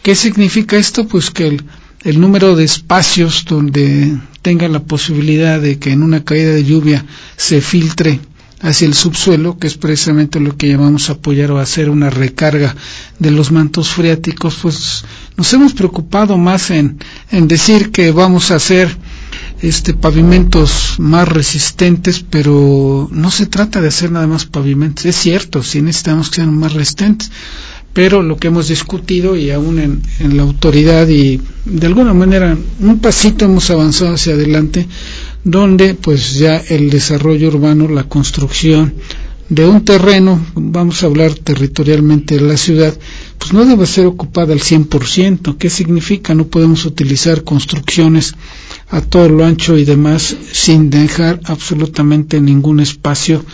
¿Qué 0.03 0.15
significa 0.15 0.77
esto? 0.77 1.07
Pues 1.07 1.31
que 1.31 1.59
el, 2.05 2.21
número 2.21 2.57
de 2.57 2.65
espacios 2.65 3.45
donde 3.45 4.17
tenga 4.43 4.69
la 4.69 4.81
posibilidad 4.81 5.61
de 5.61 5.79
que 5.79 5.93
en 5.93 6.03
una 6.03 6.25
caída 6.25 6.53
de 6.53 6.65
lluvia 6.65 7.05
se 7.37 7.61
filtre 7.61 8.21
hacia 8.61 8.87
el 8.87 8.95
subsuelo, 8.95 9.59
que 9.59 9.67
es 9.67 9.77
precisamente 9.77 10.41
lo 10.41 10.57
que 10.57 10.69
llamamos 10.69 11.11
apoyar 11.11 11.51
o 11.53 11.59
hacer 11.59 11.91
una 11.91 12.11
recarga 12.11 12.75
de 13.19 13.31
los 13.31 13.53
mantos 13.53 13.91
freáticos, 13.91 14.57
pues 14.63 15.05
nos 15.37 15.53
hemos 15.53 15.75
preocupado 15.75 16.39
más 16.39 16.71
en 16.71 16.99
decir 17.31 17.91
que 17.91 18.11
vamos 18.11 18.51
a 18.51 18.57
hacer 18.57 18.97
este 19.63 19.95
pavimentos 19.95 20.97
más 20.99 21.29
resistentes, 21.29 22.25
pero 22.29 23.09
no 23.11 23.31
se 23.31 23.47
trata 23.47 23.81
de 23.81 23.89
hacer 23.89 24.13
nada 24.13 24.27
más 24.27 24.45
pavimentos. 24.45 25.07
Es 25.07 25.17
cierto, 25.17 25.63
sí 25.63 25.83
necesitamos 25.83 26.29
que 26.29 26.37
sean 26.37 26.55
más 26.55 26.73
resistentes, 26.75 27.31
pero 27.93 28.23
lo 28.23 28.37
que 28.37 28.49
hemos 28.49 28.69
discutido 28.69 29.37
y 29.37 29.51
aún 29.51 29.79
en, 29.79 30.03
en, 30.21 30.37
la 30.37 30.45
autoridad 30.45 31.09
y 31.09 31.41
de 31.65 31.87
alguna 31.87 32.15
manera 32.15 32.57
un 32.81 32.99
pasito 33.01 33.45
hemos 33.45 33.71
avanzado 33.71 34.15
hacia 34.15 34.35
adelante 34.35 34.87
donde 35.43 35.95
pues 35.95 36.35
ya 36.35 36.59
el 36.59 36.91
desarrollo 36.91 37.49
urbano, 37.49 37.89
la 37.89 38.05
construcción 38.05 38.95
de 39.49 39.67
un 39.67 39.83
terreno, 39.83 40.45
vamos 40.55 41.03
a 41.03 41.07
hablar 41.07 41.35
territorialmente 41.35 42.35
de 42.37 42.43
la 42.43 42.57
ciudad, 42.57 42.95
pues 43.39 43.53
no 43.53 43.65
debe 43.65 43.87
ser 43.87 44.07
ocupada 44.07 44.53
al 44.53 44.61
100%. 44.61 45.57
¿Qué 45.57 45.71
significa? 45.71 46.35
No 46.35 46.49
podemos 46.49 46.85
utilizar 46.85 47.45
construcciones 47.45 48.35
a 48.91 49.01
todo 49.01 49.29
lo 49.29 49.45
ancho 49.45 49.77
y 49.77 49.85
demás 49.85 50.37
sin 50.53 50.91
dejar 50.91 51.41
absolutamente 51.45 52.41
ningún 52.41 52.81
espacio 52.81 53.45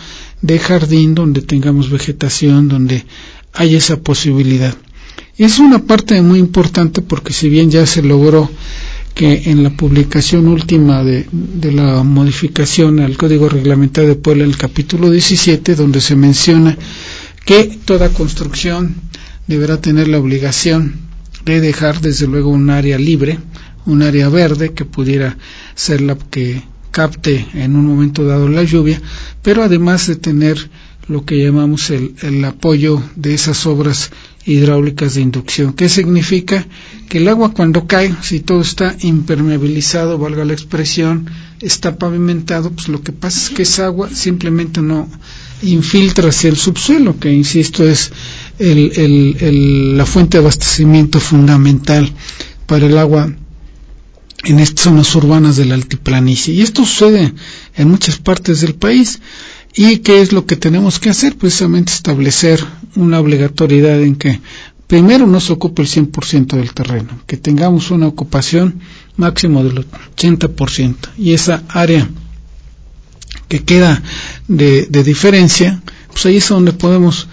de 0.41 0.59
jardín 0.59 1.15
donde 1.15 1.41
tengamos 1.41 1.89
vegetación, 1.89 2.67
donde 2.67 3.05
hay 3.53 3.75
esa 3.75 3.97
posibilidad. 3.97 4.75
Es 5.37 5.59
una 5.59 5.79
parte 5.79 6.21
muy 6.21 6.39
importante 6.39 7.01
porque 7.01 7.33
si 7.33 7.49
bien 7.49 7.69
ya 7.69 7.85
se 7.85 8.01
logró 8.01 8.49
que 9.13 9.43
en 9.45 9.63
la 9.63 9.69
publicación 9.69 10.47
última 10.47 11.03
de, 11.03 11.25
de, 11.31 11.71
la 11.71 12.03
modificación 12.03 12.99
al 12.99 13.15
Código 13.15 13.47
Reglamentario 13.47 14.09
de 14.09 14.15
Puebla, 14.15 14.43
el 14.43 14.57
capítulo 14.57 15.09
17, 15.09 15.75
donde 15.75 16.01
se 16.01 16.17
menciona 16.17 16.77
que 17.45 17.63
toda 17.85 18.09
construcción 18.09 18.95
deberá 19.47 19.79
tener 19.79 20.09
la 20.09 20.19
obligación 20.19 20.95
de 21.45 21.61
dejar 21.61 22.01
desde 22.01 22.27
luego 22.27 22.49
un 22.49 22.69
área 22.69 22.97
libre, 22.97 23.39
un 23.85 24.01
área 24.01 24.29
verde 24.29 24.73
que 24.73 24.85
pudiera 24.85 25.37
ser 25.75 26.01
la 26.01 26.15
que 26.15 26.63
capte 26.91 27.45
en 27.53 27.75
un 27.75 27.85
momento 27.85 28.23
dado 28.25 28.47
la 28.47 28.63
lluvia, 28.63 29.01
pero 29.41 29.63
además 29.63 30.07
de 30.07 30.15
tener 30.15 30.69
lo 31.07 31.25
que 31.25 31.43
llamamos 31.43 31.91
el, 31.91 32.45
apoyo 32.45 33.01
de 33.15 33.33
esas 33.33 33.65
obras 33.65 34.11
hidráulicas 34.45 35.15
de 35.15 35.21
inducción. 35.21 35.73
¿Qué 35.73 35.89
significa? 35.89 36.65
Que 37.09 37.19
el 37.19 37.27
agua 37.27 37.53
cuando 37.53 37.85
cae, 37.85 38.15
si 38.21 38.39
todo 38.39 38.61
está 38.61 38.95
impermeabilizado, 39.01 40.17
valga 40.17 40.45
la 40.45 40.53
expresión, 40.53 41.29
está 41.61 41.97
pavimentado, 41.97 42.71
pues 42.71 42.87
lo 42.87 43.01
que 43.01 43.11
pasa 43.11 43.39
es 43.39 43.49
que 43.55 43.63
esa 43.63 43.85
agua 43.85 44.09
simplemente 44.11 44.81
no 44.81 45.07
infiltra 45.61 46.29
hacia 46.29 46.49
el 46.49 46.57
subsuelo, 46.57 47.19
que 47.19 47.31
insisto 47.31 47.83
es 47.83 48.11
el, 48.57 49.97
la 49.97 50.05
fuente 50.05 50.37
de 50.37 50.43
abastecimiento 50.43 51.19
fundamental 51.19 52.11
para 52.65 52.85
el 52.87 52.97
agua 52.97 53.31
en 54.45 54.59
estas 54.59 54.85
zonas 54.85 55.13
urbanas 55.15 55.57
de 55.57 55.65
la 55.65 55.75
altiplanicie. 55.75 56.53
Y 56.53 56.61
esto 56.61 56.85
sucede 56.85 57.33
en 57.75 57.89
muchas 57.89 58.17
partes 58.17 58.61
del 58.61 58.75
país. 58.75 59.19
¿Y 59.73 59.97
qué 59.97 60.21
es 60.21 60.31
lo 60.31 60.45
que 60.45 60.55
tenemos 60.55 60.99
que 60.99 61.09
hacer? 61.09 61.35
Precisamente 61.35 61.91
establecer 61.91 62.63
una 62.95 63.19
obligatoriedad 63.19 64.01
en 64.01 64.15
que 64.15 64.39
primero 64.87 65.27
no 65.27 65.41
se 65.41 65.51
ocupe 65.51 65.81
el 65.81 65.87
100% 65.89 66.55
del 66.55 66.73
terreno, 66.73 67.09
que 67.25 67.37
tengamos 67.37 67.91
una 67.91 68.07
ocupación 68.07 68.79
máximo 69.17 69.63
del 69.63 69.85
80% 70.15 70.95
y 71.17 71.33
esa 71.33 71.63
área 71.67 72.07
que 73.47 73.63
queda 73.63 74.01
de, 74.47 74.85
de 74.89 75.03
diferencia, 75.03 75.81
pues 76.11 76.25
ahí 76.27 76.37
es 76.37 76.47
donde 76.47 76.71
podemos 76.71 77.27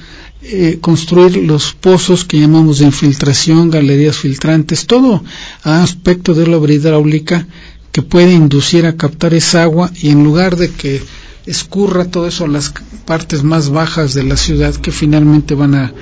eh, 0.45 0.79
construir 0.81 1.37
los 1.37 1.73
pozos 1.73 2.25
que 2.25 2.41
llamamos 2.41 2.79
de 2.79 2.87
infiltración, 2.87 3.71
galerías 3.71 4.17
filtrantes, 4.17 4.87
todo 4.87 5.23
aspecto 5.63 6.35
de 6.35 6.49
la 6.49 6.57
obra 6.57 6.73
hidráulica 6.73 7.47
que 7.93 8.03
puede 8.03 8.33
inducir 8.33 8.87
a 8.87 8.97
captar 8.97 9.35
esa 9.35 9.63
agua 9.63 9.93
y 9.95 10.09
en 10.09 10.25
lugar 10.25 10.57
de 10.57 10.71
que 10.71 11.03
escurra 11.47 12.07
todo 12.07 12.27
eso 12.27 12.45
a 12.45 12.49
las 12.49 12.73
partes 13.05 13.43
más 13.43 13.69
bajas 13.69 14.15
de 14.15 14.25
la 14.25 14.37
ciudad 14.37 14.75
que 14.75 14.93
finalmente 14.93 15.55
van 15.55 15.75
a, 15.75 15.93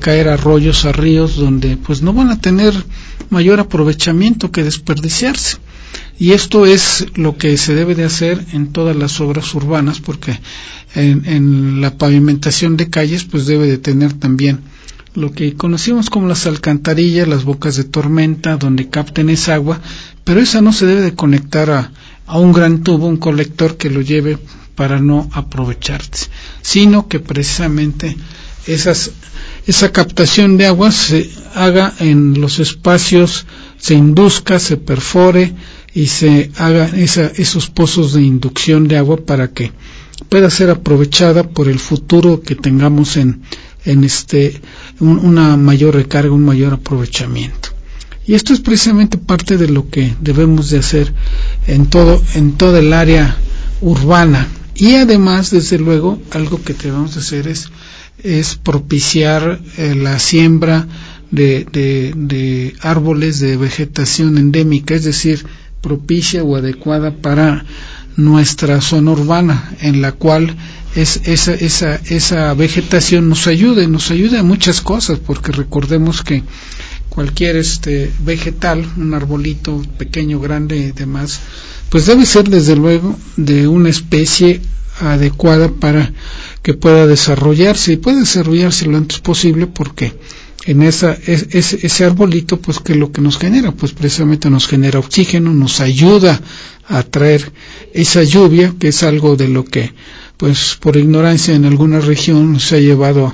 caer 0.00 0.28
arroyos, 0.28 0.84
a 0.84 0.92
ríos, 0.92 1.36
donde 1.36 1.76
pues 1.76 2.02
no 2.02 2.12
van 2.12 2.30
a 2.30 2.40
tener 2.40 2.74
mayor 3.30 3.60
aprovechamiento 3.60 4.50
que 4.50 4.64
desperdiciarse. 4.64 5.58
Y 6.18 6.32
esto 6.32 6.66
es 6.66 7.06
lo 7.14 7.36
que 7.36 7.56
se 7.56 7.74
debe 7.74 7.94
de 7.94 8.04
hacer 8.04 8.44
en 8.52 8.72
todas 8.72 8.96
las 8.96 9.20
obras 9.20 9.54
urbanas, 9.54 10.00
porque 10.00 10.38
en, 10.94 11.24
en 11.26 11.80
la 11.80 11.96
pavimentación 11.96 12.76
de 12.76 12.90
calles 12.90 13.24
pues 13.24 13.46
debe 13.46 13.66
de 13.66 13.78
tener 13.78 14.12
también 14.14 14.60
lo 15.14 15.32
que 15.32 15.54
conocimos 15.54 16.10
como 16.10 16.28
las 16.28 16.46
alcantarillas, 16.46 17.28
las 17.28 17.44
bocas 17.44 17.76
de 17.76 17.84
tormenta, 17.84 18.56
donde 18.56 18.88
capten 18.88 19.30
esa 19.30 19.54
agua, 19.54 19.80
pero 20.24 20.40
esa 20.40 20.60
no 20.60 20.72
se 20.72 20.86
debe 20.86 21.02
de 21.02 21.14
conectar 21.14 21.70
a, 21.70 21.92
a 22.26 22.38
un 22.38 22.52
gran 22.52 22.82
tubo, 22.82 23.06
un 23.06 23.16
colector 23.16 23.76
que 23.76 23.90
lo 23.90 24.00
lleve 24.00 24.38
para 24.74 25.00
no 25.00 25.28
aprovecharse, 25.32 26.28
sino 26.62 27.08
que 27.08 27.18
precisamente 27.18 28.16
esas, 28.66 29.10
esa 29.66 29.90
captación 29.92 30.56
de 30.56 30.66
agua 30.66 30.92
se 30.92 31.30
haga 31.54 31.94
en 31.98 32.40
los 32.40 32.58
espacios, 32.58 33.46
se 33.78 33.94
induzca, 33.94 34.58
se 34.58 34.76
perfore 34.76 35.54
y 35.98 36.06
se 36.06 36.52
haga 36.56 36.86
esa, 36.96 37.26
esos 37.26 37.70
pozos 37.70 38.12
de 38.12 38.22
inducción 38.22 38.86
de 38.86 38.98
agua 38.98 39.16
para 39.16 39.48
que 39.48 39.72
pueda 40.28 40.48
ser 40.48 40.70
aprovechada 40.70 41.42
por 41.42 41.68
el 41.68 41.80
futuro 41.80 42.40
que 42.40 42.54
tengamos 42.54 43.16
en, 43.16 43.42
este 43.84 44.60
un, 45.00 45.18
una 45.18 45.56
mayor 45.56 45.96
recarga, 45.96 46.30
un 46.30 46.44
mayor 46.44 46.74
aprovechamiento. 46.74 47.70
Y 48.24 48.34
esto 48.34 48.52
es 48.52 48.60
precisamente 48.60 49.18
parte 49.18 49.56
de 49.56 49.68
lo 49.68 49.90
que 49.90 50.14
debemos 50.20 50.70
de 50.70 50.78
hacer 50.78 51.12
en 51.66 51.86
todo 51.86 52.22
en 52.36 52.52
toda 52.52 52.78
el 52.78 52.92
área 52.92 53.36
urbana 53.80 54.46
y 54.76 54.94
además, 54.94 55.50
desde 55.50 55.80
luego, 55.80 56.22
algo 56.30 56.62
que 56.62 56.74
debemos 56.74 57.16
hacer 57.16 57.48
es, 57.48 57.70
es 58.22 58.54
propiciar 58.54 59.60
eh, 59.76 59.96
la 59.96 60.20
siembra 60.20 60.86
de, 61.32 61.66
de, 61.72 62.14
de, 62.16 62.76
árboles 62.80 63.40
de 63.40 63.56
vegetación 63.56 64.38
endémica, 64.38 64.94
es 64.94 65.02
decir, 65.02 65.44
propicia 65.88 66.44
o 66.44 66.54
adecuada 66.54 67.10
para 67.26 67.64
nuestra 68.16 68.82
zona 68.82 69.12
urbana, 69.12 69.72
en 69.80 70.02
la 70.02 70.12
cual 70.12 70.54
es, 70.94 71.20
esa, 71.24 71.54
esa, 71.54 71.94
esa 71.94 72.52
vegetación 72.52 73.30
nos 73.30 73.46
ayude, 73.46 73.88
nos 73.88 74.10
ayuda 74.10 74.40
a 74.40 74.42
muchas 74.52 74.82
cosas, 74.82 75.18
porque 75.18 75.50
recordemos 75.50 76.22
que 76.22 76.42
cualquier 77.08 77.56
este 77.56 78.12
vegetal, 78.20 78.84
un 78.98 79.14
arbolito 79.14 79.82
pequeño, 79.96 80.40
grande 80.40 80.76
y 80.76 80.92
demás, 80.92 81.40
pues 81.88 82.04
debe 82.04 82.26
ser 82.26 82.50
desde 82.50 82.76
luego 82.76 83.16
de 83.38 83.66
una 83.66 83.88
especie 83.88 84.60
adecuada 85.00 85.68
para 85.68 86.12
que 86.62 86.74
pueda 86.74 87.06
desarrollarse 87.06 87.94
y 87.94 87.96
puede 87.96 88.20
desarrollarse 88.20 88.84
lo 88.84 88.98
antes 88.98 89.20
posible 89.20 89.66
porque 89.66 90.12
en 90.66 90.82
esa 90.82 91.16
es, 91.26 91.46
es, 91.50 91.72
ese 91.72 92.04
arbolito 92.04 92.60
pues 92.60 92.80
que 92.80 92.94
lo 92.94 93.12
que 93.12 93.20
nos 93.20 93.38
genera 93.38 93.72
pues 93.72 93.92
precisamente 93.92 94.50
nos 94.50 94.66
genera 94.66 94.98
oxígeno 94.98 95.54
nos 95.54 95.80
ayuda 95.80 96.40
a 96.86 97.02
traer 97.02 97.52
esa 97.92 98.22
lluvia 98.22 98.74
que 98.78 98.88
es 98.88 99.02
algo 99.02 99.36
de 99.36 99.48
lo 99.48 99.64
que 99.64 99.92
pues 100.36 100.76
por 100.80 100.96
ignorancia 100.96 101.54
en 101.54 101.64
alguna 101.64 102.00
región 102.00 102.60
se 102.60 102.76
ha 102.76 102.80
llevado 102.80 103.26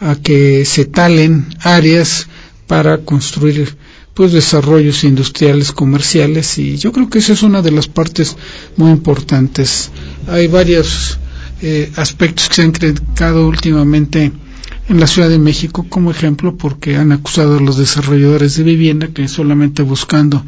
a, 0.00 0.10
a 0.10 0.16
que 0.16 0.64
se 0.64 0.84
talen 0.84 1.46
áreas 1.60 2.28
para 2.66 2.98
construir 2.98 3.76
pues 4.16 4.32
desarrollos 4.32 5.04
industriales 5.04 5.72
comerciales 5.72 6.56
y 6.56 6.78
yo 6.78 6.90
creo 6.90 7.10
que 7.10 7.18
esa 7.18 7.34
es 7.34 7.42
una 7.42 7.60
de 7.60 7.70
las 7.70 7.86
partes 7.86 8.34
muy 8.76 8.90
importantes. 8.90 9.90
Hay 10.26 10.46
varios 10.46 11.18
eh, 11.60 11.92
aspectos 11.96 12.48
que 12.48 12.54
se 12.54 12.62
han 12.62 12.72
criticado 12.72 13.46
últimamente 13.46 14.32
en 14.88 15.00
la 15.00 15.06
Ciudad 15.06 15.28
de 15.28 15.38
México 15.38 15.86
como 15.88 16.10
ejemplo 16.10 16.56
porque 16.56 16.96
han 16.96 17.12
acusado 17.12 17.58
a 17.58 17.60
los 17.60 17.76
desarrolladores 17.76 18.56
de 18.56 18.62
vivienda 18.62 19.08
que 19.08 19.26
solamente 19.28 19.82
buscando 19.82 20.44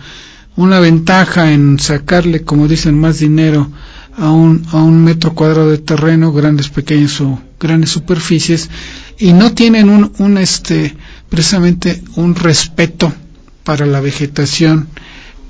una 0.57 0.81
ventaja 0.81 1.53
en 1.53 1.79
sacarle 1.79 2.43
como 2.43 2.69
dicen 2.69 2.99
más 2.99 3.19
dinero 3.19 3.71
a 4.17 4.31
un, 4.31 4.67
a 4.73 4.77
un 4.77 5.03
metro 5.05 5.35
cuadrado 5.35 5.71
de 5.71 5.79
terreno 5.79 6.33
grandes 6.33 6.69
pequeñas 6.69 7.21
o 7.21 7.41
grandes 7.59 7.91
superficies 7.91 8.71
y 9.19 9.33
no 9.33 9.53
tienen 9.53 9.89
un, 9.89 10.13
un 10.19 10.39
este 10.39 10.97
precisamente 11.29 12.03
un 12.17 12.35
respeto 12.35 13.13
para 13.65 13.87
la 13.87 14.01
vegetación 14.01 14.89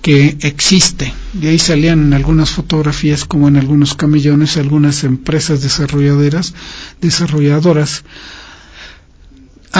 que 0.02 0.36
existe. 0.40 1.12
De 1.34 1.48
ahí 1.48 1.58
salían 1.58 2.00
en 2.06 2.14
algunas 2.14 2.50
fotografías, 2.50 3.24
como 3.24 3.48
en 3.48 3.56
algunos 3.56 3.94
camellones, 3.94 4.56
algunas 4.56 5.04
empresas 5.04 5.60
desarrolladoras, 5.62 6.54
desarrolladoras 7.00 8.04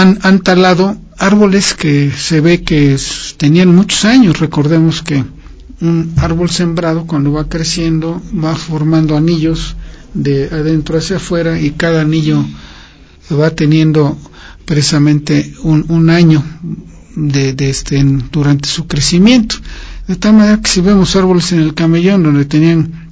han, 0.01 0.41
talado 0.41 0.97
árboles 1.17 1.75
que 1.75 2.11
se 2.11 2.41
ve 2.41 2.63
que 2.63 2.97
tenían 3.37 3.75
muchos 3.75 4.05
años. 4.05 4.39
Recordemos 4.39 5.03
que 5.03 5.25
un 5.81 6.13
árbol 6.17 6.51
sembrado 6.51 7.07
cuando 7.07 7.33
va 7.33 7.49
creciendo 7.49 8.21
va 8.33 8.55
formando 8.55 9.17
anillos 9.17 9.77
de 10.15 10.47
adentro 10.47 10.99
hacia 10.99 11.17
afuera 11.17 11.61
y 11.61 11.73
cada 11.73 12.03
anillo 12.03 12.45
va 13.31 13.51
teniendo 13.51 14.19
precisamente 14.65 15.53
un, 15.63 15.85
un 15.89 16.11
año 16.11 16.45
de, 17.15 17.53
de 17.53 17.71
este, 17.71 18.03
durante 18.31 18.69
su 18.69 18.87
crecimiento. 18.87 19.57
De 20.07 20.17
tal 20.17 20.35
manera 20.35 20.61
que 20.61 20.71
si 20.71 20.81
vemos 20.81 21.17
árboles 21.17 21.53
en 21.53 21.61
el 21.61 21.75
camellón 21.75 22.23
donde 22.23 22.45
tenían 22.45 23.08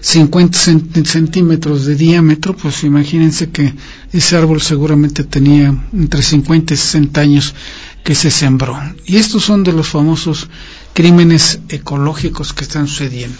50 0.00 0.58
cent- 0.58 1.06
centímetros 1.06 1.84
de 1.84 1.94
diámetro, 1.94 2.56
pues 2.56 2.84
imagínense 2.84 3.50
que 3.50 3.74
ese 4.12 4.36
árbol 4.36 4.60
seguramente 4.62 5.24
tenía 5.24 5.74
entre 5.92 6.22
50 6.22 6.74
y 6.74 6.76
60 6.76 7.20
años 7.20 7.54
que 8.02 8.14
se 8.14 8.30
sembró. 8.30 8.78
Y 9.04 9.16
estos 9.16 9.44
son 9.44 9.62
de 9.62 9.72
los 9.72 9.88
famosos 9.88 10.48
crímenes 10.94 11.60
ecológicos 11.68 12.52
que 12.54 12.64
están 12.64 12.88
sucediendo, 12.88 13.36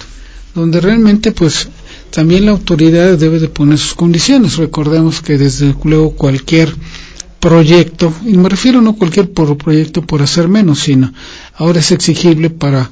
donde 0.55 0.81
realmente 0.81 1.33
pues 1.33 1.69
también 2.11 2.45
la 2.45 2.51
autoridad 2.53 3.17
debe 3.17 3.39
de 3.39 3.49
poner 3.49 3.79
sus 3.79 3.95
condiciones. 3.95 4.57
Recordemos 4.59 5.23
que 5.23 5.39
desde 5.39 5.75
luego 5.85 6.11
cualquier 6.15 6.75
proyecto, 7.41 8.13
y 8.27 8.37
me 8.37 8.51
refiero 8.51 8.83
no 8.83 8.97
cualquier 8.97 9.33
proyecto 9.33 10.03
por 10.03 10.21
hacer 10.21 10.49
menos, 10.49 10.81
sino 10.81 11.11
ahora 11.55 11.81
es 11.81 11.91
exigible 11.91 12.51
para 12.51 12.91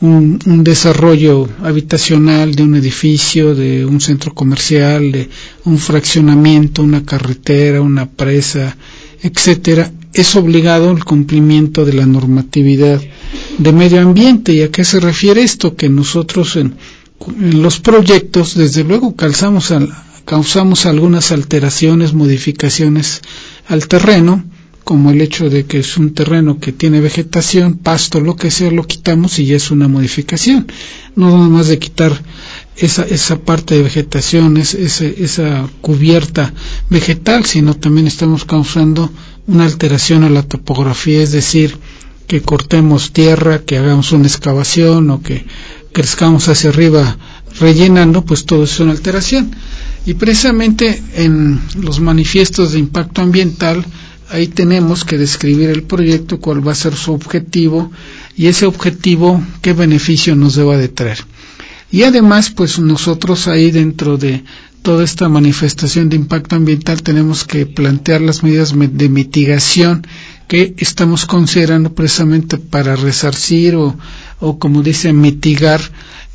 un, 0.00 0.38
un 0.46 0.64
desarrollo 0.64 1.48
habitacional 1.62 2.54
de 2.54 2.62
un 2.62 2.74
edificio, 2.76 3.54
de 3.54 3.84
un 3.84 4.00
centro 4.00 4.32
comercial, 4.34 5.10
de 5.12 5.28
un 5.64 5.78
fraccionamiento, 5.78 6.82
una 6.82 7.04
carretera, 7.04 7.80
una 7.82 8.08
presa, 8.08 8.76
etcétera, 9.22 9.92
es 10.12 10.36
obligado 10.36 10.90
el 10.92 11.04
cumplimiento 11.04 11.84
de 11.84 11.92
la 11.94 12.06
normatividad 12.06 13.00
de 13.58 13.72
medio 13.72 14.00
ambiente. 14.00 14.52
¿Y 14.52 14.62
a 14.62 14.70
qué 14.70 14.84
se 14.84 15.00
refiere 15.00 15.42
esto? 15.42 15.74
Que 15.76 15.88
nosotros 15.88 16.56
en, 16.56 16.74
en 17.40 17.62
los 17.62 17.80
proyectos, 17.80 18.54
desde 18.54 18.84
luego, 18.84 19.16
calzamos 19.16 19.70
al- 19.72 19.92
causamos 20.24 20.86
algunas 20.86 21.32
alteraciones, 21.32 22.12
modificaciones 22.14 23.20
al 23.66 23.88
terreno, 23.88 24.44
como 24.88 25.10
el 25.10 25.20
hecho 25.20 25.50
de 25.50 25.66
que 25.66 25.80
es 25.80 25.98
un 25.98 26.14
terreno 26.14 26.60
que 26.60 26.72
tiene 26.72 27.02
vegetación, 27.02 27.74
pasto, 27.74 28.22
lo 28.22 28.36
que 28.36 28.50
sea, 28.50 28.70
lo 28.70 28.86
quitamos 28.86 29.38
y 29.38 29.44
ya 29.44 29.56
es 29.56 29.70
una 29.70 29.86
modificación. 29.86 30.66
No 31.14 31.28
nada 31.28 31.50
más 31.50 31.68
de 31.68 31.78
quitar 31.78 32.18
esa, 32.74 33.02
esa 33.02 33.36
parte 33.36 33.74
de 33.74 33.82
vegetación, 33.82 34.56
esa 34.56 35.68
cubierta 35.82 36.54
vegetal, 36.88 37.44
sino 37.44 37.74
también 37.74 38.06
estamos 38.06 38.46
causando 38.46 39.12
una 39.46 39.66
alteración 39.66 40.24
a 40.24 40.30
la 40.30 40.42
topografía, 40.42 41.22
es 41.22 41.32
decir, 41.32 41.76
que 42.26 42.40
cortemos 42.40 43.12
tierra, 43.12 43.58
que 43.58 43.76
hagamos 43.76 44.12
una 44.12 44.26
excavación 44.26 45.10
o 45.10 45.20
que 45.20 45.44
crezcamos 45.92 46.48
hacia 46.48 46.70
arriba 46.70 47.18
rellenando, 47.60 48.24
pues 48.24 48.46
todo 48.46 48.64
es 48.64 48.80
una 48.80 48.92
alteración. 48.92 49.54
Y 50.06 50.14
precisamente 50.14 51.02
en 51.14 51.60
los 51.78 52.00
manifiestos 52.00 52.72
de 52.72 52.78
impacto 52.78 53.20
ambiental, 53.20 53.84
ahí 54.30 54.46
tenemos 54.48 55.04
que 55.04 55.18
describir 55.18 55.70
el 55.70 55.82
proyecto, 55.84 56.38
cuál 56.40 56.66
va 56.66 56.72
a 56.72 56.76
ser 56.76 56.94
su 56.94 57.12
objetivo 57.12 57.90
y 58.36 58.46
ese 58.46 58.66
objetivo, 58.66 59.42
qué 59.62 59.72
beneficio 59.72 60.34
nos 60.36 60.54
deba 60.54 60.76
de 60.76 60.88
traer. 60.88 61.18
Y 61.90 62.02
además, 62.02 62.50
pues 62.50 62.78
nosotros 62.78 63.48
ahí 63.48 63.70
dentro 63.70 64.18
de 64.18 64.44
toda 64.82 65.04
esta 65.04 65.28
manifestación 65.28 66.08
de 66.08 66.16
impacto 66.16 66.54
ambiental 66.56 67.02
tenemos 67.02 67.44
que 67.44 67.66
plantear 67.66 68.20
las 68.20 68.42
medidas 68.42 68.74
me- 68.74 68.88
de 68.88 69.08
mitigación 69.08 70.06
que 70.46 70.74
estamos 70.78 71.26
considerando 71.26 71.94
precisamente 71.94 72.58
para 72.58 72.94
resarcir 72.96 73.74
o, 73.74 73.96
o 74.40 74.58
como 74.58 74.82
dice, 74.82 75.12
mitigar 75.12 75.80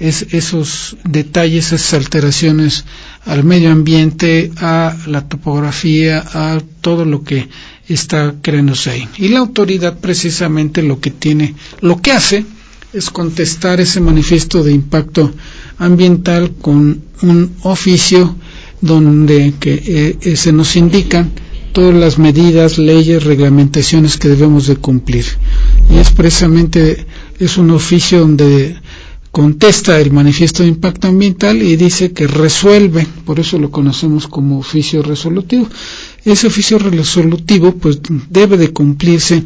es- 0.10 0.28
esos 0.34 0.98
detalles, 1.04 1.72
esas 1.72 1.94
alteraciones 1.94 2.86
al 3.26 3.44
medio 3.44 3.72
ambiente, 3.72 4.52
a 4.58 4.96
la 5.08 5.28
topografía, 5.28 6.20
a 6.34 6.62
todo 6.82 7.06
lo 7.06 7.24
que 7.24 7.48
está 7.88 8.36
creándose 8.42 8.90
ahí. 8.92 9.08
Y 9.18 9.30
la 9.30 9.40
autoridad 9.40 10.00
precisamente 10.00 10.84
lo 10.84 11.00
que 11.00 11.12
tiene, 11.12 11.56
lo 11.82 12.02
que 12.02 12.12
hace 12.12 12.46
es 12.94 13.10
contestar 13.10 13.80
ese 13.82 14.00
manifiesto 14.02 14.64
de 14.64 14.72
impacto 14.72 15.34
ambiental 15.80 16.52
con 16.62 17.02
un 17.22 17.52
oficio 17.64 18.36
donde 18.82 19.54
que, 19.60 20.18
eh, 20.22 20.36
se 20.36 20.52
nos 20.52 20.76
indican 20.76 21.32
todas 21.72 21.96
las 21.96 22.20
medidas, 22.20 22.78
leyes, 22.78 23.24
reglamentaciones 23.24 24.18
que 24.18 24.28
debemos 24.30 24.68
de 24.68 24.76
cumplir. 24.76 25.26
Y 25.92 25.98
es 25.98 26.12
precisamente 26.12 27.06
es 27.40 27.58
un 27.58 27.72
oficio 27.72 28.20
donde 28.20 28.76
contesta 29.34 30.00
el 30.00 30.12
manifiesto 30.12 30.62
de 30.62 30.70
impacto 30.70 31.08
ambiental 31.08 31.60
y 31.64 31.76
dice 31.76 32.14
que 32.14 32.28
resuelve, 32.28 33.08
por 33.26 33.40
eso 33.40 33.58
lo 33.58 33.72
conocemos 33.72 34.28
como 34.28 34.60
oficio 34.60 35.02
resolutivo. 35.02 35.68
Ese 36.24 36.46
oficio 36.46 36.78
resolutivo 36.78 37.74
pues 37.74 38.00
debe 38.30 38.58
de 38.58 38.72
cumplirse 38.72 39.44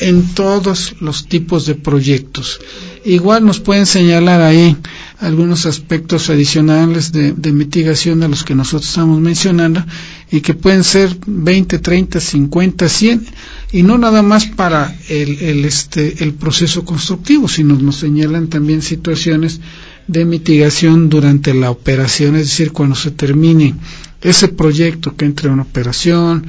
en 0.00 0.34
todos 0.34 0.96
los 1.00 1.28
tipos 1.28 1.64
de 1.64 1.74
proyectos. 1.74 2.60
Igual 3.06 3.46
nos 3.46 3.58
pueden 3.58 3.86
señalar 3.86 4.42
ahí 4.42 4.76
algunos 5.22 5.66
aspectos 5.66 6.30
adicionales 6.30 7.12
de, 7.12 7.52
mitigación 7.52 8.22
a 8.22 8.28
los 8.28 8.42
que 8.42 8.56
nosotros 8.56 8.88
estamos 8.88 9.20
mencionando 9.20 9.84
y 10.30 10.40
que 10.40 10.54
pueden 10.54 10.82
ser 10.82 11.16
20, 11.26 11.78
30, 11.78 12.20
50, 12.20 12.88
100 12.88 13.26
y 13.72 13.82
no 13.84 13.98
nada 13.98 14.22
más 14.22 14.46
para 14.46 14.96
el, 15.08 15.38
el, 15.38 15.64
este, 15.64 16.24
el 16.24 16.34
proceso 16.34 16.84
constructivo, 16.84 17.48
sino 17.48 17.76
nos 17.76 17.96
señalan 17.96 18.48
también 18.48 18.82
situaciones 18.82 19.60
de 20.08 20.24
mitigación 20.24 21.08
durante 21.08 21.54
la 21.54 21.70
operación, 21.70 22.34
es 22.34 22.48
decir, 22.48 22.72
cuando 22.72 22.96
se 22.96 23.12
termine 23.12 23.76
ese 24.20 24.48
proyecto 24.48 25.14
que 25.14 25.24
entre 25.24 25.50
en 25.50 25.60
operación, 25.60 26.46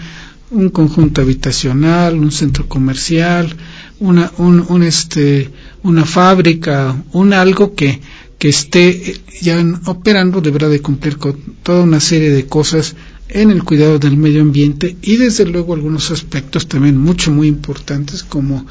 un 0.49 0.69
conjunto 0.69 1.21
habitacional, 1.21 2.15
un 2.17 2.31
centro 2.31 2.67
comercial, 2.67 3.55
una, 3.99 4.31
un, 4.37 4.65
un, 4.67 4.83
este, 4.83 5.49
una 5.81 6.05
fábrica, 6.05 6.95
un 7.11 7.33
algo 7.33 7.73
que, 7.73 8.01
que 8.43 8.49
esté 8.49 9.21
ya 9.41 9.55
operando 9.85 10.41
deberá 10.41 10.67
de 10.67 10.81
cumplir 10.81 11.17
con 11.17 11.33
toda 11.63 11.83
una 11.83 12.01
serie 12.01 12.29
de 12.29 12.45
cosas 12.45 12.93
en 13.29 13.51
el 13.51 13.63
cuidado 13.63 13.99
del 13.99 14.17
medio 14.17 14.41
ambiente 14.41 14.97
y 15.01 15.15
desde 15.15 15.45
luego 15.45 15.73
algunos 15.73 16.11
aspectos 16.11 16.67
también 16.67 16.97
mucho 16.97 17.31
muy 17.31 17.47
importantes 17.47 18.21
como 18.21 18.65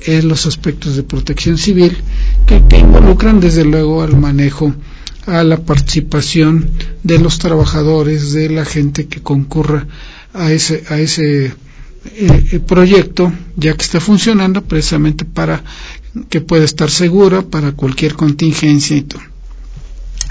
es 0.00 0.22
los 0.22 0.46
aspectos 0.46 0.94
de 0.94 1.02
protección 1.02 1.58
civil 1.58 1.96
que, 2.46 2.62
que 2.68 2.78
involucran 2.78 3.40
desde 3.40 3.64
luego 3.64 4.00
al 4.00 4.16
manejo 4.16 4.72
a 5.26 5.42
la 5.42 5.56
participación 5.56 6.70
de 7.02 7.18
los 7.18 7.40
trabajadores 7.40 8.32
de 8.32 8.48
la 8.48 8.64
gente 8.64 9.08
que 9.08 9.22
concurra 9.22 9.88
a 10.34 10.52
ese 10.52 10.84
a 10.88 11.00
ese 11.00 11.46
eh, 11.46 11.52
eh, 12.52 12.60
proyecto 12.60 13.32
ya 13.56 13.74
que 13.74 13.82
está 13.82 13.98
funcionando 13.98 14.62
precisamente 14.62 15.24
para 15.24 15.64
que 16.28 16.40
pueda 16.40 16.64
estar 16.64 16.90
segura 16.90 17.42
para 17.42 17.72
cualquier 17.72 18.14
contingencia 18.14 18.96
y 18.96 19.02
todo. 19.02 19.22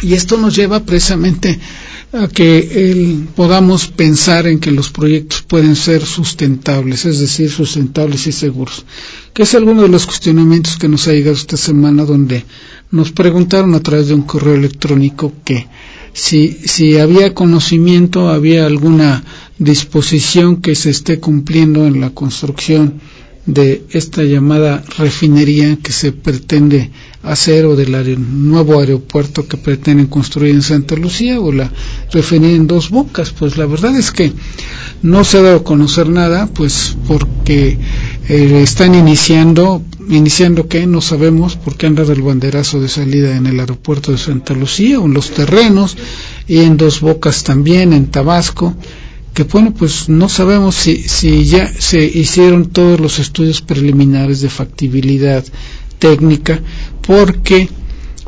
Y 0.01 0.13
esto 0.13 0.37
nos 0.37 0.55
lleva 0.55 0.83
precisamente 0.83 1.59
a 2.11 2.27
que 2.27 3.17
podamos 3.35 3.87
pensar 3.87 4.47
en 4.47 4.59
que 4.59 4.71
los 4.71 4.89
proyectos 4.89 5.41
pueden 5.41 5.75
ser 5.75 6.05
sustentables, 6.05 7.05
es 7.05 7.19
decir, 7.19 7.49
sustentables 7.49 8.27
y 8.27 8.31
seguros, 8.31 8.85
que 9.33 9.43
es 9.43 9.55
alguno 9.55 9.83
de 9.83 9.89
los 9.89 10.05
cuestionamientos 10.05 10.77
que 10.77 10.87
nos 10.87 11.07
ha 11.07 11.11
llegado 11.11 11.35
esta 11.35 11.57
semana 11.57 12.05
donde 12.05 12.45
nos 12.91 13.11
preguntaron 13.11 13.73
a 13.73 13.79
través 13.81 14.07
de 14.07 14.13
un 14.13 14.23
correo 14.23 14.55
electrónico 14.55 15.33
que 15.43 15.67
si, 16.13 16.59
si 16.65 16.97
había 16.97 17.33
conocimiento, 17.33 18.29
había 18.29 18.65
alguna 18.65 19.23
disposición 19.57 20.61
que 20.61 20.75
se 20.75 20.89
esté 20.89 21.19
cumpliendo 21.19 21.85
en 21.85 21.99
la 21.99 22.11
construcción 22.11 23.01
de 23.45 23.83
esta 23.91 24.23
llamada 24.23 24.83
refinería 24.97 25.77
que 25.77 25.91
se 25.91 26.11
pretende 26.11 26.89
hacer 27.21 27.65
o 27.65 27.75
del 27.75 28.17
nuevo 28.19 28.79
aeropuerto 28.79 29.47
que 29.47 29.57
pretenden 29.57 30.07
construir 30.07 30.53
en 30.55 30.61
Santa 30.61 30.95
Lucía 30.95 31.39
o 31.39 31.51
la 31.51 31.71
refinería 32.11 32.55
en 32.55 32.67
Dos 32.67 32.89
Bocas. 32.89 33.31
Pues 33.31 33.57
la 33.57 33.65
verdad 33.65 33.95
es 33.95 34.11
que 34.11 34.31
no 35.01 35.23
se 35.23 35.37
ha 35.37 35.41
dado 35.41 35.57
a 35.57 35.63
conocer 35.63 36.09
nada, 36.09 36.47
pues 36.47 36.95
porque 37.07 37.77
eh, 38.29 38.61
están 38.63 38.95
iniciando, 38.95 39.83
iniciando 40.09 40.67
que 40.67 40.87
no 40.87 41.01
sabemos 41.01 41.55
porque 41.55 41.85
han 41.85 41.95
dado 41.95 42.13
el 42.13 42.21
banderazo 42.21 42.81
de 42.81 42.89
salida 42.89 43.35
en 43.35 43.45
el 43.45 43.59
aeropuerto 43.59 44.11
de 44.11 44.17
Santa 44.17 44.53
Lucía 44.53 44.99
o 44.99 45.05
en 45.05 45.13
los 45.13 45.31
terrenos 45.31 45.97
y 46.47 46.59
en 46.59 46.77
Dos 46.77 46.99
Bocas 47.01 47.43
también, 47.43 47.93
en 47.93 48.07
Tabasco 48.07 48.75
que 49.35 49.43
bueno, 49.43 49.73
pues 49.73 50.07
no 50.07 50.29
sabemos 50.29 50.75
si, 50.75 51.03
si 51.03 51.43
ya 51.43 51.67
se 51.67 52.03
hicieron 52.05 52.69
todos 52.69 52.99
los 53.01 53.19
estudios 53.19 53.61
preliminares 53.61 54.39
de 54.39 54.49
factibilidad 54.49 55.43
técnica, 55.99 56.61
porque 57.05 57.69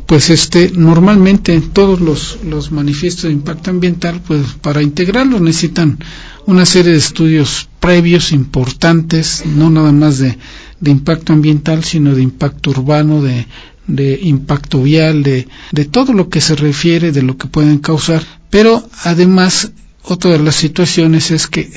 pues 0.06 0.28
este 0.28 0.70
normalmente 0.74 1.58
todos 1.72 2.00
los, 2.00 2.38
los 2.44 2.70
manifiestos 2.72 3.24
de 3.24 3.32
impacto 3.32 3.70
ambiental, 3.70 4.20
pues 4.26 4.42
para 4.60 4.82
integrarlos 4.82 5.40
necesitan 5.40 5.98
una 6.44 6.66
serie 6.66 6.92
de 6.92 6.98
estudios 6.98 7.68
previos 7.80 8.30
importantes, 8.32 9.44
no 9.46 9.70
nada 9.70 9.92
más 9.92 10.18
de, 10.18 10.36
de 10.80 10.90
impacto 10.90 11.32
ambiental, 11.32 11.84
sino 11.84 12.14
de 12.14 12.22
impacto 12.22 12.70
urbano, 12.70 13.22
de, 13.22 13.46
de 13.86 14.18
impacto 14.22 14.82
vial, 14.82 15.22
de, 15.22 15.48
de 15.72 15.84
todo 15.86 16.12
lo 16.12 16.28
que 16.28 16.42
se 16.42 16.54
refiere, 16.54 17.12
de 17.12 17.22
lo 17.22 17.38
que 17.38 17.48
pueden 17.48 17.78
causar, 17.78 18.22
Pero 18.50 18.86
además, 19.04 19.72
otra 20.02 20.32
de 20.32 20.38
las 20.38 20.54
situaciones 20.56 21.30
es 21.30 21.46
que 21.46 21.70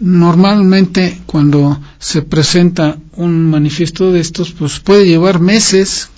normalmente 0.00 1.20
cuando 1.26 1.80
se 1.98 2.22
presenta 2.22 2.98
un 3.16 3.50
manifiesto 3.50 4.12
de 4.12 4.20
estos, 4.20 4.52
pues 4.52 4.78
puede 4.80 5.06
llevar 5.06 5.40
meses, 5.40 6.08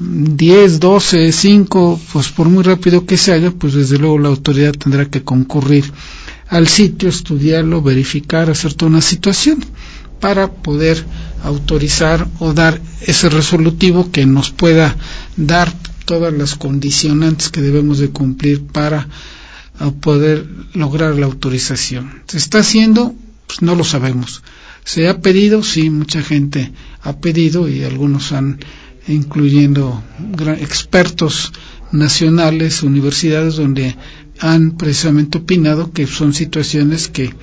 10, 0.00 0.78
12, 0.78 1.32
5, 1.32 2.00
pues 2.12 2.28
por 2.28 2.48
muy 2.48 2.62
rápido 2.62 3.04
que 3.04 3.16
se 3.16 3.32
haga, 3.32 3.50
pues 3.50 3.74
desde 3.74 3.98
luego 3.98 4.18
la 4.18 4.28
autoridad 4.28 4.72
tendrá 4.72 5.06
que 5.06 5.24
concurrir 5.24 5.90
al 6.48 6.68
sitio, 6.68 7.08
estudiarlo, 7.08 7.82
verificar, 7.82 8.48
hacer 8.48 8.74
toda 8.74 8.90
una 8.90 9.00
situación 9.02 9.64
para 10.20 10.50
poder 10.52 11.04
autorizar 11.42 12.26
o 12.38 12.52
dar 12.52 12.80
ese 13.00 13.28
resolutivo 13.28 14.10
que 14.10 14.26
nos 14.26 14.50
pueda 14.50 14.96
dar 15.36 15.72
todas 16.04 16.32
las 16.32 16.54
condicionantes 16.54 17.50
que 17.50 17.60
debemos 17.60 17.98
de 17.98 18.10
cumplir 18.10 18.62
para 18.64 19.08
uh, 19.80 19.92
poder 19.92 20.46
lograr 20.74 21.16
la 21.16 21.26
autorización. 21.26 22.22
¿Se 22.26 22.38
está 22.38 22.58
haciendo? 22.58 23.14
Pues 23.46 23.62
no 23.62 23.74
lo 23.74 23.84
sabemos. 23.84 24.42
¿Se 24.84 25.08
ha 25.08 25.20
pedido? 25.20 25.62
Sí, 25.62 25.90
mucha 25.90 26.22
gente 26.22 26.72
ha 27.02 27.16
pedido 27.18 27.68
y 27.68 27.84
algunos 27.84 28.32
han, 28.32 28.58
incluyendo 29.06 30.02
expertos 30.60 31.52
nacionales, 31.92 32.82
universidades, 32.82 33.56
donde 33.56 33.96
han 34.40 34.72
precisamente 34.72 35.38
opinado 35.38 35.92
que 35.92 36.06
son 36.06 36.32
situaciones 36.32 37.08
que 37.08 37.34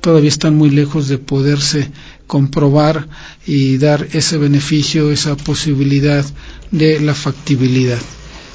todavía 0.00 0.28
están 0.28 0.56
muy 0.56 0.70
lejos 0.70 1.08
de 1.08 1.18
poderse 1.18 1.90
comprobar 2.26 3.08
y 3.46 3.78
dar 3.78 4.08
ese 4.12 4.38
beneficio, 4.38 5.10
esa 5.10 5.36
posibilidad 5.36 6.24
de 6.70 7.00
la 7.00 7.14
factibilidad. 7.14 7.98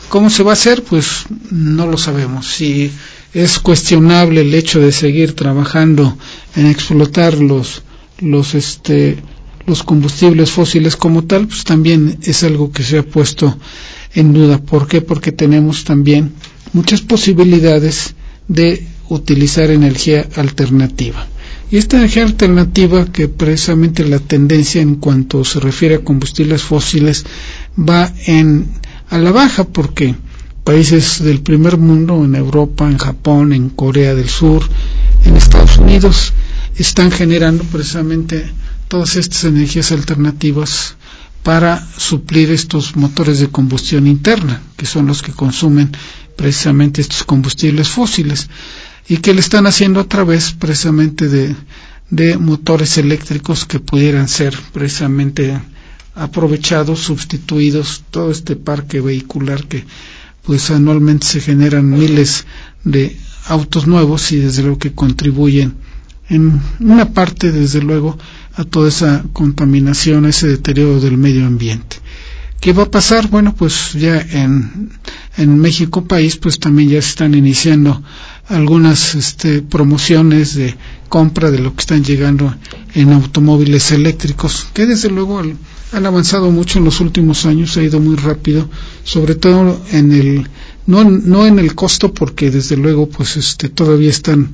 ¿Cómo 0.10 0.30
se 0.30 0.44
va 0.44 0.52
a 0.52 0.54
hacer? 0.54 0.84
Pues 0.84 1.26
no 1.52 1.88
lo 1.88 1.98
sabemos. 1.98 2.48
Si 2.48 2.92
es 3.36 3.60
cuestionable 3.60 4.42
el 4.42 4.54
hecho 4.54 4.80
de 4.80 4.94
seguir 4.94 5.34
trabajando 5.36 6.18
en 6.56 6.68
explotar 6.68 7.38
los 7.38 7.84
los 8.20 8.56
este 8.56 9.18
los 9.68 9.84
combustibles 9.84 10.52
fósiles 10.52 10.96
como 10.96 11.26
tal, 11.26 11.48
pues 11.48 11.64
también 11.66 12.18
es 12.22 12.44
algo 12.44 12.72
que 12.72 12.84
se 12.84 13.00
ha 13.00 13.04
puesto 13.04 13.58
en 14.14 14.32
duda. 14.32 14.60
¿Por 14.60 14.88
qué? 14.88 15.02
Porque 15.02 15.32
tenemos 15.32 15.84
también 15.84 16.34
muchas 16.72 17.02
posibilidades 17.02 18.16
de 18.48 18.86
utilizar 19.10 19.70
energía 19.70 20.28
alternativa. 20.36 21.28
Y 21.72 21.78
esta 21.78 21.98
energía 21.98 22.24
alternativa, 22.24 23.06
que 23.12 23.28
precisamente 23.28 24.06
la 24.06 24.20
tendencia 24.20 24.82
en 24.82 24.96
cuanto 24.96 25.44
se 25.44 25.60
refiere 25.60 25.96
a 25.96 26.04
combustibles 26.04 26.62
fósiles 26.62 27.26
va 27.78 28.14
en 28.28 28.68
a 29.10 29.18
la 29.18 29.32
baja 29.32 29.64
porque 29.66 30.16
países 30.66 31.24
del 31.24 31.42
primer 31.42 31.78
mundo, 31.78 32.26
en 32.26 32.36
Europa, 32.36 32.90
en 32.90 32.98
Japón, 32.98 33.54
en 33.54 33.70
Corea 33.70 34.16
del 34.16 34.28
Sur, 34.28 34.68
en 35.24 35.38
Estados 35.38 35.78
Unidos, 35.78 36.34
están 36.76 37.12
generando 37.12 37.64
precisamente 37.64 38.52
todas 38.88 39.16
estas 39.16 39.44
energías 39.46 39.92
alternativas 39.92 40.96
para 41.44 41.88
suplir 41.98 42.50
estos 42.50 42.96
motores 42.96 43.40
de 43.40 43.50
combustión 43.50 44.08
interna, 44.08 44.64
que 44.76 44.88
son 44.88 45.06
los 45.06 45.22
que 45.22 45.32
consumen 45.32 45.92
precisamente 46.36 47.00
estos 47.02 47.24
combustibles 47.24 47.88
fósiles 47.88 48.50
y 49.08 49.18
que 49.18 49.36
le 49.36 49.42
están 49.42 49.68
haciendo 49.68 50.00
a 50.00 50.08
través 50.08 50.52
precisamente 50.54 51.30
de, 51.30 51.56
de 52.10 52.38
motores 52.40 52.98
eléctricos 52.98 53.66
que 53.66 53.80
pudieran 53.80 54.28
ser 54.28 54.58
precisamente 54.74 55.62
aprovechados, 56.16 57.02
sustituidos, 57.02 58.04
todo 58.10 58.32
este 58.32 58.56
parque 58.56 59.00
vehicular 59.00 59.66
que 59.68 59.86
pues 60.46 60.72
anualmente 60.72 61.26
se 61.26 61.42
generan 61.42 61.90
miles 61.90 62.46
de 62.84 63.18
autos 63.48 63.88
nuevos 63.88 64.32
y 64.32 64.38
desde 64.38 64.62
luego 64.64 64.80
que 64.80 64.94
contribuyen 64.94 65.76
en 66.30 66.62
una 66.80 67.14
parte 67.14 67.52
desde 67.52 67.82
luego 67.82 68.18
a 68.56 68.64
toda 68.64 68.90
esa 68.90 69.24
contaminación, 69.34 70.26
ese 70.26 70.48
deterioro 70.48 71.00
del 71.00 71.18
medio 71.18 71.46
ambiente. 71.46 71.98
¿Qué 72.60 72.74
va 72.74 72.84
a 72.84 72.92
pasar? 72.92 73.28
Bueno, 73.28 73.54
pues 73.56 73.94
ya 73.94 74.20
en, 74.20 74.90
en 75.38 75.60
México 75.60 76.06
país, 76.06 76.38
pues 76.38 76.58
también 76.58 76.90
ya 76.90 77.02
se 77.02 77.10
están 77.10 77.36
iniciando 77.36 78.02
algunas 78.48 79.16
este, 79.16 79.62
promociones 79.62 80.56
de 80.56 80.76
compra 81.10 81.52
de 81.52 81.60
lo 81.60 81.74
que 81.74 81.82
están 81.82 82.04
llegando 82.04 82.54
en 82.94 83.12
automóviles 83.12 83.92
eléctricos, 83.92 84.68
que 84.74 84.86
desde 84.86 85.10
luego 85.10 85.40
han 85.40 86.06
avanzado 86.06 86.52
mucho 86.52 86.80
en 86.80 86.86
los 86.86 87.00
últimos 87.00 87.46
años, 87.46 87.76
ha 87.78 87.84
ido 87.84 88.00
muy 88.00 88.16
rápido, 88.16 88.70
sobre 89.04 89.36
todo 89.36 89.82
en 89.92 90.12
el 90.12 90.48
no, 90.88 91.04
no 91.04 91.48
en 91.48 91.58
el 91.58 91.74
costo 91.74 92.14
porque 92.14 92.52
desde 92.52 92.78
luego 92.78 93.10
pues 93.10 93.38
este 93.38 93.70
todavía 93.70 94.10
están 94.10 94.52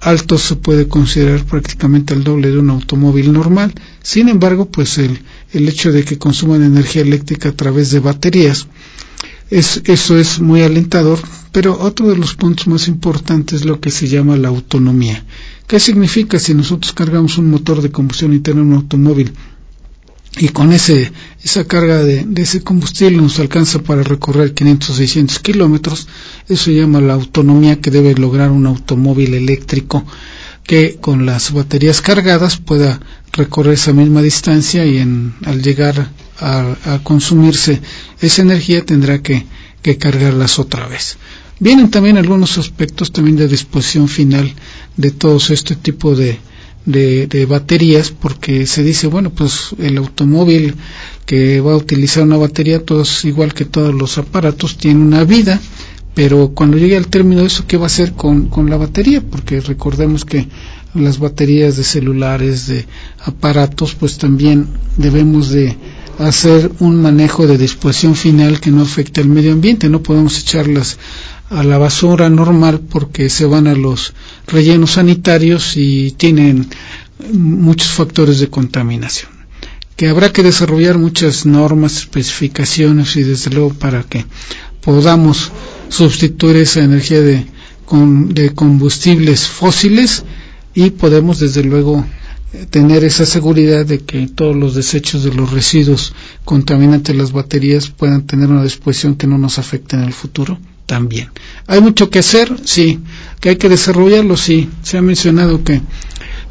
altos 0.00 0.42
se 0.42 0.56
puede 0.56 0.88
considerar 0.88 1.44
prácticamente 1.44 2.14
el 2.14 2.24
doble 2.24 2.50
de 2.50 2.58
un 2.58 2.70
automóvil 2.70 3.32
normal. 3.32 3.72
Sin 4.02 4.28
embargo, 4.28 4.66
pues 4.66 4.98
el, 4.98 5.20
el 5.52 5.68
hecho 5.68 5.92
de 5.92 6.04
que 6.04 6.18
consuman 6.18 6.62
energía 6.62 7.02
eléctrica 7.02 7.50
a 7.50 7.52
través 7.52 7.90
de 7.90 8.00
baterías, 8.00 8.66
es, 9.50 9.82
eso 9.84 10.16
es 10.16 10.40
muy 10.40 10.62
alentador, 10.62 11.18
pero 11.52 11.78
otro 11.80 12.08
de 12.08 12.16
los 12.16 12.34
puntos 12.34 12.68
más 12.68 12.88
importantes 12.88 13.60
es 13.60 13.66
lo 13.66 13.80
que 13.80 13.90
se 13.90 14.08
llama 14.08 14.36
la 14.36 14.48
autonomía. 14.48 15.24
¿Qué 15.66 15.80
significa 15.80 16.38
si 16.38 16.54
nosotros 16.54 16.92
cargamos 16.92 17.38
un 17.38 17.50
motor 17.50 17.82
de 17.82 17.90
combustión 17.90 18.32
interna 18.32 18.62
en 18.62 18.68
un 18.68 18.74
automóvil 18.74 19.32
y 20.38 20.48
con 20.48 20.72
ese, 20.72 21.12
esa 21.42 21.64
carga 21.66 22.04
de, 22.04 22.26
ese 22.36 22.62
combustible 22.62 23.16
nos 23.16 23.40
alcanza 23.40 23.80
para 23.80 24.04
recorrer 24.04 24.54
500 24.54 24.90
o 24.90 24.94
600 24.94 25.38
kilómetros. 25.40 26.06
Eso 26.48 26.64
se 26.64 26.74
llama 26.74 27.00
la 27.00 27.14
autonomía 27.14 27.80
que 27.80 27.90
debe 27.90 28.14
lograr 28.14 28.50
un 28.50 28.66
automóvil 28.66 29.34
eléctrico 29.34 30.04
que 30.64 30.98
con 31.00 31.26
las 31.26 31.52
baterías 31.52 32.00
cargadas 32.00 32.58
pueda 32.58 33.00
recorrer 33.32 33.74
esa 33.74 33.92
misma 33.92 34.22
distancia 34.22 34.86
y 34.86 34.98
en, 34.98 35.34
al 35.44 35.62
llegar 35.62 36.10
a, 36.40 37.00
consumirse 37.02 37.80
esa 38.20 38.42
energía 38.42 38.84
tendrá 38.84 39.22
que, 39.22 39.46
que 39.82 39.98
cargarlas 39.98 40.58
otra 40.58 40.86
vez. 40.88 41.16
Vienen 41.58 41.90
también 41.90 42.16
algunos 42.16 42.56
aspectos 42.58 43.12
también 43.12 43.36
de 43.36 43.48
disposición 43.48 44.08
final 44.08 44.52
de 44.96 45.10
todos 45.10 45.50
este 45.50 45.76
tipo 45.76 46.16
de, 46.16 46.38
de, 46.86 47.26
de, 47.26 47.46
baterías 47.46 48.10
porque 48.10 48.66
se 48.66 48.82
dice, 48.82 49.06
bueno, 49.06 49.30
pues 49.30 49.74
el 49.78 49.98
automóvil 49.98 50.74
que 51.26 51.60
va 51.60 51.74
a 51.74 51.76
utilizar 51.76 52.22
una 52.22 52.38
batería, 52.38 52.84
todos 52.84 53.24
igual 53.26 53.52
que 53.52 53.66
todos 53.66 53.94
los 53.94 54.16
aparatos, 54.16 54.78
tiene 54.78 55.00
una 55.00 55.24
vida, 55.24 55.60
pero 56.14 56.52
cuando 56.54 56.78
llegue 56.78 56.96
al 56.96 57.08
término 57.08 57.42
de 57.42 57.48
eso, 57.48 57.66
¿qué 57.66 57.76
va 57.76 57.84
a 57.84 57.86
hacer 57.86 58.14
con, 58.14 58.48
con 58.48 58.68
la 58.68 58.76
batería? 58.76 59.22
Porque 59.22 59.60
recordemos 59.60 60.24
que 60.24 60.48
las 60.94 61.18
baterías 61.18 61.76
de 61.76 61.84
celulares, 61.84 62.66
de 62.66 62.86
aparatos, 63.24 63.94
pues 63.94 64.18
también 64.18 64.66
debemos 64.96 65.50
de 65.50 65.76
hacer 66.20 66.70
un 66.80 67.00
manejo 67.00 67.46
de 67.46 67.56
disposición 67.56 68.14
final 68.14 68.60
que 68.60 68.70
no 68.70 68.82
afecte 68.82 69.20
al 69.20 69.28
medio 69.28 69.52
ambiente, 69.52 69.88
no 69.88 70.02
podemos 70.02 70.38
echarlas 70.38 70.98
a 71.48 71.62
la 71.62 71.78
basura 71.78 72.28
normal 72.28 72.80
porque 72.80 73.30
se 73.30 73.46
van 73.46 73.66
a 73.66 73.74
los 73.74 74.12
rellenos 74.46 74.92
sanitarios 74.92 75.76
y 75.76 76.12
tienen 76.12 76.68
muchos 77.32 77.88
factores 77.88 78.38
de 78.38 78.48
contaminación. 78.48 79.30
Que 79.96 80.08
habrá 80.08 80.32
que 80.32 80.42
desarrollar 80.42 80.98
muchas 80.98 81.46
normas, 81.46 81.96
especificaciones 81.98 83.16
y 83.16 83.22
desde 83.22 83.50
luego 83.50 83.74
para 83.74 84.02
que 84.02 84.24
podamos 84.82 85.50
sustituir 85.88 86.56
esa 86.56 86.80
energía 86.80 87.20
de, 87.20 87.46
de 88.28 88.54
combustibles 88.54 89.46
fósiles 89.46 90.24
y 90.74 90.90
podemos 90.90 91.38
desde 91.40 91.64
luego 91.64 92.04
tener 92.70 93.04
esa 93.04 93.26
seguridad 93.26 93.86
de 93.86 94.00
que 94.00 94.26
todos 94.26 94.56
los 94.56 94.74
desechos 94.74 95.22
de 95.22 95.32
los 95.32 95.52
residuos 95.52 96.12
contaminantes 96.44 97.14
de 97.14 97.22
las 97.22 97.32
baterías 97.32 97.88
puedan 97.90 98.26
tener 98.26 98.48
una 98.48 98.64
disposición 98.64 99.14
que 99.14 99.26
no 99.26 99.38
nos 99.38 99.58
afecte 99.58 99.96
en 99.96 100.02
el 100.02 100.12
futuro 100.12 100.58
también. 100.86 101.30
¿Hay 101.68 101.80
mucho 101.80 102.10
que 102.10 102.18
hacer? 102.18 102.52
Sí. 102.64 102.98
¿Que 103.38 103.50
hay 103.50 103.56
que 103.56 103.68
desarrollarlo? 103.68 104.36
Sí. 104.36 104.68
Se 104.82 104.98
ha 104.98 105.02
mencionado 105.02 105.62
que, 105.62 105.80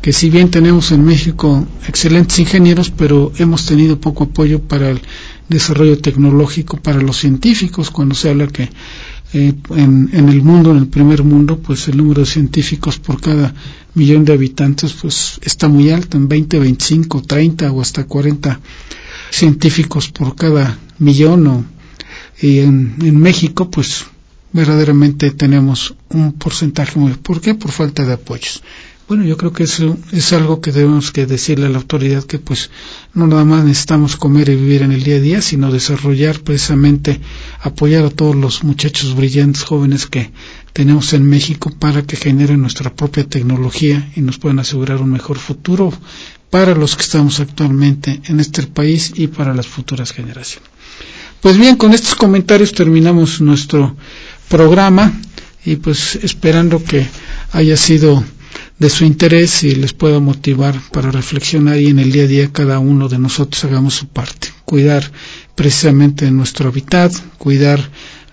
que 0.02 0.14
si 0.14 0.30
bien 0.30 0.50
tenemos 0.50 0.94
en 0.94 1.04
México 1.04 1.68
excelentes 1.86 2.40
ingenieros, 2.40 2.90
pero 2.90 3.34
hemos 3.38 3.66
tenido 3.66 4.00
poco 4.00 4.26
apoyo 4.26 4.62
para 4.62 4.92
el 4.92 5.02
desarrollo 5.50 5.98
tecnológico 5.98 6.78
para 6.78 7.02
los 7.02 7.18
científicos, 7.18 7.90
cuando 7.90 8.16
se 8.16 8.30
habla 8.30 8.48
que 8.48 8.70
eh, 9.34 9.54
en, 9.76 10.10
en, 10.14 10.30
el 10.30 10.42
mundo, 10.42 10.72
en 10.72 10.78
el 10.78 10.88
primer 10.88 11.24
mundo, 11.24 11.60
pues 11.60 11.90
el 11.90 11.98
número 11.98 12.22
de 12.22 12.28
científicos 12.28 12.98
por 12.98 13.20
cada 13.20 13.54
millón 14.00 14.24
de 14.24 14.34
habitantes 14.34 14.94
pues 14.94 15.40
está 15.44 15.68
muy 15.68 15.92
alto, 15.92 16.18
en 16.18 16.28
20, 16.30 16.58
25, 16.58 17.22
30 17.24 17.72
o 17.72 17.82
hasta 17.82 18.06
40 18.06 18.60
científicos 19.30 20.10
por 20.10 20.36
cada 20.36 20.80
millón 21.00 21.48
o, 21.48 21.66
y 22.42 22.60
en, 22.60 23.20
México 23.20 23.70
pues 23.70 24.06
verdaderamente 24.54 25.32
tenemos 25.32 25.96
un 26.10 26.32
porcentaje 26.34 26.98
muy 26.98 27.14
¿por 27.14 27.42
qué? 27.42 27.54
por 27.56 27.72
falta 27.72 28.06
de 28.06 28.14
apoyos 28.14 28.64
Bueno, 29.10 29.24
yo 29.26 29.36
creo 29.38 29.52
que 29.52 29.64
eso 29.64 29.98
es 30.12 30.34
algo 30.34 30.62
que 30.62 30.72
debemos 30.72 31.12
que 31.12 31.26
decirle 31.26 31.66
a 31.66 31.70
la 31.70 31.80
autoridad 31.80 32.24
que 32.24 32.40
pues 32.40 32.70
no 33.14 33.28
nada 33.28 33.44
más 33.44 33.66
necesitamos 33.66 34.16
comer 34.16 34.50
y 34.50 34.56
vivir 34.56 34.84
en 34.84 34.92
el 34.92 35.04
día 35.04 35.18
a 35.18 35.20
día, 35.20 35.42
sino 35.42 35.72
desarrollar 35.72 36.40
precisamente, 36.42 37.20
apoyar 37.60 38.06
a 38.06 38.12
todos 38.12 38.36
los 38.36 38.64
muchachos 38.64 39.16
brillantes 39.16 39.64
jóvenes 39.64 40.06
que 40.06 40.32
tenemos 40.74 41.14
en 41.14 41.28
México 41.28 41.72
para 41.78 42.04
que 42.04 42.16
generen 42.16 42.62
nuestra 42.62 42.94
propia 42.94 43.24
tecnología 43.24 44.12
y 44.16 44.22
nos 44.22 44.38
puedan 44.38 44.60
asegurar 44.60 45.02
un 45.02 45.12
mejor 45.12 45.38
futuro 45.38 45.92
para 46.50 46.76
los 46.76 46.96
que 46.96 47.04
estamos 47.04 47.40
actualmente 47.40 48.22
en 48.26 48.40
este 48.40 48.64
país 48.64 49.14
y 49.16 49.28
para 49.28 49.54
las 49.54 49.68
futuras 49.68 50.12
generaciones. 50.12 50.70
Pues 51.42 51.58
bien, 51.58 51.76
con 51.78 51.94
estos 51.94 52.16
comentarios 52.16 52.74
terminamos 52.74 53.40
nuestro 53.40 53.96
programa 54.50 55.14
y 55.64 55.78
pues 55.78 56.16
esperando 56.16 56.84
que 56.84 57.08
haya 57.52 57.78
sido 57.78 58.24
de 58.80 58.90
su 58.90 59.06
interés 59.06 59.64
y 59.64 59.76
les 59.76 59.94
pueda 59.94 60.20
motivar 60.20 60.80
para 60.92 61.12
reflexionar 61.12 61.80
y 61.80 61.88
en 61.88 62.00
el 62.00 62.12
día 62.12 62.24
a 62.24 62.28
día 62.28 62.52
cada 62.52 62.80
uno 62.80 63.10
de 63.10 63.20
nosotros 63.20 63.64
hagamos 63.66 63.94
su 63.94 64.08
parte. 64.08 64.50
Cuidar 64.66 65.12
precisamente 65.56 66.32
nuestro 66.32 66.70
hábitat, 66.70 67.14
cuidar 67.38 67.90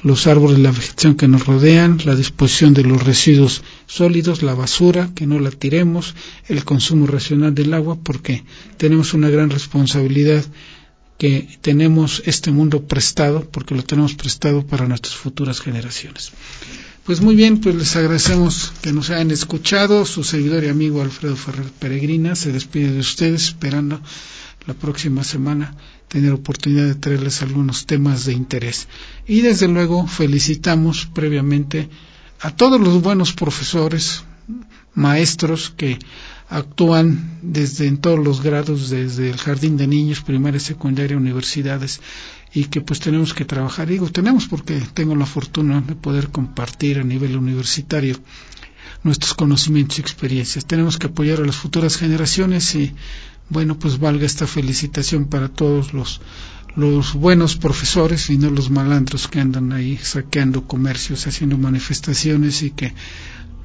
los 0.06 0.28
árboles, 0.28 0.60
la 0.60 0.70
vegetación 0.70 1.16
que 1.16 1.26
nos 1.26 1.46
rodean, 1.46 1.98
la 2.04 2.14
disposición 2.14 2.74
de 2.74 2.84
los 2.84 3.02
residuos 3.02 3.64
sólidos, 3.86 4.40
la 4.44 4.54
basura, 4.54 5.10
que 5.16 5.26
no 5.26 5.40
la 5.40 5.50
tiremos, 5.50 6.14
el 6.46 6.64
consumo 6.64 7.08
racional 7.08 7.56
del 7.56 7.74
agua, 7.74 7.98
porque 8.00 8.44
tenemos 8.76 9.14
una 9.14 9.30
gran 9.30 9.50
responsabilidad 9.50 10.44
que 11.18 11.48
tenemos 11.60 12.22
este 12.24 12.52
mundo 12.52 12.82
prestado, 12.86 13.48
porque 13.50 13.74
lo 13.74 13.82
tenemos 13.82 14.14
prestado 14.14 14.64
para 14.64 14.86
nuestras 14.86 15.16
futuras 15.16 15.60
generaciones. 15.60 16.30
Pues 17.04 17.20
muy 17.20 17.34
bien, 17.34 17.58
pues 17.58 17.74
les 17.74 17.96
agradecemos 17.96 18.72
que 18.82 18.92
nos 18.92 19.10
hayan 19.10 19.32
escuchado. 19.32 20.06
Su 20.06 20.22
servidor 20.22 20.62
y 20.62 20.68
amigo 20.68 21.02
Alfredo 21.02 21.34
Ferrer 21.34 21.66
Peregrina 21.80 22.36
se 22.36 22.52
despide 22.52 22.92
de 22.92 23.00
ustedes 23.00 23.48
esperando 23.48 24.00
la 24.66 24.74
próxima 24.74 25.24
semana 25.24 25.74
tener 26.08 26.32
oportunidad 26.32 26.86
de 26.86 26.94
traerles 26.94 27.42
algunos 27.42 27.86
temas 27.86 28.24
de 28.24 28.32
interés. 28.32 28.88
Y 29.26 29.40
desde 29.40 29.68
luego 29.68 30.06
felicitamos 30.06 31.06
previamente 31.06 31.88
a 32.40 32.50
todos 32.50 32.80
los 32.80 33.02
buenos 33.02 33.32
profesores, 33.32 34.24
maestros 34.94 35.70
que 35.70 35.98
actúan 36.48 37.38
desde 37.42 37.86
en 37.86 37.98
todos 37.98 38.18
los 38.18 38.40
grados, 38.42 38.90
desde 38.90 39.30
el 39.30 39.36
jardín 39.36 39.76
de 39.76 39.86
niños, 39.86 40.20
primaria, 40.20 40.60
secundaria, 40.60 41.16
universidades, 41.16 42.00
y 42.54 42.64
que 42.64 42.80
pues 42.80 43.00
tenemos 43.00 43.34
que 43.34 43.44
trabajar. 43.44 43.88
Digo, 43.88 44.10
tenemos 44.10 44.46
porque 44.46 44.80
tengo 44.94 45.14
la 45.14 45.26
fortuna 45.26 45.80
de 45.80 45.94
poder 45.94 46.28
compartir 46.28 46.98
a 46.98 47.04
nivel 47.04 47.36
universitario 47.36 48.18
nuestros 49.02 49.34
conocimientos 49.34 49.98
y 49.98 50.00
experiencias. 50.00 50.64
Tenemos 50.64 50.98
que 50.98 51.08
apoyar 51.08 51.40
a 51.40 51.44
las 51.44 51.56
futuras 51.56 51.96
generaciones 51.96 52.74
y 52.74 52.94
bueno, 53.48 53.78
pues 53.78 53.98
valga 53.98 54.26
esta 54.26 54.46
felicitación 54.46 55.26
para 55.26 55.48
todos 55.48 55.92
los 55.94 56.20
buenos 57.14 57.56
profesores 57.56 58.28
y 58.30 58.38
no 58.38 58.50
los 58.50 58.70
malandros 58.70 59.28
que 59.28 59.40
andan 59.40 59.72
ahí 59.72 59.96
saqueando 59.96 60.66
comercios, 60.66 61.26
haciendo 61.26 61.56
manifestaciones 61.56 62.62
y 62.62 62.70
que 62.70 62.94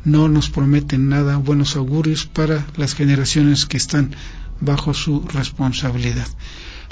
no 0.04 0.28
nos 0.28 0.50
prometen 0.50 1.10
nada 1.10 1.38
buenos 1.38 1.76
augurios 1.76 2.26
para 2.26 2.66
las 2.76 2.96
generaciones 2.96 3.66
que 3.66 3.78
están 3.78 4.16
bajo 4.60 4.94
su 4.94 5.22
responsabilidad. 5.28 6.28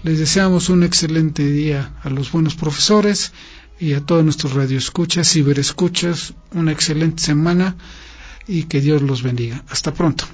Les 0.03 0.17
deseamos 0.17 0.69
un 0.69 0.83
excelente 0.83 1.45
día 1.45 1.93
a 2.03 2.09
los 2.09 2.31
buenos 2.31 2.55
profesores 2.55 3.33
y 3.79 3.93
a 3.93 4.05
todos 4.05 4.23
nuestros 4.23 4.53
radioescuchas, 4.53 5.31
ciberescuchas, 5.31 6.33
una 6.53 6.71
excelente 6.71 7.23
semana 7.23 7.75
y 8.47 8.63
que 8.63 8.81
Dios 8.81 9.01
los 9.01 9.23
bendiga. 9.23 9.63
Hasta 9.69 9.93
pronto. 9.93 10.25